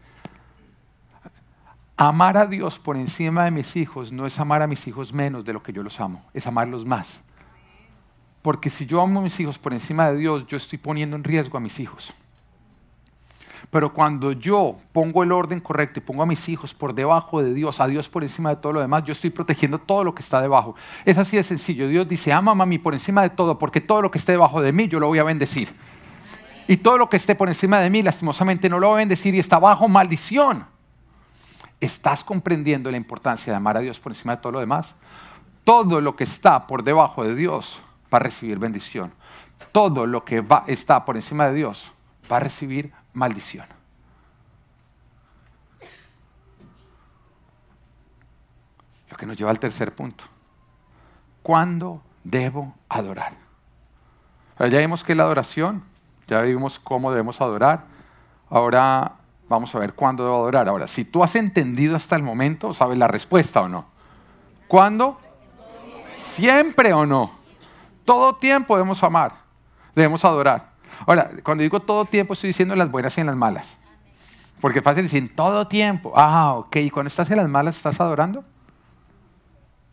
Amar 1.97 2.37
a 2.37 2.45
Dios 2.45 2.79
por 2.79 2.95
encima 2.95 3.43
de 3.43 3.51
mis 3.51 3.75
hijos 3.75 4.13
no 4.13 4.25
es 4.25 4.39
amar 4.39 4.61
a 4.61 4.67
mis 4.67 4.87
hijos 4.87 5.11
menos 5.11 5.43
de 5.43 5.51
lo 5.51 5.61
que 5.61 5.73
yo 5.73 5.83
los 5.83 5.99
amo, 5.99 6.23
es 6.33 6.47
amarlos 6.47 6.85
más. 6.85 7.24
Porque 8.45 8.69
si 8.69 8.85
yo 8.85 9.01
amo 9.01 9.21
a 9.21 9.23
mis 9.23 9.39
hijos 9.39 9.57
por 9.57 9.73
encima 9.73 10.11
de 10.11 10.17
Dios, 10.17 10.45
yo 10.45 10.55
estoy 10.55 10.77
poniendo 10.77 11.15
en 11.15 11.23
riesgo 11.23 11.57
a 11.57 11.59
mis 11.59 11.79
hijos. 11.79 12.13
Pero 13.71 13.91
cuando 13.91 14.33
yo 14.33 14.77
pongo 14.91 15.23
el 15.23 15.31
orden 15.31 15.59
correcto 15.59 15.99
y 15.99 16.03
pongo 16.03 16.21
a 16.21 16.27
mis 16.27 16.47
hijos 16.47 16.71
por 16.71 16.93
debajo 16.93 17.41
de 17.41 17.55
Dios, 17.55 17.79
a 17.79 17.87
Dios 17.87 18.07
por 18.07 18.21
encima 18.21 18.51
de 18.51 18.57
todo 18.57 18.73
lo 18.73 18.81
demás, 18.81 19.03
yo 19.03 19.13
estoy 19.13 19.31
protegiendo 19.31 19.79
todo 19.79 20.03
lo 20.03 20.13
que 20.13 20.21
está 20.21 20.43
debajo. 20.43 20.75
Es 21.05 21.17
así 21.17 21.37
de 21.37 21.41
sencillo. 21.41 21.87
Dios 21.87 22.07
dice, 22.07 22.31
ama 22.31 22.51
a 22.51 22.67
mí 22.67 22.77
por 22.77 22.93
encima 22.93 23.23
de 23.23 23.31
todo, 23.31 23.57
porque 23.57 23.81
todo 23.81 24.03
lo 24.03 24.11
que 24.11 24.19
esté 24.19 24.33
debajo 24.33 24.61
de 24.61 24.71
mí 24.71 24.87
yo 24.87 24.99
lo 24.99 25.07
voy 25.07 25.17
a 25.17 25.23
bendecir. 25.23 25.75
Y 26.67 26.77
todo 26.77 26.99
lo 26.99 27.09
que 27.09 27.17
esté 27.17 27.33
por 27.33 27.47
encima 27.47 27.79
de 27.79 27.89
mí, 27.89 28.03
lastimosamente, 28.03 28.69
no 28.69 28.77
lo 28.77 28.89
voy 28.89 28.97
a 28.97 28.99
bendecir 28.99 29.33
y 29.33 29.39
está 29.39 29.57
bajo 29.57 29.87
maldición. 29.87 30.67
¿Estás 31.81 32.23
comprendiendo 32.23 32.91
la 32.91 32.97
importancia 32.97 33.51
de 33.51 33.57
amar 33.57 33.77
a 33.77 33.79
Dios 33.79 33.99
por 33.99 34.11
encima 34.11 34.35
de 34.35 34.43
todo 34.43 34.51
lo 34.51 34.59
demás? 34.59 34.93
Todo 35.63 35.99
lo 35.99 36.15
que 36.15 36.25
está 36.25 36.67
por 36.67 36.83
debajo 36.83 37.23
de 37.23 37.33
Dios 37.33 37.81
va 38.15 38.19
a 38.19 38.23
recibir 38.23 38.57
bendición. 38.57 39.11
Todo 39.73 40.07
lo 40.07 40.23
que 40.23 40.39
va, 40.39 40.63
está 40.67 41.03
por 41.03 41.17
encima 41.17 41.47
de 41.47 41.53
Dios 41.53 41.91
va 42.31 42.37
a 42.37 42.39
recibir 42.39 42.93
maldición. 43.13 43.65
Lo 49.09 49.17
que 49.17 49.25
nos 49.25 49.37
lleva 49.37 49.51
al 49.51 49.59
tercer 49.59 49.93
punto. 49.93 50.23
¿Cuándo 51.43 52.01
debo 52.23 52.73
adorar? 52.89 53.33
ya 54.57 54.79
vimos 54.79 55.03
que 55.03 55.13
la 55.13 55.23
adoración, 55.23 55.83
ya 56.27 56.41
vimos 56.41 56.79
cómo 56.79 57.11
debemos 57.11 57.41
adorar. 57.41 57.83
Ahora 58.49 59.11
vamos 59.49 59.75
a 59.75 59.79
ver 59.79 59.93
cuándo 59.93 60.23
debo 60.23 60.37
adorar. 60.37 60.69
Ahora, 60.69 60.87
si 60.87 61.03
tú 61.03 61.21
has 61.21 61.35
entendido 61.35 61.97
hasta 61.97 62.15
el 62.15 62.23
momento, 62.23 62.73
¿sabes 62.73 62.97
la 62.97 63.09
respuesta 63.09 63.61
o 63.61 63.67
no? 63.67 63.85
¿Cuándo? 64.67 65.19
Siempre 66.15 66.93
o 66.93 67.05
no. 67.05 67.34
Todo 68.05 68.35
tiempo 68.35 68.75
debemos 68.75 69.03
amar, 69.03 69.33
debemos 69.95 70.23
adorar. 70.23 70.75
Ahora, 71.05 71.31
cuando 71.43 71.63
digo 71.63 71.79
todo 71.79 72.05
tiempo, 72.05 72.33
estoy 72.33 72.49
diciendo 72.49 72.73
en 72.73 72.79
las 72.79 72.89
buenas 72.89 73.17
y 73.17 73.21
en 73.21 73.27
las 73.27 73.35
malas. 73.35 73.75
Porque 74.61 74.79
es 74.79 74.85
fácil 74.85 75.03
decir 75.03 75.35
todo 75.35 75.67
tiempo. 75.67 76.13
Ah, 76.15 76.53
ok. 76.53 76.75
¿Y 76.77 76.89
cuando 76.89 77.07
estás 77.07 77.29
en 77.31 77.37
las 77.37 77.49
malas, 77.49 77.75
estás 77.75 77.99
adorando? 77.99 78.45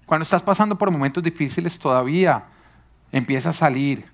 Cuando 0.06 0.22
estás 0.22 0.42
pasando 0.42 0.76
por 0.76 0.90
momentos 0.90 1.22
difíciles, 1.22 1.78
todavía 1.78 2.44
empieza 3.10 3.50
a 3.50 3.52
salir 3.52 4.10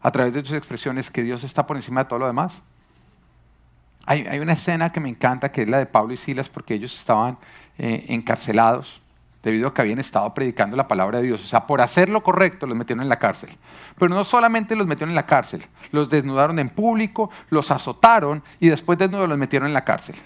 a 0.00 0.10
través 0.10 0.32
de 0.34 0.42
tus 0.42 0.52
expresiones 0.52 1.10
que 1.10 1.22
Dios 1.22 1.42
está 1.42 1.66
por 1.66 1.76
encima 1.76 2.04
de 2.04 2.08
todo 2.08 2.20
lo 2.20 2.26
demás. 2.26 2.62
Hay, 4.04 4.26
hay 4.26 4.38
una 4.38 4.52
escena 4.52 4.92
que 4.92 5.00
me 5.00 5.08
encanta, 5.08 5.50
que 5.50 5.62
es 5.62 5.68
la 5.68 5.78
de 5.78 5.86
Pablo 5.86 6.12
y 6.12 6.16
Silas, 6.16 6.48
porque 6.48 6.74
ellos 6.74 6.94
estaban 6.94 7.38
eh, 7.78 8.04
encarcelados 8.08 9.00
debido 9.46 9.68
a 9.68 9.74
que 9.74 9.80
habían 9.80 10.00
estado 10.00 10.34
predicando 10.34 10.76
la 10.76 10.88
palabra 10.88 11.18
de 11.18 11.28
Dios. 11.28 11.44
O 11.44 11.46
sea, 11.46 11.68
por 11.68 11.80
hacer 11.80 12.08
lo 12.08 12.24
correcto 12.24 12.66
los 12.66 12.76
metieron 12.76 13.04
en 13.04 13.08
la 13.08 13.20
cárcel. 13.20 13.56
Pero 13.96 14.12
no 14.12 14.24
solamente 14.24 14.74
los 14.74 14.88
metieron 14.88 15.10
en 15.10 15.14
la 15.14 15.24
cárcel, 15.24 15.62
los 15.92 16.10
desnudaron 16.10 16.58
en 16.58 16.68
público, 16.68 17.30
los 17.48 17.70
azotaron 17.70 18.42
y 18.58 18.68
después 18.68 18.98
desnudos 18.98 19.28
los 19.28 19.38
metieron 19.38 19.68
en 19.68 19.74
la 19.74 19.84
cárcel. 19.84 20.16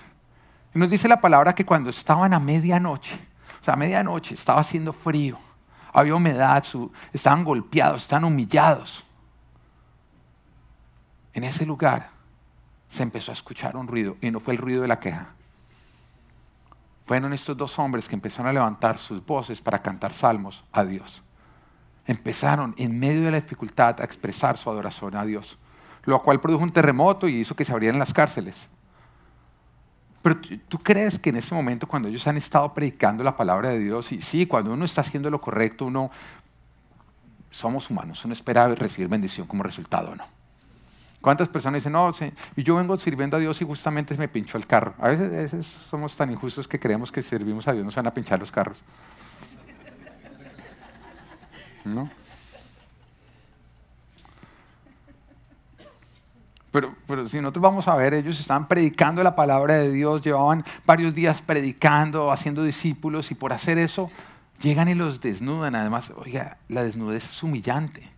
Y 0.75 0.79
nos 0.79 0.89
dice 0.89 1.07
la 1.07 1.21
palabra 1.21 1.55
que 1.55 1.67
cuando 1.67 1.91
estaban 1.91 2.33
a 2.33 2.41
medianoche, 2.41 3.15
o 3.61 3.65
sea, 3.65 3.75
a 3.75 3.77
medianoche 3.77 4.33
estaba 4.33 4.61
haciendo 4.61 4.95
frío, 4.95 5.39
había 5.93 6.15
humedad, 6.15 6.65
estaban 7.13 7.45
golpeados, 7.45 8.05
estaban 8.05 8.25
humillados. 8.25 9.05
En 11.35 11.45
ese 11.45 11.67
lugar 11.67 12.09
se 12.89 13.03
empezó 13.03 13.33
a 13.33 13.35
escuchar 13.35 13.77
un 13.77 13.87
ruido 13.87 14.17
y 14.23 14.31
no 14.31 14.41
fue 14.41 14.55
el 14.55 14.59
ruido 14.59 14.81
de 14.81 14.89
la 14.89 14.99
queja 14.99 15.35
fueron 17.11 17.33
estos 17.33 17.57
dos 17.57 17.77
hombres 17.81 18.07
que 18.07 18.14
empezaron 18.14 18.46
a 18.46 18.53
levantar 18.53 18.96
sus 18.96 19.27
voces 19.27 19.61
para 19.61 19.83
cantar 19.83 20.12
salmos 20.12 20.62
a 20.70 20.85
Dios. 20.85 21.25
Empezaron 22.07 22.73
en 22.79 23.01
medio 23.01 23.25
de 23.25 23.33
la 23.33 23.40
dificultad 23.40 24.01
a 24.01 24.05
expresar 24.05 24.57
su 24.57 24.70
adoración 24.70 25.16
a 25.16 25.25
Dios, 25.25 25.59
lo 26.05 26.23
cual 26.23 26.40
produjo 26.40 26.62
un 26.62 26.70
terremoto 26.70 27.27
y 27.27 27.40
hizo 27.40 27.57
que 27.57 27.64
se 27.64 27.73
abrieran 27.73 27.99
las 27.99 28.12
cárceles. 28.12 28.68
Pero 30.23 30.38
tú 30.68 30.79
crees 30.79 31.18
que 31.18 31.31
en 31.31 31.38
ese 31.38 31.53
momento 31.53 31.88
cuando 31.88 32.07
ellos 32.07 32.25
han 32.29 32.37
estado 32.37 32.73
predicando 32.73 33.25
la 33.25 33.35
palabra 33.35 33.70
de 33.70 33.81
Dios, 33.81 34.12
y 34.12 34.23
sí, 34.23 34.46
cuando 34.46 34.73
uno 34.73 34.85
está 34.85 35.01
haciendo 35.01 35.31
lo 35.31 35.40
correcto, 35.40 35.87
uno 35.87 36.12
somos 37.51 37.90
humanos, 37.90 38.25
uno 38.25 38.35
espera 38.35 38.68
recibir 38.68 39.09
bendición 39.09 39.49
como 39.49 39.64
resultado, 39.64 40.14
¿no? 40.14 40.39
¿Cuántas 41.21 41.49
personas 41.49 41.81
dicen, 41.81 41.93
no, 41.93 42.13
y 42.57 42.63
yo 42.63 42.77
vengo 42.77 42.99
sirviendo 42.99 43.37
a 43.37 43.41
Dios 43.41 43.61
y 43.61 43.65
justamente 43.67 44.17
me 44.17 44.29
pinchó 44.29 44.57
el 44.57 44.67
carro? 44.67 44.95
A 44.99 45.09
veces, 45.09 45.66
somos 45.66 46.16
tan 46.16 46.31
injustos 46.31 46.66
que 46.66 46.81
creemos 46.81 47.12
que 47.12 47.21
servimos 47.23 47.68
a 47.68 47.73
Dios 47.73 47.85
nos 47.85 47.95
van 47.95 48.07
a 48.07 48.14
pinchar 48.14 48.41
los 48.41 48.51
carros. 48.51 48.79
¿No? 51.85 52.11
Pero, 56.71 56.95
pero, 57.07 57.29
si 57.29 57.39
nosotros 57.39 57.62
vamos 57.62 57.89
a 57.89 57.97
ver, 57.97 58.14
ellos 58.14 58.39
estaban 58.39 58.68
predicando 58.68 59.23
la 59.23 59.35
palabra 59.35 59.75
de 59.75 59.91
Dios, 59.91 60.23
llevaban 60.23 60.64
varios 60.87 61.14
días 61.14 61.43
predicando, 61.43 62.31
haciendo 62.31 62.62
discípulos, 62.62 63.31
y 63.31 63.35
por 63.35 63.53
hacer 63.53 63.77
eso 63.77 64.11
llegan 64.62 64.89
y 64.89 64.95
los 64.95 65.21
desnudan. 65.21 65.75
Además, 65.75 66.12
oiga, 66.16 66.59
la 66.68 66.85
desnudez 66.85 67.31
es 67.31 67.43
humillante. 67.43 68.09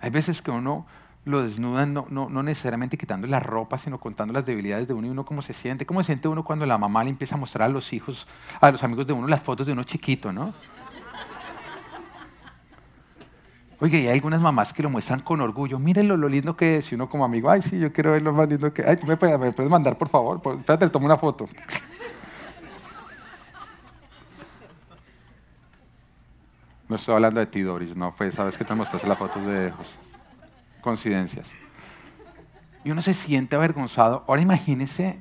Hay 0.00 0.10
veces 0.10 0.42
que 0.42 0.50
uno 0.50 0.86
lo 1.28 1.42
desnudan, 1.42 1.92
no, 1.92 2.06
no, 2.08 2.28
no, 2.28 2.42
necesariamente 2.42 2.96
quitando 2.96 3.26
la 3.26 3.38
ropa, 3.38 3.76
sino 3.78 3.98
contando 4.00 4.32
las 4.32 4.46
debilidades 4.46 4.88
de 4.88 4.94
uno 4.94 5.06
y 5.06 5.10
uno 5.10 5.24
cómo 5.24 5.42
se 5.42 5.52
siente. 5.52 5.84
¿Cómo 5.84 6.02
se 6.02 6.06
siente 6.06 6.26
uno 6.26 6.42
cuando 6.42 6.64
la 6.64 6.78
mamá 6.78 7.04
le 7.04 7.10
empieza 7.10 7.34
a 7.34 7.38
mostrar 7.38 7.68
a 7.68 7.72
los 7.72 7.92
hijos, 7.92 8.26
a 8.60 8.70
los 8.70 8.82
amigos 8.82 9.06
de 9.06 9.12
uno, 9.12 9.28
las 9.28 9.42
fotos 9.42 9.66
de 9.66 9.74
uno 9.74 9.84
chiquito, 9.84 10.32
¿no? 10.32 10.54
Oye, 13.80 14.00
y 14.00 14.06
hay 14.08 14.14
algunas 14.14 14.40
mamás 14.40 14.72
que 14.72 14.82
lo 14.82 14.90
muestran 14.90 15.20
con 15.20 15.40
orgullo. 15.40 15.78
Mírenlo 15.78 16.16
lo 16.16 16.28
lindo 16.28 16.56
que 16.56 16.78
es. 16.78 16.90
Y 16.90 16.94
uno 16.96 17.08
como 17.08 17.24
amigo, 17.24 17.48
ay, 17.48 17.62
sí, 17.62 17.78
yo 17.78 17.92
quiero 17.92 18.12
ver 18.12 18.22
lo 18.22 18.32
más 18.32 18.48
lindo 18.48 18.72
que 18.72 18.82
Ay, 18.84 18.96
tú 18.96 19.06
me 19.06 19.16
puedes, 19.16 19.70
mandar, 19.70 19.96
por 19.96 20.08
favor. 20.08 20.40
Espérate, 20.58 20.86
te 20.86 20.90
tomo 20.90 21.06
una 21.06 21.16
foto. 21.16 21.46
No 26.88 26.96
estoy 26.96 27.14
hablando 27.14 27.38
de 27.38 27.46
ti, 27.46 27.60
Doris, 27.60 27.94
no 27.94 28.12
fue, 28.12 28.32
sabes 28.32 28.56
que 28.56 28.64
te 28.64 28.74
mostraste 28.74 29.06
las 29.06 29.18
fotos 29.18 29.44
de 29.44 29.70
José. 29.72 30.07
Coincidencias. 30.88 31.48
Y 32.82 32.90
uno 32.90 33.02
se 33.02 33.12
siente 33.12 33.54
avergonzado. 33.54 34.24
Ahora 34.26 34.40
imagínese 34.40 35.20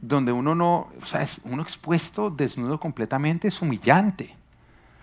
donde 0.00 0.30
uno 0.30 0.54
no, 0.54 0.88
o 1.02 1.06
sea, 1.06 1.22
es 1.22 1.40
uno 1.42 1.60
expuesto, 1.60 2.30
desnudo 2.30 2.78
completamente, 2.78 3.48
es 3.48 3.60
humillante. 3.60 4.36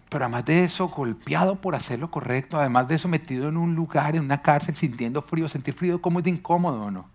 Pero 0.08 0.24
además 0.24 0.46
de 0.46 0.64
eso, 0.64 0.88
golpeado 0.88 1.60
por 1.60 1.76
hacer 1.76 2.00
lo 2.00 2.10
correcto, 2.10 2.58
además 2.58 2.88
de 2.88 2.96
eso, 2.96 3.10
metido 3.10 3.50
en 3.50 3.58
un 3.58 3.76
lugar, 3.76 4.16
en 4.16 4.24
una 4.24 4.42
cárcel, 4.42 4.74
sintiendo 4.78 5.22
frío, 5.22 5.50
sentir 5.50 5.74
frío, 5.74 6.02
¿cómo 6.02 6.20
es 6.20 6.24
de 6.24 6.32
incómodo 6.32 6.84
o 6.84 6.92
no? 6.92 7.10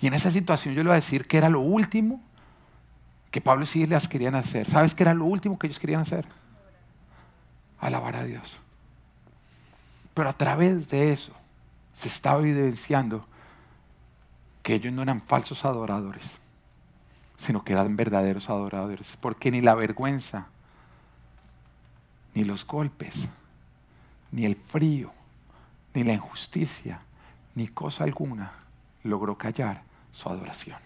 Y 0.00 0.06
en 0.06 0.14
esa 0.14 0.30
situación 0.30 0.74
yo 0.74 0.82
le 0.82 0.88
voy 0.88 0.92
a 0.92 1.02
decir 1.02 1.26
que 1.26 1.36
era 1.36 1.50
lo 1.50 1.60
último 1.60 2.22
que 3.30 3.42
Pablo 3.42 3.64
y 3.64 3.66
Silas 3.66 4.08
querían 4.08 4.36
hacer. 4.36 4.70
¿Sabes 4.70 4.94
qué 4.94 5.02
era 5.02 5.12
lo 5.12 5.26
último 5.26 5.58
que 5.58 5.66
ellos 5.66 5.78
querían 5.78 6.00
hacer? 6.00 6.24
alabar 7.78 8.16
a 8.16 8.24
Dios. 8.24 8.58
Pero 10.14 10.30
a 10.30 10.32
través 10.32 10.88
de 10.88 11.12
eso 11.12 11.37
se 11.98 12.06
estaba 12.06 12.38
evidenciando 12.40 13.26
que 14.62 14.74
ellos 14.74 14.92
no 14.92 15.02
eran 15.02 15.20
falsos 15.20 15.64
adoradores, 15.64 16.36
sino 17.36 17.64
que 17.64 17.72
eran 17.72 17.96
verdaderos 17.96 18.48
adoradores, 18.48 19.16
porque 19.20 19.50
ni 19.50 19.60
la 19.60 19.74
vergüenza, 19.74 20.46
ni 22.34 22.44
los 22.44 22.64
golpes, 22.64 23.26
ni 24.30 24.44
el 24.44 24.54
frío, 24.54 25.10
ni 25.92 26.04
la 26.04 26.12
injusticia, 26.12 27.00
ni 27.56 27.66
cosa 27.66 28.04
alguna 28.04 28.52
logró 29.02 29.36
callar 29.36 29.82
su 30.12 30.28
adoración. 30.28 30.78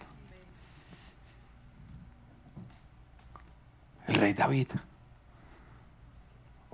El 4.07 4.15
rey 4.15 4.33
David 4.33 4.69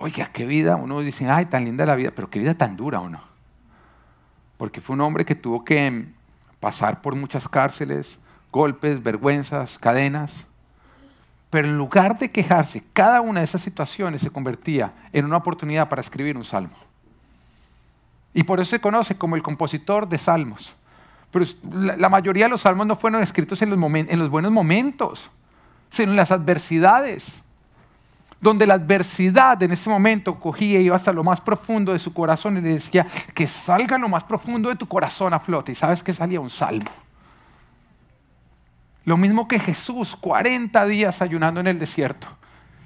Oiga, 0.02 0.32
qué 0.32 0.46
vida, 0.46 0.78
uno 0.78 1.02
dice, 1.02 1.30
ay, 1.30 1.48
tan 1.48 1.66
linda 1.66 1.86
la 1.86 1.96
vida, 1.96 2.12
pero 2.16 2.30
qué 2.30 2.40
vida 2.40 2.54
tan 2.54 2.78
dura 2.78 3.02
o 3.02 3.10
no. 3.10 3.29
Porque 4.60 4.82
fue 4.82 4.94
un 4.94 5.02
hombre 5.02 5.24
que 5.24 5.36
tuvo 5.36 5.64
que 5.64 6.06
pasar 6.60 7.02
por 7.02 7.16
muchas 7.16 7.48
cárceles, 7.48 8.20
golpes, 8.52 9.02
vergüenzas, 9.02 9.80
cadenas. 9.80 10.44
Pero 11.50 11.70
en 11.70 11.78
lugar 11.78 12.20
de 12.20 12.30
quejarse, 12.30 12.84
cada 12.92 13.22
una 13.22 13.40
de 13.40 13.46
esas 13.46 13.62
situaciones 13.62 14.22
se 14.22 14.30
convertía 14.30 14.92
en 15.14 15.24
una 15.24 15.38
oportunidad 15.38 15.88
para 15.88 16.02
escribir 16.02 16.36
un 16.36 16.44
salmo. 16.44 16.76
Y 18.34 18.44
por 18.44 18.60
eso 18.60 18.72
se 18.72 18.82
conoce 18.82 19.16
como 19.16 19.38
el 19.38 19.42
compositor 19.42 20.10
de 20.10 20.18
salmos. 20.18 20.76
Pero 21.32 21.46
la 21.64 22.10
mayoría 22.10 22.46
de 22.46 22.50
los 22.50 22.62
salmos 22.62 22.86
no 22.86 22.98
fueron 22.98 23.24
escritos 23.24 23.62
en 23.62 23.70
los, 23.70 23.80
en 23.94 24.20
los 24.20 24.30
buenos 24.30 24.52
momentos, 24.52 25.32
sino 25.90 26.12
en 26.12 26.18
las 26.18 26.32
adversidades 26.32 27.44
donde 28.42 28.66
la 28.66 28.76
adversidad 28.76 29.62
en 29.64 29.72
ese 29.72 29.90
momento 29.90 30.40
cogía 30.40 30.80
y 30.80 30.86
iba 30.86 30.96
hasta 30.96 31.12
lo 31.12 31.24
más 31.24 31.42
profundo 31.42 31.92
de 31.92 32.00
su 32.00 32.14
corazón 32.14 32.58
y 32.58 32.62
le 32.62 32.74
decía 32.74 33.06
que 33.34 33.48
salga 33.48 33.98
lo 33.98 34.08
más 34.08 34.24
profundo 34.24 34.70
de 34.70 34.76
tu 34.76 34.88
corazón 34.88 35.34
a 35.34 35.40
flote. 35.40 35.74
Y 35.74 35.76
sabes 35.76 36.02
que 36.02 36.14
salía 36.14 36.40
un 36.40 36.50
salmo. 36.50 36.90
Lo 39.04 39.18
mismo 39.18 39.48
que 39.48 39.60
Jesús, 39.60 40.16
40 40.16 40.86
días 40.86 41.22
ayunando 41.22 41.60
en 41.60 41.68
el 41.68 41.80
desierto. 41.80 42.28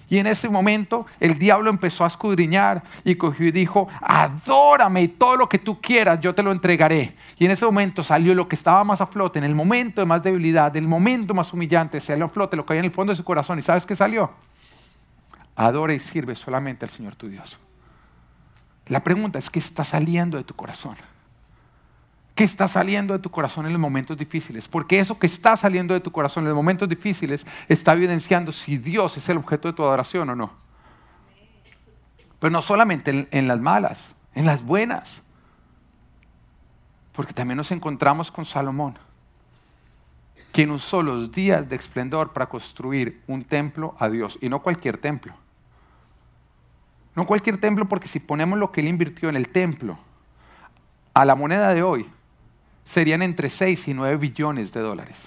Y 0.10 0.20
en 0.20 0.28
ese 0.28 0.50
momento 0.50 1.06
el 1.20 1.40
diablo 1.40 1.70
empezó 1.70 2.04
a 2.04 2.08
escudriñar 2.08 2.84
y 3.04 3.16
cogió 3.16 3.48
y 3.48 3.52
dijo, 3.52 3.88
adórame 4.02 5.02
y 5.02 5.08
todo 5.08 5.38
lo 5.38 5.50
que 5.50 5.60
tú 5.60 5.82
quieras, 5.82 6.20
yo 6.20 6.36
te 6.36 6.44
lo 6.44 6.52
entregaré. 6.52 7.16
Y 7.38 7.46
en 7.46 7.52
ese 7.52 7.66
momento 7.66 8.04
salió 8.04 8.36
lo 8.36 8.48
que 8.48 8.56
estaba 8.56 8.84
más 8.84 9.02
a 9.02 9.08
flote, 9.08 9.40
en 9.40 9.46
el 9.46 9.56
momento 9.56 10.02
de 10.02 10.06
más 10.06 10.22
debilidad, 10.22 10.76
el 10.78 10.88
momento 10.88 11.34
más 11.34 11.52
humillante, 11.52 12.00
salió 12.00 12.26
a 12.26 12.30
flote 12.30 12.56
lo 12.56 12.66
que 12.66 12.74
había 12.74 12.82
en 12.82 12.86
el 12.86 12.92
fondo 12.92 13.12
de 13.12 13.18
su 13.18 13.24
corazón. 13.24 13.58
¿Y 13.60 13.64
sabes 13.64 13.86
qué 13.86 13.96
salió? 13.96 14.32
Adora 15.56 15.94
y 15.94 16.00
sirve 16.00 16.36
solamente 16.36 16.86
al 16.86 16.92
Señor 16.92 17.16
tu 17.16 17.28
Dios. 17.28 17.60
La 18.88 19.04
pregunta 19.04 19.40
es, 19.40 19.50
¿qué 19.50 19.60
está 19.60 19.84
saliendo 19.84 20.38
de 20.38 20.44
tu 20.44 20.56
corazón? 20.56 20.96
¿Qué 22.36 22.44
está 22.44 22.68
saliendo 22.68 23.14
de 23.14 23.20
tu 23.20 23.30
corazón 23.30 23.68
en 23.68 23.74
los 23.74 23.80
momentos 23.80 24.18
difíciles? 24.18 24.68
Porque 24.68 25.00
eso 25.00 25.20
que 25.20 25.28
está 25.28 25.56
saliendo 25.56 25.94
de 25.94 26.00
tu 26.00 26.12
corazón 26.12 26.44
en 26.44 26.50
los 26.50 26.56
momentos 26.56 26.90
difíciles 26.90 27.46
está 27.68 27.94
evidenciando 27.94 28.52
si 28.52 28.78
Dios 28.78 29.18
es 29.18 29.30
el 29.30 29.38
objeto 29.38 29.68
de 29.68 29.74
tu 29.76 29.84
adoración 29.84 30.30
o 30.32 30.36
no. 30.36 30.52
Pero 32.40 32.52
no 32.52 32.62
solamente 32.62 33.28
en, 33.30 33.48
las 33.48 33.60
malas, 33.60 34.16
en 34.34 34.46
las 34.48 34.64
buenas. 34.64 35.22
Porque 37.14 37.34
también 37.34 37.58
nos 37.58 37.72
encontramos 37.72 38.32
con 38.32 38.44
Salomón, 38.46 38.98
quien 40.52 40.72
usó 40.72 41.04
los 41.04 41.32
días 41.32 41.70
de 41.70 41.76
esplendor 41.76 42.34
para 42.34 42.50
construir 42.50 43.22
un 43.28 43.44
templo 43.44 43.96
a 44.00 44.10
Dios, 44.10 44.40
y 44.42 44.50
no 44.50 44.64
cualquier 44.64 44.98
templo. 44.98 45.36
No 47.16 47.28
cualquier 47.28 47.60
templo, 47.60 47.88
porque 47.88 48.08
si 48.08 48.20
ponemos 48.20 48.58
lo 48.58 48.72
que 48.72 48.82
él 48.82 48.88
invirtió 48.88 49.30
en 49.30 49.36
el 49.36 49.50
templo 49.50 49.98
a 51.14 51.26
la 51.26 51.36
moneda 51.36 51.74
de 51.74 51.84
hoy, 51.84 52.10
serían 52.84 53.22
entre 53.22 53.50
6 53.50 53.88
y 53.88 53.94
9 53.94 54.18
billones 54.18 54.72
de 54.72 54.82
dólares. 54.82 55.18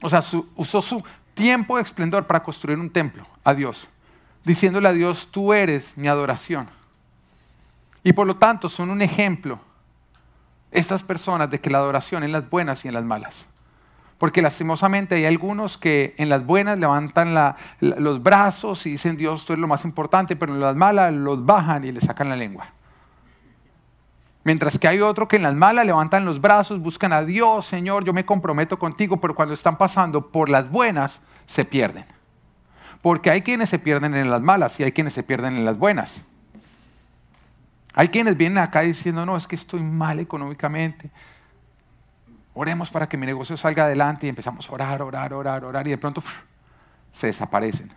O 0.00 0.08
sea, 0.08 0.22
usó 0.56 0.82
su 0.82 1.04
tiempo 1.34 1.76
de 1.76 1.82
esplendor 1.82 2.26
para 2.26 2.42
construir 2.42 2.78
un 2.78 2.90
templo 2.90 3.26
a 3.44 3.54
Dios, 3.54 3.88
diciéndole 4.44 4.88
a 4.88 4.92
Dios, 4.92 5.28
tú 5.30 5.52
eres 5.52 5.96
mi 5.96 6.08
adoración. 6.08 6.68
Y 8.02 8.12
por 8.12 8.26
lo 8.26 8.36
tanto 8.36 8.68
son 8.68 8.90
un 8.90 9.02
ejemplo 9.02 9.60
estas 10.70 11.02
personas 11.02 11.50
de 11.50 11.60
que 11.60 11.70
la 11.70 11.78
adoración 11.78 12.24
en 12.24 12.32
las 12.32 12.48
buenas 12.48 12.84
y 12.84 12.88
en 12.88 12.94
las 12.94 13.04
malas. 13.04 13.46
Porque 14.18 14.42
lastimosamente 14.42 15.14
hay 15.14 15.24
algunos 15.24 15.78
que 15.78 16.14
en 16.18 16.28
las 16.28 16.44
buenas 16.44 16.76
levantan 16.76 17.54
los 17.80 18.22
brazos 18.22 18.84
y 18.84 18.90
dicen 18.90 19.16
Dios, 19.16 19.46
tú 19.46 19.52
eres 19.52 19.60
lo 19.60 19.68
más 19.68 19.84
importante, 19.84 20.34
pero 20.34 20.52
en 20.52 20.60
las 20.60 20.74
malas 20.74 21.12
los 21.12 21.46
bajan 21.46 21.84
y 21.84 21.92
le 21.92 22.00
sacan 22.00 22.28
la 22.28 22.34
lengua. 22.34 22.72
Mientras 24.42 24.76
que 24.78 24.88
hay 24.88 25.00
otro 25.00 25.28
que 25.28 25.36
en 25.36 25.42
las 25.42 25.54
malas 25.54 25.86
levantan 25.86 26.24
los 26.24 26.40
brazos, 26.40 26.80
buscan 26.80 27.12
a 27.12 27.22
Dios, 27.22 27.66
Señor, 27.66 28.04
yo 28.04 28.12
me 28.12 28.26
comprometo 28.26 28.76
contigo, 28.76 29.20
pero 29.20 29.36
cuando 29.36 29.54
están 29.54 29.78
pasando 29.78 30.28
por 30.32 30.48
las 30.48 30.68
buenas, 30.68 31.20
se 31.46 31.64
pierden. 31.64 32.04
Porque 33.02 33.30
hay 33.30 33.42
quienes 33.42 33.68
se 33.68 33.78
pierden 33.78 34.16
en 34.16 34.30
las 34.30 34.40
malas 34.40 34.80
y 34.80 34.82
hay 34.82 34.90
quienes 34.90 35.14
se 35.14 35.22
pierden 35.22 35.56
en 35.56 35.64
las 35.64 35.78
buenas. 35.78 36.20
Hay 37.94 38.08
quienes 38.08 38.36
vienen 38.36 38.58
acá 38.58 38.80
diciendo, 38.80 39.24
no, 39.24 39.36
es 39.36 39.46
que 39.46 39.54
estoy 39.54 39.80
mal 39.80 40.18
económicamente 40.18 41.10
oremos 42.58 42.90
para 42.90 43.08
que 43.08 43.16
mi 43.16 43.24
negocio 43.24 43.56
salga 43.56 43.84
adelante 43.84 44.26
y 44.26 44.30
empezamos 44.30 44.68
a 44.68 44.72
orar, 44.72 45.00
orar, 45.00 45.32
orar, 45.32 45.64
orar 45.64 45.86
y 45.86 45.90
de 45.90 45.98
pronto 45.98 46.20
se 47.12 47.28
desaparecen. 47.28 47.92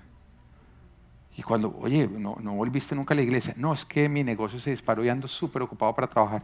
Y 1.35 1.41
cuando, 1.41 1.75
oye, 1.79 2.07
no, 2.07 2.37
no, 2.39 2.53
volviste 2.53 2.93
nunca 2.93 3.15
a 3.15 3.17
la 3.17 3.23
iglesia, 3.23 3.55
no, 3.57 3.73
es 3.73 3.83
que 3.85 4.07
mi 4.07 4.23
negocio 4.23 4.59
se 4.59 4.69
disparó 4.69 5.03
y 5.03 5.09
ando 5.09 5.27
súper 5.27 5.63
ocupado 5.63 5.95
para 5.95 6.05
trabajar. 6.05 6.43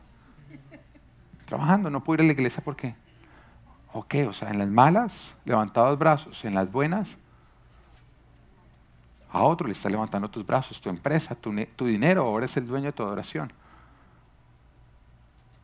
Trabajando, 1.46 1.92
no 1.92 2.04
puedo 2.04 2.16
ir 2.16 2.22
a 2.22 2.28
la 2.28 2.34
iglesia, 2.34 2.64
¿por 2.64 2.76
qué? 2.76 2.96
Ok, 3.94 4.16
o 4.28 4.34
sea, 4.34 4.50
en 4.50 4.58
las 4.58 4.68
malas, 4.68 5.36
levantado 5.46 5.90
los 5.90 6.00
brazos, 6.00 6.44
en 6.44 6.56
las 6.56 6.72
buenas, 6.72 7.10
a 9.32 9.44
otro 9.44 9.68
le 9.68 9.74
está 9.74 9.90
levantando 9.90 10.28
tus 10.28 10.44
brazos, 10.44 10.82
tu 10.82 10.90
empresa, 10.90 11.36
tu, 11.36 11.54
tu 11.76 11.86
dinero, 11.86 12.24
ahora 12.24 12.48
es 12.48 12.58
el 12.58 12.66
dueño 12.66 12.88
de 12.88 12.94
tu 12.94 13.04
adoración. 13.04 13.54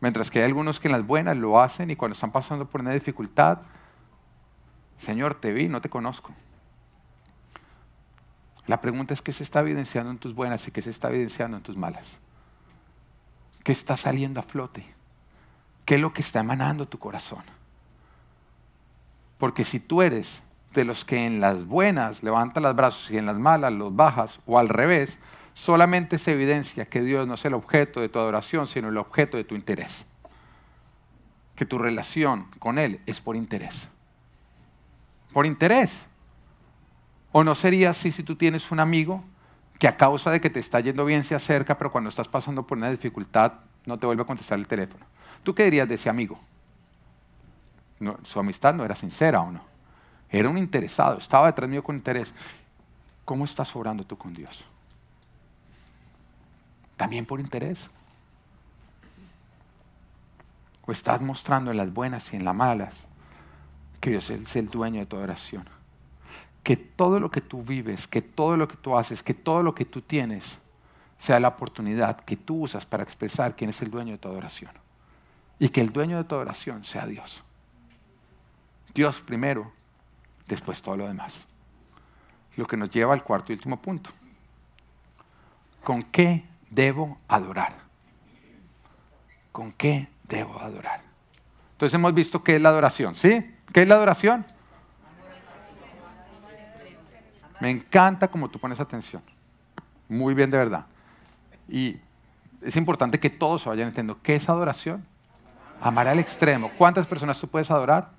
Mientras 0.04 0.30
que 0.30 0.40
hay 0.40 0.46
algunos 0.46 0.82
que 0.82 0.90
en 0.90 0.92
las 0.92 1.08
buenas 1.08 1.38
lo 1.38 1.62
hacen 1.62 1.90
y 1.90 1.96
cuando 1.96 2.12
están 2.12 2.34
pasando 2.34 2.70
por 2.70 2.82
una 2.82 2.92
dificultad, 2.92 3.60
Señor, 5.00 5.36
te 5.36 5.54
vi, 5.54 5.70
no 5.70 5.80
te 5.80 5.90
conozco. 5.90 6.34
La 8.66 8.82
pregunta 8.82 9.14
es 9.14 9.22
qué 9.22 9.32
se 9.32 9.44
está 9.44 9.62
evidenciando 9.62 10.12
en 10.12 10.18
tus 10.18 10.36
buenas 10.36 10.68
y 10.68 10.72
qué 10.72 10.82
se 10.82 10.90
está 10.90 11.08
evidenciando 11.08 11.56
en 11.56 11.64
tus 11.64 11.78
malas. 11.78 12.18
¿Qué 13.64 13.72
está 13.72 13.96
saliendo 13.96 14.42
a 14.42 14.44
flote? 14.44 14.86
¿Qué 15.86 15.96
es 15.96 16.02
lo 16.02 16.12
que 16.12 16.20
está 16.20 16.42
emanando 16.42 16.86
tu 16.86 17.00
corazón? 17.00 17.46
Porque 19.38 19.64
si 19.64 19.80
tú 19.80 20.02
eres 20.02 20.44
de 20.74 20.84
los 20.84 21.06
que 21.06 21.26
en 21.26 21.40
las 21.40 21.66
buenas 21.66 22.24
levantan 22.24 22.64
los 22.64 22.76
brazos 22.76 23.10
y 23.10 23.18
en 23.18 23.26
las 23.26 23.38
malas 23.38 23.72
los 23.72 23.96
bajas, 23.96 24.42
o 24.48 24.60
al 24.60 24.68
revés, 24.68 25.18
solamente 25.54 26.18
se 26.18 26.34
evidencia 26.34 26.86
que 26.86 27.02
Dios 27.02 27.28
no 27.28 27.36
es 27.36 27.46
el 27.46 27.54
objeto 27.54 28.02
de 28.02 28.10
tu 28.10 28.20
adoración, 28.20 28.68
sino 28.68 28.90
el 28.90 28.98
objeto 28.98 29.38
de 29.38 29.44
tu 29.44 29.56
interés. 29.56 30.06
Que 31.56 31.66
tu 31.66 31.78
relación 31.78 32.48
con 32.60 32.80
Él 32.80 33.02
es 33.06 33.22
por 33.22 33.36
interés. 33.36 33.88
Por 35.32 35.46
interés. 35.46 36.06
¿O 37.32 37.44
no 37.44 37.56
sería 37.56 37.92
así 37.92 38.12
si 38.12 38.24
tú 38.24 38.36
tienes 38.36 38.72
un 38.72 38.80
amigo 38.80 39.24
que 39.80 39.88
a 39.88 39.98
causa 39.98 40.32
de 40.32 40.40
que 40.40 40.50
te 40.50 40.60
está 40.60 40.80
yendo 40.80 41.04
bien 41.06 41.24
se 41.24 41.36
acerca, 41.36 41.78
pero 41.78 41.92
cuando 41.92 42.10
estás 42.10 42.28
pasando 42.28 42.66
por 42.66 42.78
una 42.78 42.90
dificultad 42.90 43.54
no 43.86 43.98
te 43.98 44.06
vuelve 44.06 44.22
a 44.22 44.26
contestar 44.26 44.60
el 44.60 44.68
teléfono? 44.68 45.06
¿Tú 45.44 45.54
qué 45.54 45.66
dirías 45.66 45.88
de 45.88 45.96
ese 45.96 46.10
amigo? 46.10 46.40
su 48.24 48.38
amistad 48.38 48.74
no 48.74 48.84
era 48.84 48.96
sincera 48.96 49.40
o 49.42 49.52
no. 49.52 49.62
Era 50.30 50.50
un 50.50 50.58
interesado, 50.58 51.20
estaba 51.20 51.48
detrás 51.48 51.70
mío 51.70 51.84
con 51.84 51.96
interés. 51.96 52.34
¿Cómo 53.24 53.46
estás 53.46 53.74
obrando 53.76 54.06
tú 54.06 54.18
con 54.18 54.34
Dios? 54.34 54.66
También 56.98 57.26
por 57.26 57.40
interés. 57.40 57.90
O 60.86 60.92
estás 60.92 61.22
mostrando 61.22 61.72
en 61.72 61.78
las 61.78 61.94
buenas 61.94 62.34
y 62.34 62.36
en 62.36 62.46
las 62.46 62.56
malas 62.56 63.04
que 64.00 64.10
Dios 64.10 64.30
es 64.30 64.56
el 64.58 64.70
dueño 64.70 65.00
de 65.00 65.06
toda 65.06 65.24
oración. 65.24 65.68
Que 66.62 66.76
todo 66.76 67.20
lo 67.20 67.32
que 67.32 67.42
tú 67.42 67.64
vives, 67.64 68.08
que 68.08 68.22
todo 68.22 68.58
lo 68.58 68.68
que 68.68 68.76
tú 68.76 68.98
haces, 68.98 69.24
que 69.24 69.34
todo 69.34 69.64
lo 69.64 69.74
que 69.74 69.86
tú 69.86 70.02
tienes 70.02 70.58
sea 71.18 71.40
la 71.40 71.48
oportunidad 71.50 72.20
que 72.20 72.36
tú 72.36 72.64
usas 72.64 72.86
para 72.86 73.04
expresar 73.04 73.56
quién 73.56 73.70
es 73.70 73.82
el 73.82 73.90
dueño 73.90 74.12
de 74.12 74.18
toda 74.18 74.38
oración. 74.38 74.72
Y 75.58 75.70
que 75.70 75.80
el 75.80 75.94
dueño 75.94 76.18
de 76.18 76.26
toda 76.26 76.42
oración 76.42 76.84
sea 76.84 77.06
Dios. 77.06 77.42
Dios 78.94 79.22
primero, 79.22 79.72
después 80.48 80.82
todo 80.82 80.98
lo 80.98 81.08
demás. 81.08 81.40
Lo 82.58 82.68
que 82.68 82.76
nos 82.76 82.90
lleva 82.90 83.14
al 83.14 83.24
cuarto 83.24 83.52
y 83.52 83.56
último 83.56 83.82
punto. 83.82 84.10
¿Con 85.82 86.04
qué 86.04 86.44
debo 86.74 87.18
adorar? 87.28 87.74
¿Con 89.52 89.72
qué 89.72 90.08
debo 90.28 90.60
adorar? 90.60 91.02
Entonces 91.74 91.94
hemos 91.94 92.14
visto 92.14 92.44
qué 92.44 92.56
es 92.56 92.62
la 92.62 92.70
adoración, 92.70 93.16
¿sí? 93.16 93.56
¿Qué 93.72 93.84
es 93.84 93.88
la 93.88 93.96
adoración? 93.96 94.46
Me 97.60 97.70
encanta 97.70 98.28
como 98.28 98.50
tú 98.50 98.60
pones 98.60 98.80
atención. 98.80 99.22
Muy 100.10 100.34
bien, 100.34 100.52
de 100.52 100.58
verdad. 100.58 100.86
Y 101.70 101.98
es 102.62 102.76
importante 102.76 103.20
que 103.20 103.30
todos 103.30 103.62
se 103.62 103.70
vayan 103.70 103.88
entendiendo. 103.88 104.22
¿Qué 104.22 104.36
es 104.36 104.50
adoración? 104.50 105.06
Amar 105.82 106.08
al 106.08 106.20
extremo. 106.20 106.72
¿Cuántas 106.78 107.08
personas 107.08 107.40
tú 107.40 107.48
puedes 107.48 107.70
adorar? 107.72 108.10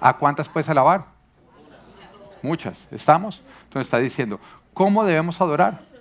¿A 0.00 0.12
cuántas 0.14 0.48
puedes 0.48 0.68
alabar? 0.68 1.06
Muchas. 2.42 2.86
¿Estamos? 2.90 3.42
Entonces 3.64 3.86
está 3.86 3.98
diciendo, 3.98 4.38
¿cómo 4.74 5.04
debemos 5.04 5.40
adorar? 5.40 5.93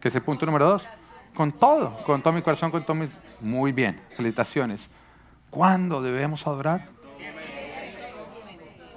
Que 0.00 0.08
es 0.08 0.14
el 0.14 0.22
punto 0.22 0.46
número 0.46 0.66
dos. 0.66 0.84
Con 1.34 1.52
todo, 1.52 2.02
con 2.04 2.20
todo 2.22 2.32
mi 2.32 2.42
corazón, 2.42 2.70
con 2.70 2.82
todo 2.82 2.94
mi... 2.94 3.08
Muy 3.40 3.72
bien, 3.72 4.00
felicitaciones. 4.10 4.88
¿Cuándo 5.50 6.02
debemos 6.02 6.46
adorar? 6.46 6.88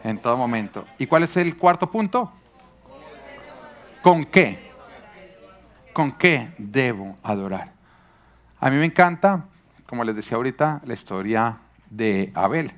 En 0.03 0.19
todo 0.19 0.37
momento. 0.37 0.85
¿Y 0.97 1.05
cuál 1.05 1.23
es 1.23 1.37
el 1.37 1.55
cuarto 1.57 1.89
punto? 1.89 2.31
¿Con 4.01 4.25
qué? 4.25 4.71
¿Con 5.93 6.13
qué 6.13 6.53
debo 6.57 7.17
adorar? 7.21 7.71
A 8.59 8.69
mí 8.69 8.77
me 8.77 8.85
encanta, 8.85 9.45
como 9.85 10.03
les 10.03 10.15
decía 10.15 10.37
ahorita, 10.37 10.81
la 10.85 10.93
historia 10.93 11.57
de 11.89 12.31
Abel. 12.33 12.71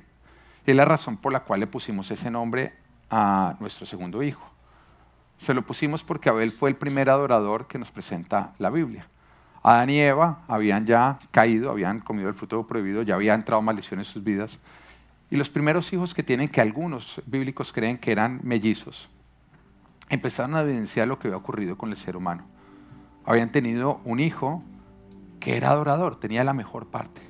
Y 0.66 0.70
es 0.70 0.76
la 0.76 0.84
razón 0.84 1.16
por 1.16 1.32
la 1.32 1.40
cual 1.40 1.60
le 1.60 1.66
pusimos 1.66 2.10
ese 2.10 2.30
nombre 2.30 2.74
a 3.10 3.54
nuestro 3.60 3.86
segundo 3.86 4.22
hijo. 4.22 4.53
Se 5.38 5.54
lo 5.54 5.62
pusimos 5.62 6.02
porque 6.02 6.28
Abel 6.28 6.52
fue 6.52 6.70
el 6.70 6.76
primer 6.76 7.10
adorador 7.10 7.66
que 7.66 7.78
nos 7.78 7.90
presenta 7.90 8.54
la 8.58 8.70
Biblia. 8.70 9.08
Adán 9.62 9.88
y 9.90 9.98
Eva 9.98 10.42
habían 10.46 10.86
ya 10.86 11.18
caído, 11.30 11.70
habían 11.70 12.00
comido 12.00 12.28
el 12.28 12.34
fruto 12.34 12.66
prohibido, 12.66 13.02
ya 13.02 13.14
había 13.14 13.34
entrado 13.34 13.62
maldición 13.62 14.00
en 14.00 14.04
sus 14.04 14.22
vidas. 14.22 14.58
Y 15.30 15.36
los 15.36 15.48
primeros 15.48 15.92
hijos 15.92 16.12
que 16.12 16.22
tienen, 16.22 16.48
que 16.48 16.60
algunos 16.60 17.22
bíblicos 17.26 17.72
creen 17.72 17.96
que 17.96 18.12
eran 18.12 18.40
mellizos, 18.42 19.08
empezaron 20.10 20.54
a 20.54 20.60
evidenciar 20.60 21.08
lo 21.08 21.18
que 21.18 21.28
había 21.28 21.38
ocurrido 21.38 21.78
con 21.78 21.90
el 21.90 21.96
ser 21.96 22.16
humano. 22.16 22.44
Habían 23.24 23.50
tenido 23.50 24.00
un 24.04 24.20
hijo 24.20 24.62
que 25.40 25.56
era 25.56 25.70
adorador, 25.70 26.20
tenía 26.20 26.44
la 26.44 26.52
mejor 26.52 26.86
parte, 26.88 27.22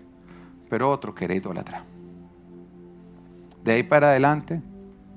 pero 0.68 0.90
otro 0.90 1.14
que 1.14 1.26
era 1.26 1.34
idólatra. 1.34 1.84
De 3.62 3.72
ahí 3.72 3.84
para 3.84 4.08
adelante 4.08 4.60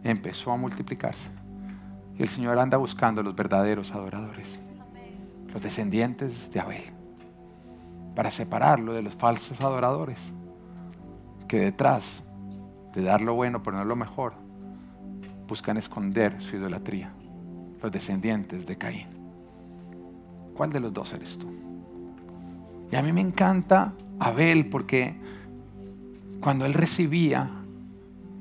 empezó 0.04 0.52
a 0.52 0.58
multiplicarse. 0.58 1.37
Y 2.18 2.24
el 2.24 2.30
Señor 2.30 2.58
anda 2.58 2.78
buscando 2.78 3.22
a 3.22 3.24
los 3.24 3.36
verdaderos 3.36 3.92
adoradores, 3.92 4.60
los 5.54 5.62
descendientes 5.62 6.52
de 6.52 6.60
Abel 6.60 6.98
para 8.18 8.32
separarlo 8.32 8.94
de 8.94 9.04
los 9.04 9.14
falsos 9.14 9.62
adoradores, 9.62 10.18
que 11.48 11.60
detrás 11.60 12.24
de 12.96 13.04
dar 13.04 13.22
lo 13.22 13.36
bueno, 13.36 13.62
poner 13.62 13.86
lo 13.86 13.96
mejor, 13.96 14.34
buscan 15.48 15.78
esconder 15.78 16.42
su 16.42 16.56
idolatría, 16.56 17.12
los 17.80 17.92
descendientes 17.92 18.66
de 18.66 18.76
Caín. 18.76 19.06
¿Cuál 20.56 20.72
de 20.72 20.80
los 20.80 20.92
dos 20.92 21.14
eres 21.14 21.38
tú? 21.38 21.48
Y 22.92 22.96
a 22.96 23.04
mí 23.04 23.14
me 23.14 23.22
encanta 23.22 23.94
Abel 24.18 24.68
porque 24.68 25.16
cuando 26.42 26.66
él 26.66 26.74
recibía, 26.74 27.52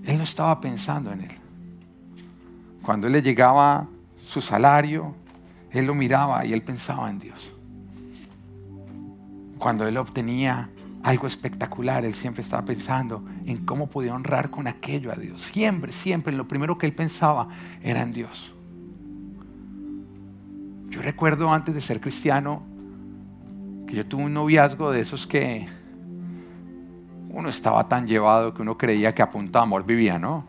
él 0.04 0.16
no 0.16 0.24
estaba 0.24 0.58
pensando 0.58 1.12
en 1.12 1.20
él. 1.20 1.32
Cuando 2.86 3.06
él 3.08 3.12
le 3.12 3.20
llegaba 3.20 3.86
su 4.22 4.40
salario, 4.40 5.14
él 5.72 5.84
lo 5.84 5.94
miraba 5.94 6.46
y 6.46 6.54
él 6.54 6.62
pensaba 6.62 7.10
en 7.10 7.18
Dios 7.18 7.52
cuando 9.58 9.86
él 9.86 9.96
obtenía 9.96 10.70
algo 11.02 11.26
espectacular, 11.26 12.04
él 12.04 12.14
siempre 12.14 12.42
estaba 12.42 12.64
pensando 12.64 13.24
en 13.46 13.64
cómo 13.64 13.86
podía 13.88 14.14
honrar 14.14 14.50
con 14.50 14.66
aquello 14.66 15.12
a 15.12 15.16
Dios. 15.16 15.40
Siempre, 15.40 15.92
siempre, 15.92 16.32
lo 16.34 16.48
primero 16.48 16.76
que 16.78 16.86
él 16.86 16.92
pensaba 16.92 17.48
era 17.82 18.02
en 18.02 18.12
Dios. 18.12 18.52
Yo 20.88 21.02
recuerdo 21.02 21.52
antes 21.52 21.74
de 21.74 21.80
ser 21.80 22.00
cristiano 22.00 22.62
que 23.86 23.94
yo 23.94 24.06
tuve 24.06 24.24
un 24.24 24.34
noviazgo 24.34 24.90
de 24.90 25.00
esos 25.00 25.26
que 25.26 25.66
uno 27.30 27.50
estaba 27.50 27.86
tan 27.86 28.06
llevado 28.06 28.54
que 28.54 28.62
uno 28.62 28.76
creía 28.76 29.14
que 29.14 29.22
a 29.22 29.30
punto 29.30 29.58
amor 29.58 29.84
vivía, 29.84 30.18
¿no? 30.18 30.44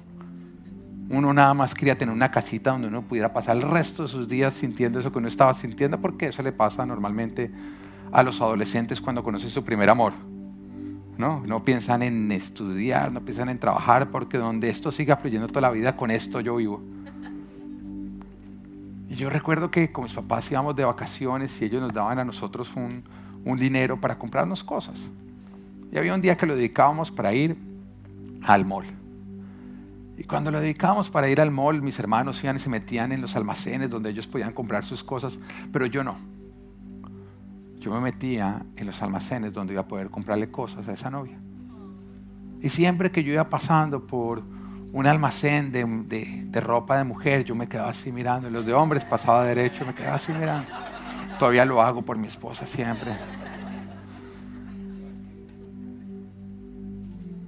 Uno 1.10 1.34
nada 1.34 1.54
más 1.54 1.74
quería 1.74 1.98
tener 1.98 2.14
una 2.14 2.32
casita 2.32 2.72
donde 2.72 2.88
uno 2.88 3.02
pudiera 3.02 3.32
pasar 3.32 3.56
el 3.58 3.64
resto 3.64 4.04
de 4.04 4.10
sus 4.10 4.28
días 4.28 4.54
sintiendo 4.54 5.00
eso 5.00 5.12
que 5.12 5.20
uno 5.20 5.28
estaba 5.28 5.54
sintiendo, 5.54 6.00
porque 6.00 6.28
eso 6.28 6.44
le 6.44 6.52
pasa 6.52 6.86
normalmente 6.86 7.50
a 8.12 8.24
los 8.24 8.42
adolescentes 8.42 9.00
cuando 9.00 9.24
conocen 9.24 9.50
su 9.50 9.64
primer 9.64 9.90
amor. 9.90 10.14
¿no? 11.18 11.42
no 11.46 11.64
piensan 11.64 12.04
en 12.04 12.32
estudiar, 12.32 13.12
no 13.12 13.22
piensan 13.22 13.50
en 13.50 13.58
trabajar, 13.58 14.12
porque 14.12 14.38
donde 14.38 14.70
esto 14.70 14.92
siga 14.92 15.18
fluyendo 15.18 15.48
toda 15.48 15.62
la 15.62 15.72
vida, 15.72 15.96
con 15.98 16.12
esto 16.12 16.40
yo 16.42 16.58
vivo. 16.58 16.82
Y 19.10 19.16
yo 19.16 19.30
recuerdo 19.30 19.72
que 19.72 19.92
con 19.92 20.04
mis 20.04 20.14
papás 20.14 20.52
íbamos 20.52 20.76
de 20.76 20.84
vacaciones 20.84 21.60
y 21.62 21.66
ellos 21.66 21.82
nos 21.82 21.94
daban 21.94 22.20
a 22.20 22.26
nosotros 22.26 22.76
un, 22.76 23.04
un 23.46 23.58
dinero 23.58 24.00
para 24.00 24.18
comprarnos 24.18 24.64
cosas. 24.64 25.10
Y 25.92 25.98
había 25.98 26.14
un 26.14 26.22
día 26.22 26.38
que 26.38 26.46
lo 26.46 26.56
dedicábamos 26.56 27.10
para 27.12 27.34
ir 27.34 27.58
al 28.44 28.66
mall. 28.66 28.86
Y 30.18 30.24
cuando 30.24 30.52
lo 30.52 30.60
dedicábamos 30.60 31.10
para 31.10 31.30
ir 31.30 31.40
al 31.40 31.52
mall, 31.52 31.82
mis 31.82 32.00
hermanos 32.00 32.44
iban 32.44 32.56
y 32.56 32.60
se 32.60 32.70
metían 32.70 33.12
en 33.12 33.22
los 33.22 33.36
almacenes 33.36 33.90
donde 33.90 34.10
ellos 34.10 34.28
podían 34.28 34.52
comprar 34.52 34.84
sus 34.84 35.04
cosas, 35.04 35.38
pero 35.72 35.86
yo 35.86 36.04
no 36.04 36.18
yo 37.88 37.94
me 37.94 38.02
metía 38.02 38.66
en 38.76 38.86
los 38.86 39.02
almacenes 39.02 39.54
donde 39.54 39.74
iba 39.74 39.84
a 39.84 39.88
poder 39.88 40.10
comprarle 40.10 40.50
cosas 40.50 40.88
a 40.88 40.94
esa 40.94 41.10
novia. 41.10 41.38
Y 42.62 42.70
siempre 42.70 43.12
que 43.12 43.24
yo 43.24 43.32
iba 43.32 43.50
pasando 43.50 44.06
por 44.06 44.44
un 44.92 45.06
almacén 45.06 45.72
de, 45.72 46.60
ropa 46.60 46.98
de 46.98 47.04
mujer, 47.04 47.44
yo 47.44 47.56
me 47.56 47.68
quedaba 47.68 47.90
así 47.90 48.12
mirando. 48.12 48.50
Y 48.50 48.52
los 48.52 48.66
de 48.66 48.74
hombres 48.74 49.06
pasaba 49.06 49.44
derecho, 49.44 49.86
me 49.86 49.94
quedaba 49.94 50.16
así 50.16 50.34
mirando. 50.34 50.70
Todavía 51.40 51.66
lo 51.66 51.82
hago 51.82 52.02
por 52.02 52.18
mi 52.18 52.28
esposa 52.28 52.66
siempre. 52.66 53.12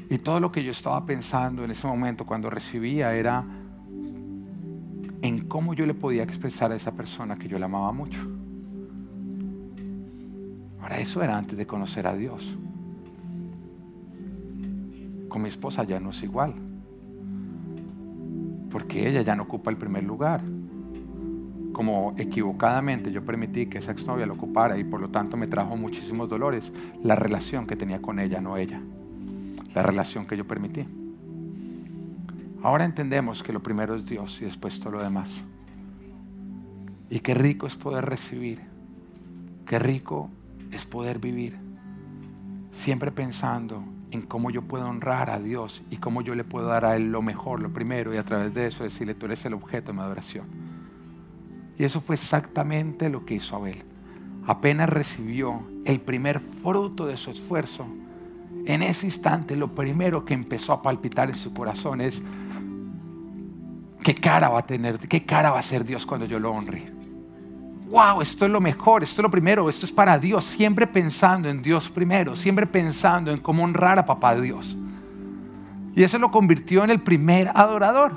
Y 0.09 0.17
todo 0.17 0.39
lo 0.39 0.51
que 0.51 0.63
yo 0.63 0.71
estaba 0.71 1.05
pensando 1.05 1.63
en 1.63 1.69
ese 1.69 1.85
momento 1.85 2.25
cuando 2.25 2.49
recibía 2.49 3.13
era 3.13 3.45
en 5.21 5.47
cómo 5.47 5.73
yo 5.75 5.85
le 5.85 5.93
podía 5.93 6.23
expresar 6.23 6.71
a 6.71 6.75
esa 6.75 6.93
persona 6.93 7.37
que 7.37 7.47
yo 7.47 7.59
la 7.59 7.65
amaba 7.65 7.91
mucho. 7.91 8.19
Ahora, 10.81 10.97
eso 10.97 11.21
era 11.21 11.37
antes 11.37 11.57
de 11.57 11.67
conocer 11.67 12.07
a 12.07 12.15
Dios. 12.15 12.57
Con 15.27 15.43
mi 15.43 15.49
esposa 15.49 15.83
ya 15.83 15.99
no 15.99 16.09
es 16.09 16.23
igual. 16.23 16.55
Porque 18.71 19.07
ella 19.07 19.21
ya 19.21 19.35
no 19.35 19.43
ocupa 19.43 19.69
el 19.69 19.77
primer 19.77 20.03
lugar. 20.03 20.41
Como 21.71 22.15
equivocadamente 22.17 23.11
yo 23.11 23.23
permití 23.23 23.67
que 23.67 23.77
esa 23.77 23.91
exnovia 23.91 24.25
lo 24.25 24.33
ocupara 24.33 24.77
y 24.77 24.83
por 24.83 24.99
lo 24.99 25.09
tanto 25.09 25.37
me 25.37 25.45
trajo 25.45 25.77
muchísimos 25.77 26.29
dolores. 26.29 26.71
La 27.03 27.15
relación 27.15 27.67
que 27.67 27.75
tenía 27.75 28.01
con 28.01 28.19
ella, 28.19 28.41
no 28.41 28.57
ella. 28.57 28.81
La 29.79 29.83
relación 29.83 30.27
que 30.27 30.35
yo 30.35 30.45
permití. 30.45 30.85
Ahora 32.61 32.83
entendemos 32.83 33.41
que 33.41 33.53
lo 33.53 33.63
primero 33.63 33.95
es 33.95 34.05
Dios 34.05 34.41
y 34.41 34.43
después 34.43 34.77
todo 34.77 34.91
lo 34.91 35.01
demás. 35.01 35.29
Y 37.09 37.21
qué 37.21 37.33
rico 37.33 37.65
es 37.65 37.77
poder 37.77 38.03
recibir. 38.03 38.59
Qué 39.65 39.79
rico 39.79 40.29
es 40.73 40.85
poder 40.85 41.19
vivir 41.19 41.57
siempre 42.73 43.09
pensando 43.13 43.85
en 44.11 44.23
cómo 44.23 44.49
yo 44.49 44.63
puedo 44.63 44.85
honrar 44.85 45.29
a 45.29 45.39
Dios 45.39 45.81
y 45.89 45.95
cómo 45.95 46.21
yo 46.21 46.35
le 46.35 46.43
puedo 46.43 46.67
dar 46.67 46.83
a 46.83 46.97
Él 46.97 47.09
lo 47.09 47.21
mejor, 47.21 47.61
lo 47.61 47.71
primero, 47.71 48.13
y 48.13 48.17
a 48.17 48.25
través 48.25 48.53
de 48.53 48.67
eso 48.67 48.83
decirle, 48.83 49.15
tú 49.15 49.27
eres 49.27 49.45
el 49.45 49.53
objeto 49.53 49.93
de 49.93 49.97
mi 49.97 50.03
adoración. 50.03 50.45
Y 51.77 51.85
eso 51.85 52.01
fue 52.01 52.15
exactamente 52.15 53.07
lo 53.07 53.25
que 53.25 53.35
hizo 53.35 53.55
Abel. 53.55 53.85
Apenas 54.45 54.89
recibió 54.89 55.63
el 55.85 56.01
primer 56.01 56.41
fruto 56.41 57.07
de 57.07 57.15
su 57.15 57.31
esfuerzo, 57.31 57.87
en 58.65 58.83
ese 58.83 59.05
instante 59.05 59.55
lo 59.55 59.73
primero 59.73 60.25
que 60.25 60.33
empezó 60.33 60.73
a 60.73 60.81
palpitar 60.81 61.29
en 61.29 61.35
su 61.35 61.53
corazón 61.53 62.01
es, 62.01 62.21
¿qué 64.03 64.15
cara 64.15 64.49
va 64.49 64.59
a 64.59 64.65
tener? 64.65 64.99
¿Qué 64.99 65.25
cara 65.25 65.51
va 65.51 65.59
a 65.59 65.63
ser 65.63 65.85
Dios 65.85 66.05
cuando 66.05 66.25
yo 66.25 66.39
lo 66.39 66.51
honre? 66.51 66.99
wow, 67.89 68.21
esto 68.21 68.45
es 68.45 68.51
lo 68.51 68.61
mejor, 68.61 69.03
esto 69.03 69.21
es 69.21 69.23
lo 69.23 69.31
primero, 69.31 69.67
esto 69.67 69.85
es 69.85 69.91
para 69.91 70.17
Dios, 70.17 70.45
siempre 70.45 70.87
pensando 70.87 71.49
en 71.49 71.61
Dios 71.61 71.89
primero, 71.89 72.35
siempre 72.35 72.67
pensando 72.67 73.31
en 73.31 73.39
cómo 73.39 73.63
honrar 73.63 73.97
a 73.97 74.05
papá 74.05 74.35
Dios. 74.35 74.77
Y 75.95 76.03
eso 76.03 76.19
lo 76.19 76.31
convirtió 76.31 76.83
en 76.83 76.91
el 76.91 77.01
primer 77.01 77.49
adorador. 77.53 78.13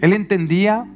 Él 0.00 0.12
entendía 0.12 0.86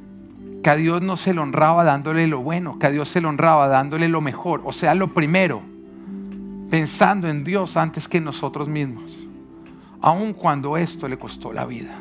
que 0.63 0.71
a 0.71 0.77
Dios 0.77 1.01
no 1.01 1.17
se 1.17 1.33
le 1.33 1.41
honraba 1.41 1.85
dándole 1.85 2.27
lo 2.27 2.41
bueno, 2.41 2.79
que 2.79 2.87
a 2.87 2.91
Dios 2.91 3.09
se 3.09 3.21
le 3.21 3.29
honraba 3.29 3.69
dándole 3.69 4.09
lo 4.09 4.21
mejor, 4.21 4.63
o 4.65 4.73
sea, 4.73 4.95
lo 4.95 5.15
primero, 5.15 5.63
pensando 6.71 7.29
en 7.29 7.45
Dios 7.45 7.77
antes 7.77 8.09
que 8.09 8.19
en 8.19 8.25
nosotros 8.25 8.69
mismos, 8.69 9.05
aun 10.01 10.33
cuando 10.33 10.77
esto 10.77 11.09
le 11.09 11.19
costó 11.19 11.53
la 11.53 11.67
vida, 11.67 12.01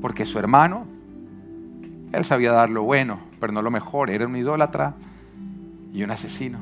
porque 0.00 0.26
su 0.26 0.38
hermano, 0.38 0.86
él 2.12 2.24
sabía 2.24 2.52
dar 2.52 2.70
lo 2.70 2.82
bueno, 2.82 3.18
pero 3.40 3.52
no 3.52 3.62
lo 3.62 3.70
mejor, 3.70 4.10
era 4.10 4.26
un 4.26 4.36
idólatra 4.36 4.94
y 5.92 6.02
un 6.02 6.10
asesino. 6.10 6.58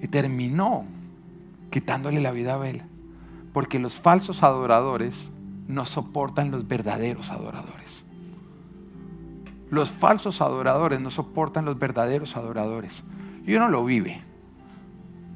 Y 0.00 0.08
terminó 0.08 0.84
quitándole 1.70 2.20
la 2.20 2.30
vida 2.30 2.52
a 2.52 2.54
Abel, 2.56 2.82
porque 3.52 3.78
los 3.78 3.98
falsos 3.98 4.42
adoradores 4.42 5.30
no 5.68 5.86
soportan 5.86 6.50
los 6.50 6.66
verdaderos 6.66 7.30
adoradores. 7.30 7.80
Los 9.70 9.90
falsos 9.90 10.40
adoradores 10.40 11.00
no 11.00 11.10
soportan 11.10 11.64
los 11.64 11.78
verdaderos 11.78 12.36
adoradores. 12.36 12.92
Y 13.46 13.54
uno 13.54 13.68
lo 13.68 13.84
vive. 13.84 14.20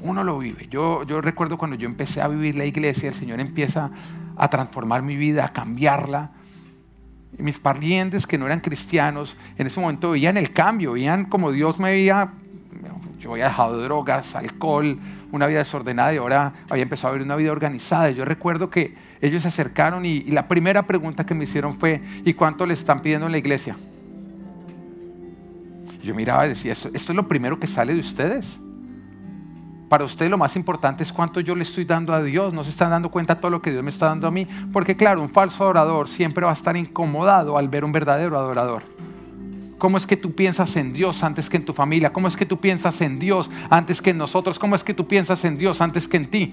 Uno 0.00 0.24
lo 0.24 0.38
vive. 0.38 0.68
Yo, 0.70 1.04
yo 1.04 1.20
recuerdo 1.20 1.56
cuando 1.56 1.76
yo 1.76 1.88
empecé 1.88 2.20
a 2.20 2.28
vivir 2.28 2.56
la 2.56 2.64
iglesia, 2.64 3.08
el 3.08 3.14
Señor 3.14 3.40
empieza 3.40 3.90
a 4.36 4.48
transformar 4.48 5.02
mi 5.02 5.16
vida, 5.16 5.44
a 5.44 5.52
cambiarla. 5.52 6.30
Mis 7.38 7.58
parientes 7.58 8.26
que 8.26 8.38
no 8.38 8.46
eran 8.46 8.60
cristianos, 8.60 9.36
en 9.56 9.66
ese 9.66 9.80
momento 9.80 10.10
veían 10.10 10.36
el 10.36 10.52
cambio, 10.52 10.92
veían 10.92 11.24
como 11.24 11.52
Dios 11.52 11.78
me 11.78 11.92
veía. 11.92 12.32
Yo 13.18 13.32
había 13.32 13.44
dejado 13.44 13.80
drogas, 13.80 14.36
alcohol, 14.36 14.98
una 15.32 15.46
vida 15.46 15.58
desordenada 15.58 16.12
y 16.12 16.18
ahora 16.18 16.52
había 16.68 16.82
empezado 16.82 17.08
a 17.08 17.12
vivir 17.14 17.24
una 17.24 17.36
vida 17.36 17.52
organizada. 17.52 18.10
yo 18.10 18.24
recuerdo 18.24 18.68
que 18.68 18.94
ellos 19.22 19.42
se 19.42 19.48
acercaron 19.48 20.04
y, 20.04 20.16
y 20.16 20.30
la 20.30 20.46
primera 20.46 20.82
pregunta 20.82 21.24
que 21.24 21.34
me 21.34 21.44
hicieron 21.44 21.78
fue, 21.78 22.02
¿y 22.24 22.34
cuánto 22.34 22.66
le 22.66 22.74
están 22.74 23.00
pidiendo 23.00 23.26
en 23.26 23.32
la 23.32 23.38
iglesia? 23.38 23.76
Yo 26.04 26.14
miraba 26.14 26.44
y 26.44 26.50
decía, 26.50 26.72
esto, 26.72 26.90
es 26.92 27.08
lo 27.08 27.26
primero 27.26 27.58
que 27.58 27.66
sale 27.66 27.94
de 27.94 28.00
ustedes. 28.00 28.58
Para 29.94 30.06
ustedes 30.06 30.28
lo 30.28 30.36
más 30.36 30.56
importante 30.56 31.04
es 31.04 31.12
cuánto 31.12 31.38
yo 31.38 31.54
le 31.54 31.62
estoy 31.62 31.84
dando 31.84 32.12
a 32.12 32.20
Dios. 32.20 32.52
No 32.52 32.64
se 32.64 32.70
están 32.70 32.90
dando 32.90 33.12
cuenta 33.12 33.38
todo 33.38 33.52
lo 33.52 33.62
que 33.62 33.70
Dios 33.70 33.84
me 33.84 33.90
está 33.90 34.06
dando 34.06 34.26
a 34.26 34.30
mí. 34.32 34.44
Porque 34.72 34.96
claro, 34.96 35.22
un 35.22 35.30
falso 35.30 35.62
adorador 35.62 36.08
siempre 36.08 36.44
va 36.44 36.50
a 36.50 36.54
estar 36.54 36.76
incomodado 36.76 37.56
al 37.56 37.68
ver 37.68 37.84
un 37.84 37.92
verdadero 37.92 38.36
adorador. 38.36 38.82
¿Cómo 39.78 39.96
es 39.96 40.04
que 40.04 40.16
tú 40.16 40.34
piensas 40.34 40.74
en 40.74 40.92
Dios 40.92 41.22
antes 41.22 41.48
que 41.48 41.58
en 41.58 41.64
tu 41.64 41.72
familia? 41.72 42.12
¿Cómo 42.12 42.26
es 42.26 42.36
que 42.36 42.44
tú 42.44 42.58
piensas 42.58 43.00
en 43.02 43.20
Dios 43.20 43.48
antes 43.70 44.02
que 44.02 44.10
en 44.10 44.18
nosotros? 44.18 44.58
¿Cómo 44.58 44.74
es 44.74 44.82
que 44.82 44.94
tú 44.94 45.06
piensas 45.06 45.44
en 45.44 45.56
Dios 45.58 45.80
antes 45.80 46.08
que 46.08 46.16
en 46.16 46.28
ti? 46.28 46.52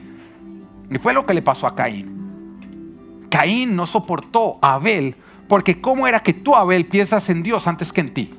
Y 0.92 1.00
fue 1.00 1.12
lo 1.12 1.26
que 1.26 1.34
le 1.34 1.42
pasó 1.42 1.66
a 1.66 1.74
Caín. 1.74 3.26
Caín 3.32 3.76
no 3.76 3.88
soportó 3.88 4.60
a 4.62 4.76
Abel 4.76 5.16
porque 5.48 5.82
¿cómo 5.82 6.06
era 6.08 6.20
que 6.20 6.34
tú, 6.34 6.56
Abel, 6.56 6.86
piensas 6.86 7.28
en 7.32 7.42
Dios 7.42 7.66
antes 7.66 7.92
que 7.92 8.02
en 8.02 8.14
ti? 8.14 8.36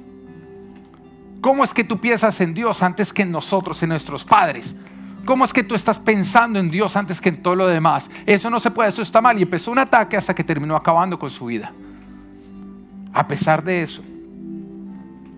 ¿Cómo 1.40 1.64
es 1.64 1.74
que 1.74 1.82
tú 1.82 1.98
piensas 1.98 2.40
en 2.40 2.54
Dios 2.54 2.84
antes 2.84 3.12
que 3.12 3.22
en 3.22 3.32
nosotros, 3.32 3.82
en 3.82 3.88
nuestros 3.88 4.24
padres? 4.24 4.76
¿Cómo 5.24 5.44
es 5.44 5.52
que 5.52 5.62
tú 5.62 5.74
estás 5.74 5.98
pensando 5.98 6.58
en 6.58 6.70
Dios 6.70 6.96
antes 6.96 7.20
que 7.20 7.28
en 7.28 7.42
todo 7.42 7.54
lo 7.54 7.66
demás? 7.66 8.10
Eso 8.26 8.50
no 8.50 8.58
se 8.58 8.70
puede, 8.70 8.88
eso 8.88 9.02
está 9.02 9.20
mal. 9.20 9.38
Y 9.38 9.42
empezó 9.42 9.70
un 9.70 9.78
ataque 9.78 10.16
hasta 10.16 10.34
que 10.34 10.42
terminó 10.42 10.74
acabando 10.74 11.18
con 11.18 11.30
su 11.30 11.46
vida. 11.46 11.72
A 13.12 13.28
pesar 13.28 13.62
de 13.62 13.82
eso, 13.82 14.02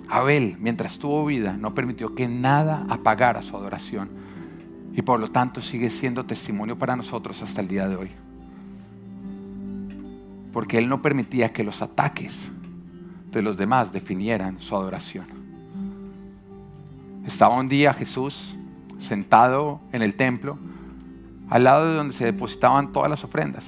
Abel, 0.08 0.56
mientras 0.58 0.98
tuvo 0.98 1.26
vida, 1.26 1.56
no 1.58 1.74
permitió 1.74 2.14
que 2.14 2.26
nada 2.28 2.86
apagara 2.88 3.42
su 3.42 3.56
adoración. 3.56 4.08
Y 4.94 5.02
por 5.02 5.20
lo 5.20 5.30
tanto 5.30 5.60
sigue 5.60 5.90
siendo 5.90 6.24
testimonio 6.24 6.78
para 6.78 6.96
nosotros 6.96 7.42
hasta 7.42 7.60
el 7.60 7.68
día 7.68 7.86
de 7.86 7.96
hoy. 7.96 8.10
Porque 10.52 10.78
él 10.78 10.88
no 10.88 11.02
permitía 11.02 11.52
que 11.52 11.64
los 11.64 11.82
ataques 11.82 12.38
de 13.32 13.42
los 13.42 13.56
demás 13.56 13.92
definieran 13.92 14.60
su 14.60 14.74
adoración. 14.76 15.26
Estaba 17.26 17.56
un 17.56 17.68
día 17.68 17.92
Jesús 17.92 18.54
sentado 19.04 19.80
en 19.92 20.02
el 20.02 20.14
templo, 20.14 20.58
al 21.48 21.64
lado 21.64 21.88
de 21.88 21.94
donde 21.94 22.14
se 22.14 22.24
depositaban 22.24 22.92
todas 22.92 23.10
las 23.10 23.22
ofrendas. 23.22 23.64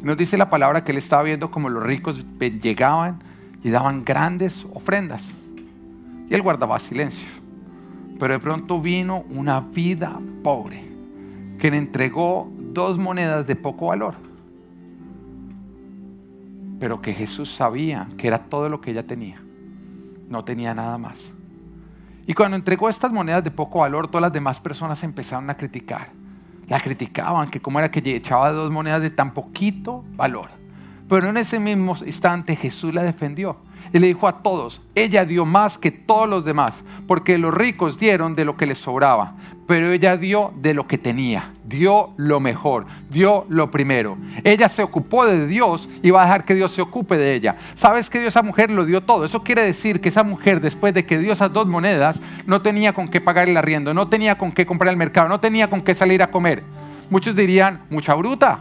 Nos 0.00 0.16
dice 0.16 0.38
la 0.38 0.48
palabra 0.48 0.84
que 0.84 0.92
él 0.92 0.98
estaba 0.98 1.24
viendo 1.24 1.50
como 1.50 1.68
los 1.68 1.82
ricos 1.82 2.24
llegaban 2.38 3.18
y 3.62 3.70
daban 3.70 4.04
grandes 4.04 4.64
ofrendas. 4.72 5.34
Y 6.30 6.34
él 6.34 6.42
guardaba 6.42 6.78
silencio. 6.78 7.28
Pero 8.18 8.34
de 8.34 8.40
pronto 8.40 8.80
vino 8.80 9.24
una 9.30 9.60
vida 9.60 10.18
pobre 10.42 10.84
que 11.58 11.70
le 11.70 11.78
entregó 11.78 12.50
dos 12.56 12.98
monedas 12.98 13.46
de 13.46 13.56
poco 13.56 13.88
valor. 13.88 14.14
Pero 16.78 17.02
que 17.02 17.12
Jesús 17.12 17.52
sabía 17.52 18.08
que 18.16 18.28
era 18.28 18.44
todo 18.44 18.68
lo 18.68 18.80
que 18.80 18.92
ella 18.92 19.06
tenía. 19.06 19.42
No 20.28 20.44
tenía 20.44 20.74
nada 20.74 20.96
más. 20.98 21.32
Y 22.28 22.34
cuando 22.34 22.58
entregó 22.58 22.90
estas 22.90 23.10
monedas 23.10 23.42
de 23.42 23.50
poco 23.50 23.78
valor, 23.78 24.06
todas 24.06 24.20
las 24.20 24.32
demás 24.34 24.60
personas 24.60 25.02
empezaron 25.02 25.48
a 25.48 25.56
criticar. 25.56 26.10
La 26.66 26.78
criticaban, 26.78 27.48
que 27.50 27.58
cómo 27.58 27.78
era 27.78 27.90
que 27.90 28.00
echaba 28.14 28.52
dos 28.52 28.70
monedas 28.70 29.00
de 29.00 29.08
tan 29.08 29.32
poquito 29.32 30.04
valor. 30.14 30.50
Pero 31.08 31.30
en 31.30 31.38
ese 31.38 31.58
mismo 31.58 31.96
instante 32.04 32.54
Jesús 32.54 32.92
la 32.92 33.02
defendió 33.02 33.56
y 33.92 33.98
le 33.98 34.08
dijo 34.08 34.28
a 34.28 34.42
todos, 34.42 34.82
ella 34.94 35.24
dio 35.24 35.46
más 35.46 35.78
que 35.78 35.90
todos 35.90 36.28
los 36.28 36.44
demás, 36.44 36.82
porque 37.06 37.38
los 37.38 37.54
ricos 37.54 37.98
dieron 37.98 38.34
de 38.34 38.44
lo 38.44 38.56
que 38.56 38.66
les 38.66 38.78
sobraba, 38.78 39.34
pero 39.66 39.90
ella 39.90 40.16
dio 40.18 40.52
de 40.60 40.74
lo 40.74 40.86
que 40.86 40.98
tenía, 40.98 41.52
dio 41.64 42.10
lo 42.16 42.40
mejor, 42.40 42.86
dio 43.08 43.46
lo 43.48 43.70
primero. 43.70 44.18
Ella 44.44 44.68
se 44.68 44.82
ocupó 44.82 45.24
de 45.24 45.46
Dios 45.46 45.88
y 46.02 46.10
va 46.10 46.22
a 46.22 46.26
dejar 46.26 46.44
que 46.44 46.54
Dios 46.54 46.72
se 46.72 46.82
ocupe 46.82 47.16
de 47.16 47.34
ella. 47.34 47.56
¿Sabes 47.74 48.10
que 48.10 48.18
Dios 48.18 48.36
a 48.36 48.40
esa 48.40 48.46
mujer 48.46 48.70
lo 48.70 48.84
dio 48.84 49.02
todo? 49.02 49.24
Eso 49.24 49.42
quiere 49.42 49.62
decir 49.62 50.00
que 50.00 50.10
esa 50.10 50.24
mujer 50.24 50.60
después 50.60 50.92
de 50.92 51.06
que 51.06 51.18
dio 51.18 51.32
esas 51.32 51.52
dos 51.52 51.66
monedas 51.66 52.20
no 52.46 52.60
tenía 52.60 52.92
con 52.92 53.08
qué 53.08 53.20
pagar 53.20 53.48
el 53.48 53.56
arriendo, 53.56 53.94
no 53.94 54.08
tenía 54.08 54.36
con 54.36 54.52
qué 54.52 54.66
comprar 54.66 54.92
el 54.92 54.98
mercado, 54.98 55.28
no 55.28 55.40
tenía 55.40 55.70
con 55.70 55.80
qué 55.80 55.94
salir 55.94 56.22
a 56.22 56.30
comer. 56.30 56.62
Muchos 57.08 57.34
dirían, 57.34 57.82
mucha 57.88 58.14
bruta, 58.14 58.60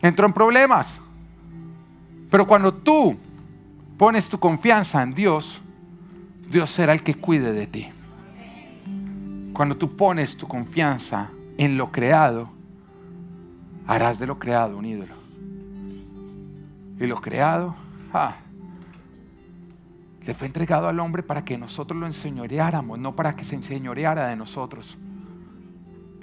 entró 0.00 0.26
en 0.26 0.32
problemas. 0.32 1.01
Pero 2.32 2.46
cuando 2.46 2.72
tú 2.72 3.14
pones 3.98 4.26
tu 4.26 4.38
confianza 4.38 5.02
en 5.02 5.12
Dios, 5.12 5.60
Dios 6.50 6.70
será 6.70 6.94
el 6.94 7.02
que 7.02 7.14
cuide 7.14 7.52
de 7.52 7.66
ti. 7.66 7.88
Cuando 9.52 9.76
tú 9.76 9.94
pones 9.98 10.38
tu 10.38 10.48
confianza 10.48 11.28
en 11.58 11.76
lo 11.76 11.92
creado, 11.92 12.48
harás 13.86 14.18
de 14.18 14.26
lo 14.26 14.38
creado 14.38 14.78
un 14.78 14.86
ídolo. 14.86 15.14
Y 16.98 17.06
lo 17.06 17.20
creado, 17.20 17.76
ah, 18.14 18.36
le 20.24 20.32
fue 20.32 20.46
entregado 20.46 20.88
al 20.88 20.98
hombre 21.00 21.22
para 21.22 21.44
que 21.44 21.58
nosotros 21.58 22.00
lo 22.00 22.06
enseñoreáramos, 22.06 22.98
no 22.98 23.14
para 23.14 23.34
que 23.34 23.44
se 23.44 23.56
enseñoreara 23.56 24.28
de 24.28 24.36
nosotros. 24.36 24.96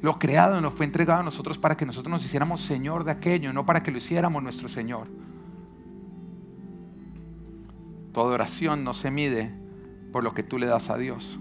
Lo 0.02 0.18
creado 0.18 0.60
nos 0.60 0.74
fue 0.74 0.88
entregado 0.88 1.20
a 1.20 1.24
nosotros 1.24 1.60
para 1.60 1.78
que 1.78 1.86
nosotros 1.86 2.10
nos 2.10 2.26
hiciéramos 2.26 2.62
Señor 2.62 3.04
de 3.04 3.12
aquello, 3.12 3.54
no 3.54 3.64
para 3.64 3.84
que 3.84 3.92
lo 3.92 4.00
hiciéramos 4.00 4.42
nuestro 4.42 4.68
Señor. 4.68 5.08
Tu 8.20 8.26
adoración 8.26 8.84
no 8.84 8.94
se 8.94 9.12
mide 9.12 9.50
por 10.12 10.26
lo 10.26 10.34
que 10.34 10.44
tú 10.44 10.60
le 10.60 10.66
das 10.66 10.90
a 10.90 10.98
Dios 10.98 11.40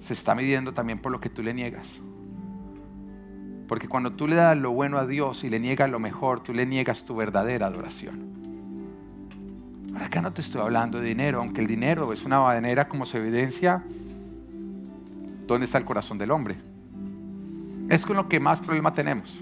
se 0.00 0.14
está 0.14 0.34
midiendo 0.34 0.72
también 0.72 0.98
por 0.98 1.12
lo 1.12 1.20
que 1.20 1.28
tú 1.28 1.42
le 1.42 1.52
niegas. 1.52 2.00
Porque 3.68 3.86
cuando 3.86 4.14
tú 4.14 4.26
le 4.26 4.36
das 4.36 4.56
lo 4.56 4.70
bueno 4.70 4.96
a 4.96 5.06
Dios 5.06 5.44
y 5.44 5.50
le 5.50 5.60
niegas 5.60 5.90
lo 5.90 5.98
mejor, 5.98 6.40
tú 6.40 6.54
le 6.54 6.64
niegas 6.64 7.04
tu 7.04 7.14
verdadera 7.14 7.66
adoración. 7.66 8.22
Ahora 9.92 10.06
acá 10.06 10.22
no 10.22 10.32
te 10.32 10.40
estoy 10.40 10.62
hablando 10.62 10.98
de 10.98 11.08
dinero, 11.08 11.40
aunque 11.40 11.60
el 11.60 11.66
dinero 11.66 12.10
es 12.14 12.24
una 12.24 12.40
manera 12.40 12.88
como 12.88 13.04
se 13.04 13.18
evidencia 13.18 13.84
dónde 15.46 15.66
está 15.66 15.76
el 15.76 15.84
corazón 15.84 16.16
del 16.16 16.30
hombre. 16.30 16.56
Es 17.90 18.06
con 18.06 18.16
lo 18.16 18.30
que 18.30 18.40
más 18.40 18.60
problema 18.60 18.94
tenemos. 18.94 19.38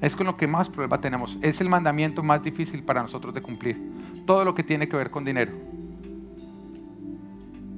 Es 0.00 0.16
con 0.16 0.26
lo 0.26 0.36
que 0.36 0.48
más 0.48 0.68
problema 0.68 1.00
tenemos. 1.00 1.38
Es 1.40 1.60
el 1.60 1.68
mandamiento 1.68 2.24
más 2.24 2.42
difícil 2.42 2.82
para 2.82 3.00
nosotros 3.00 3.32
de 3.32 3.40
cumplir. 3.40 3.93
Todo 4.24 4.44
lo 4.44 4.54
que 4.54 4.62
tiene 4.62 4.88
que 4.88 4.96
ver 4.96 5.10
con 5.10 5.24
dinero. 5.24 5.52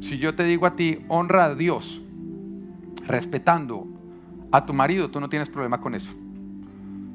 Si 0.00 0.18
yo 0.18 0.34
te 0.34 0.44
digo 0.44 0.66
a 0.66 0.76
ti, 0.76 1.04
honra 1.08 1.46
a 1.46 1.54
Dios, 1.54 2.00
respetando 3.06 3.86
a 4.52 4.64
tu 4.64 4.72
marido, 4.72 5.10
tú 5.10 5.20
no 5.20 5.28
tienes 5.28 5.48
problema 5.48 5.80
con 5.80 5.94
eso. 5.94 6.10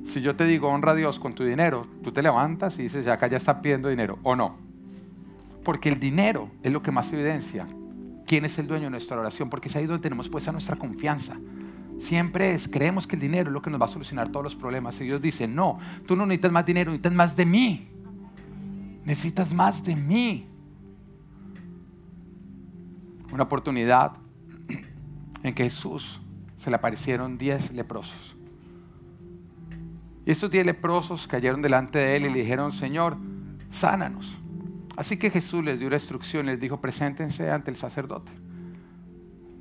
Si 0.05 0.21
yo 0.21 0.35
te 0.35 0.45
digo, 0.45 0.67
honra 0.67 0.91
a 0.91 0.95
Dios 0.95 1.19
con 1.19 1.33
tu 1.33 1.43
dinero, 1.43 1.87
tú 2.03 2.11
te 2.11 2.21
levantas 2.21 2.77
y 2.79 2.83
dices, 2.83 3.05
ya 3.05 3.13
acá 3.13 3.27
ya 3.27 3.37
está 3.37 3.61
pidiendo 3.61 3.87
dinero, 3.87 4.19
o 4.23 4.35
no. 4.35 4.57
Porque 5.63 5.89
el 5.89 5.99
dinero 5.99 6.49
es 6.63 6.71
lo 6.71 6.81
que 6.81 6.91
más 6.91 7.13
evidencia 7.13 7.67
quién 8.25 8.45
es 8.45 8.57
el 8.59 8.67
dueño 8.67 8.85
de 8.85 8.91
nuestra 8.91 9.19
oración, 9.19 9.49
porque 9.49 9.67
es 9.67 9.75
ahí 9.75 9.85
donde 9.85 10.01
tenemos 10.01 10.29
puesta 10.29 10.53
nuestra 10.53 10.77
confianza. 10.77 11.37
Siempre 11.99 12.53
es, 12.53 12.67
creemos 12.67 13.05
que 13.05 13.15
el 13.15 13.21
dinero 13.21 13.49
es 13.49 13.53
lo 13.53 13.61
que 13.61 13.69
nos 13.69 13.81
va 13.81 13.85
a 13.85 13.89
solucionar 13.89 14.29
todos 14.29 14.43
los 14.43 14.55
problemas. 14.55 14.99
Y 15.01 15.03
Dios 15.03 15.21
dice, 15.21 15.49
no, 15.49 15.79
tú 16.07 16.15
no 16.15 16.25
necesitas 16.25 16.51
más 16.51 16.65
dinero, 16.65 16.91
necesitas 16.91 17.13
más 17.13 17.35
de 17.35 17.45
mí. 17.45 17.90
Necesitas 19.03 19.53
más 19.53 19.83
de 19.83 19.95
mí. 19.95 20.47
Una 23.31 23.43
oportunidad 23.43 24.13
en 25.43 25.53
que 25.53 25.63
Jesús 25.63 26.19
se 26.57 26.69
le 26.69 26.75
aparecieron 26.75 27.37
diez 27.37 27.71
leprosos. 27.71 28.35
Y 30.25 30.31
estos 30.31 30.51
diez 30.51 30.65
leprosos 30.65 31.27
cayeron 31.27 31.61
delante 31.61 31.99
de 31.99 32.15
él 32.17 32.25
y 32.25 32.29
le 32.29 32.39
dijeron, 32.39 32.71
Señor, 32.71 33.17
sánanos. 33.69 34.37
Así 34.95 35.17
que 35.17 35.31
Jesús 35.31 35.63
les 35.63 35.79
dio 35.79 35.89
la 35.89 35.95
instrucción, 35.95 36.45
les 36.45 36.59
dijo, 36.59 36.79
preséntense 36.79 37.49
ante 37.49 37.71
el 37.71 37.77
sacerdote. 37.77 38.31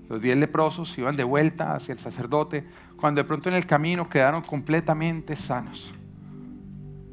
Los 0.09 0.21
diez 0.21 0.37
leprosos 0.37 0.99
iban 0.99 1.17
de 1.17 1.25
vuelta 1.25 1.73
hacia 1.73 1.93
el 1.93 1.99
sacerdote, 1.99 2.67
cuando 2.97 3.23
de 3.23 3.29
pronto 3.29 3.49
en 3.49 3.55
el 3.55 3.65
camino 3.65 4.09
quedaron 4.11 4.43
completamente 4.43 5.37
sanos. 5.37 5.95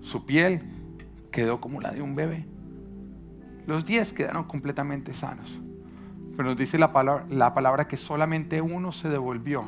Su 0.01 0.25
piel 0.25 0.61
quedó 1.37 1.61
como 1.61 1.79
la 1.79 1.91
de 1.91 2.01
un 2.01 2.15
bebé. 2.15 2.47
Los 3.67 3.85
diez 3.85 4.11
quedaron 4.11 4.45
completamente 4.45 5.13
sanos. 5.13 5.61
Pero 6.35 6.49
nos 6.49 6.57
dice 6.57 6.79
la 6.79 6.91
palabra, 6.91 7.27
la 7.29 7.53
palabra 7.53 7.87
que 7.87 7.95
solamente 7.95 8.59
uno 8.59 8.91
se 8.91 9.07
devolvió 9.07 9.63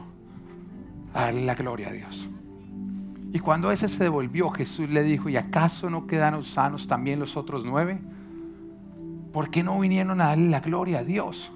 a 1.14 1.26
darle 1.26 1.46
la 1.46 1.54
gloria 1.54 1.90
a 1.90 1.92
Dios. 1.92 2.28
Y 3.32 3.38
cuando 3.38 3.70
ese 3.70 3.88
se 3.88 4.04
devolvió, 4.04 4.50
Jesús 4.50 4.90
le 4.90 5.04
dijo, 5.04 5.30
¿y 5.30 5.38
acaso 5.38 5.92
no 5.92 6.08
quedaron 6.08 6.44
sanos 6.44 6.88
también 6.88 7.20
los 7.20 7.38
otros 7.38 7.64
nueve? 7.64 8.00
¿Por 9.32 9.52
qué 9.52 9.62
no 9.62 9.80
vinieron 9.80 10.22
a 10.22 10.30
darle 10.30 10.50
la 10.50 10.62
gloria 10.62 11.00
a 11.00 11.04
Dios? 11.04 11.52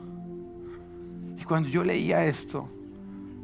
Y 1.40 1.44
cuando 1.44 1.70
yo 1.70 1.84
leía 1.84 2.24
esto, 2.28 2.68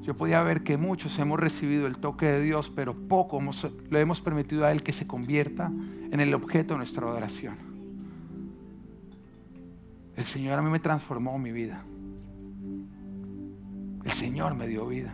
yo 0.02 0.16
podía 0.16 0.42
ver 0.44 0.64
que 0.64 0.78
muchos 0.78 1.18
hemos 1.20 1.40
recibido 1.40 1.86
el 1.86 1.98
toque 1.98 2.26
de 2.26 2.42
Dios, 2.42 2.70
pero 2.70 2.94
poco 2.94 3.42
le 3.90 4.02
hemos 4.02 4.22
permitido 4.22 4.66
a 4.66 4.72
Él 4.72 4.82
que 4.82 4.94
se 4.94 5.06
convierta 5.06 5.72
en 6.12 6.20
el 6.20 6.34
objeto 6.34 6.74
de 6.74 6.78
nuestra 6.80 7.08
adoración. 7.08 7.58
El 10.16 10.24
Señor 10.24 10.60
a 10.60 10.62
mí 10.62 10.70
me 10.70 10.80
transformó 10.80 11.38
mi 11.38 11.52
vida. 11.52 11.84
El 14.04 14.12
Señor 14.12 14.56
me 14.56 14.68
dio 14.68 14.88
vida. 14.88 15.14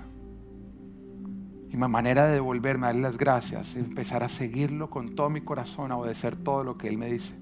Y 1.69 1.77
mi 1.77 1.87
manera 1.87 2.27
de 2.27 2.35
devolverme 2.35 2.85
a 2.85 2.89
darle 2.89 3.01
las 3.01 3.17
gracias 3.17 3.75
es 3.75 3.83
empezar 3.83 4.23
a 4.23 4.29
seguirlo 4.29 4.89
con 4.89 5.15
todo 5.15 5.29
mi 5.29 5.41
corazón, 5.41 5.91
a 5.91 5.97
obedecer 5.97 6.35
todo 6.35 6.63
lo 6.63 6.77
que 6.77 6.87
Él 6.87 6.97
me 6.97 7.11
dice. 7.11 7.35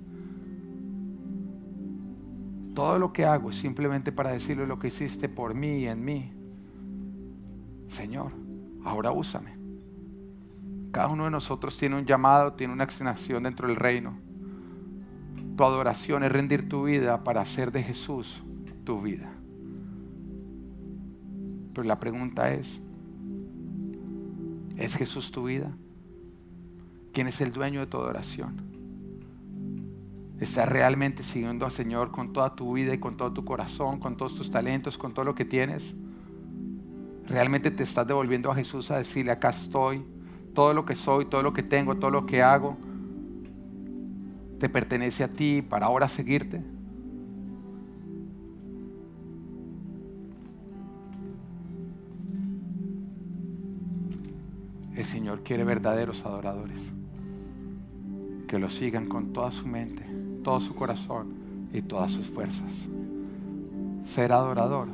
Todo 2.74 2.98
lo 2.98 3.14
que 3.14 3.26
hago 3.26 3.52
es 3.52 3.58
simplemente 3.58 4.12
para 4.12 4.32
decirle 4.32 4.66
lo 4.66 4.80
que 4.80 4.88
hiciste 4.88 5.30
por 5.30 5.54
mí 5.54 5.80
y 5.80 5.88
en 5.88 6.04
mí. 6.04 6.32
Señor, 7.94 8.32
ahora 8.84 9.12
úsame. 9.12 9.56
Cada 10.92 11.10
uno 11.10 11.26
de 11.26 11.32
nosotros 11.32 11.78
tiene 11.78 11.96
un 11.96 12.06
llamado, 12.06 12.54
tiene 12.54 12.74
una 12.74 12.86
asignación 12.86 13.44
dentro 13.44 13.68
del 13.68 13.76
reino. 13.76 14.18
Tu 15.56 15.64
adoración 15.64 16.24
es 16.24 16.32
rendir 16.32 16.68
tu 16.68 16.86
vida 16.86 17.24
para 17.24 17.42
hacer 17.42 17.72
de 17.72 17.84
Jesús 17.84 18.44
tu 18.84 19.02
vida. 19.02 19.32
Pero 21.74 21.88
la 21.88 22.00
pregunta 22.00 22.52
es, 22.52 22.82
¿es 24.76 24.96
Jesús 24.96 25.32
tu 25.32 25.46
vida? 25.46 25.72
¿Quién 27.12 27.28
es 27.28 27.42
el 27.42 27.54
dueño 27.54 27.80
de 27.82 27.88
tu 27.88 27.98
adoración? 27.98 28.62
¿Estás 30.40 30.68
realmente 30.68 31.22
siguiendo 31.22 31.66
al 31.66 31.72
Señor 31.72 32.12
con 32.12 32.34
toda 32.34 32.56
tu 32.56 32.74
vida 32.74 32.94
y 32.94 33.00
con 33.00 33.18
todo 33.18 33.32
tu 33.32 33.46
corazón, 33.46 34.00
con 34.00 34.18
todos 34.18 34.36
tus 34.36 34.50
talentos, 34.50 34.98
con 34.98 35.14
todo 35.14 35.26
lo 35.26 35.36
que 35.36 35.46
tienes? 35.46 35.96
¿Realmente 37.28 37.72
te 37.72 37.84
estás 37.84 38.06
devolviendo 38.08 38.52
a 38.52 38.56
Jesús 38.56 38.92
a 38.92 38.98
decirle, 38.98 39.32
acá 39.32 39.50
estoy, 39.50 40.04
todo 40.54 40.74
lo 40.74 40.86
que 40.86 40.96
soy, 40.96 41.26
todo 41.26 41.42
lo 41.42 41.54
que 41.54 41.64
tengo, 41.64 41.96
todo 41.96 42.12
lo 42.12 42.26
que 42.26 42.42
hago, 42.42 42.78
te 44.60 44.70
pertenece 44.70 45.24
a 45.24 45.28
ti 45.28 45.62
para 45.62 45.88
ahora 45.88 46.08
seguirte? 46.08 46.62
El 54.96 55.06
Señor 55.06 55.44
quiere 55.44 55.64
verdaderos 55.64 56.24
adoradores 56.26 56.80
que 58.48 58.60
lo 58.60 58.70
sigan 58.70 59.08
con 59.08 59.34
toda 59.34 59.52
su 59.52 59.68
mente 59.68 60.14
todo 60.44 60.60
su 60.60 60.76
corazón 60.76 61.34
y 61.74 61.82
todas 61.82 62.12
sus 62.12 62.28
fuerzas. 62.28 62.72
Ser 64.04 64.32
adorador 64.32 64.90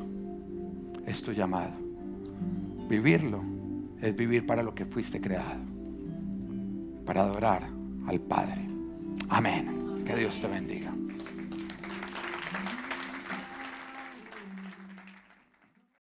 es 1.06 1.22
tu 1.22 1.34
llamado. 1.34 1.89
Vivirlo 2.90 3.44
es 4.02 4.16
vivir 4.16 4.48
para 4.48 4.64
lo 4.64 4.74
que 4.74 4.84
fuiste 4.84 5.22
creado. 5.22 5.62
Para 7.06 7.22
adorar 7.22 7.70
al 8.08 8.20
Padre. 8.20 8.68
Amén. 9.30 10.04
Que 10.04 10.16
Dios 10.16 10.42
te 10.42 10.48
bendiga. 10.48 10.92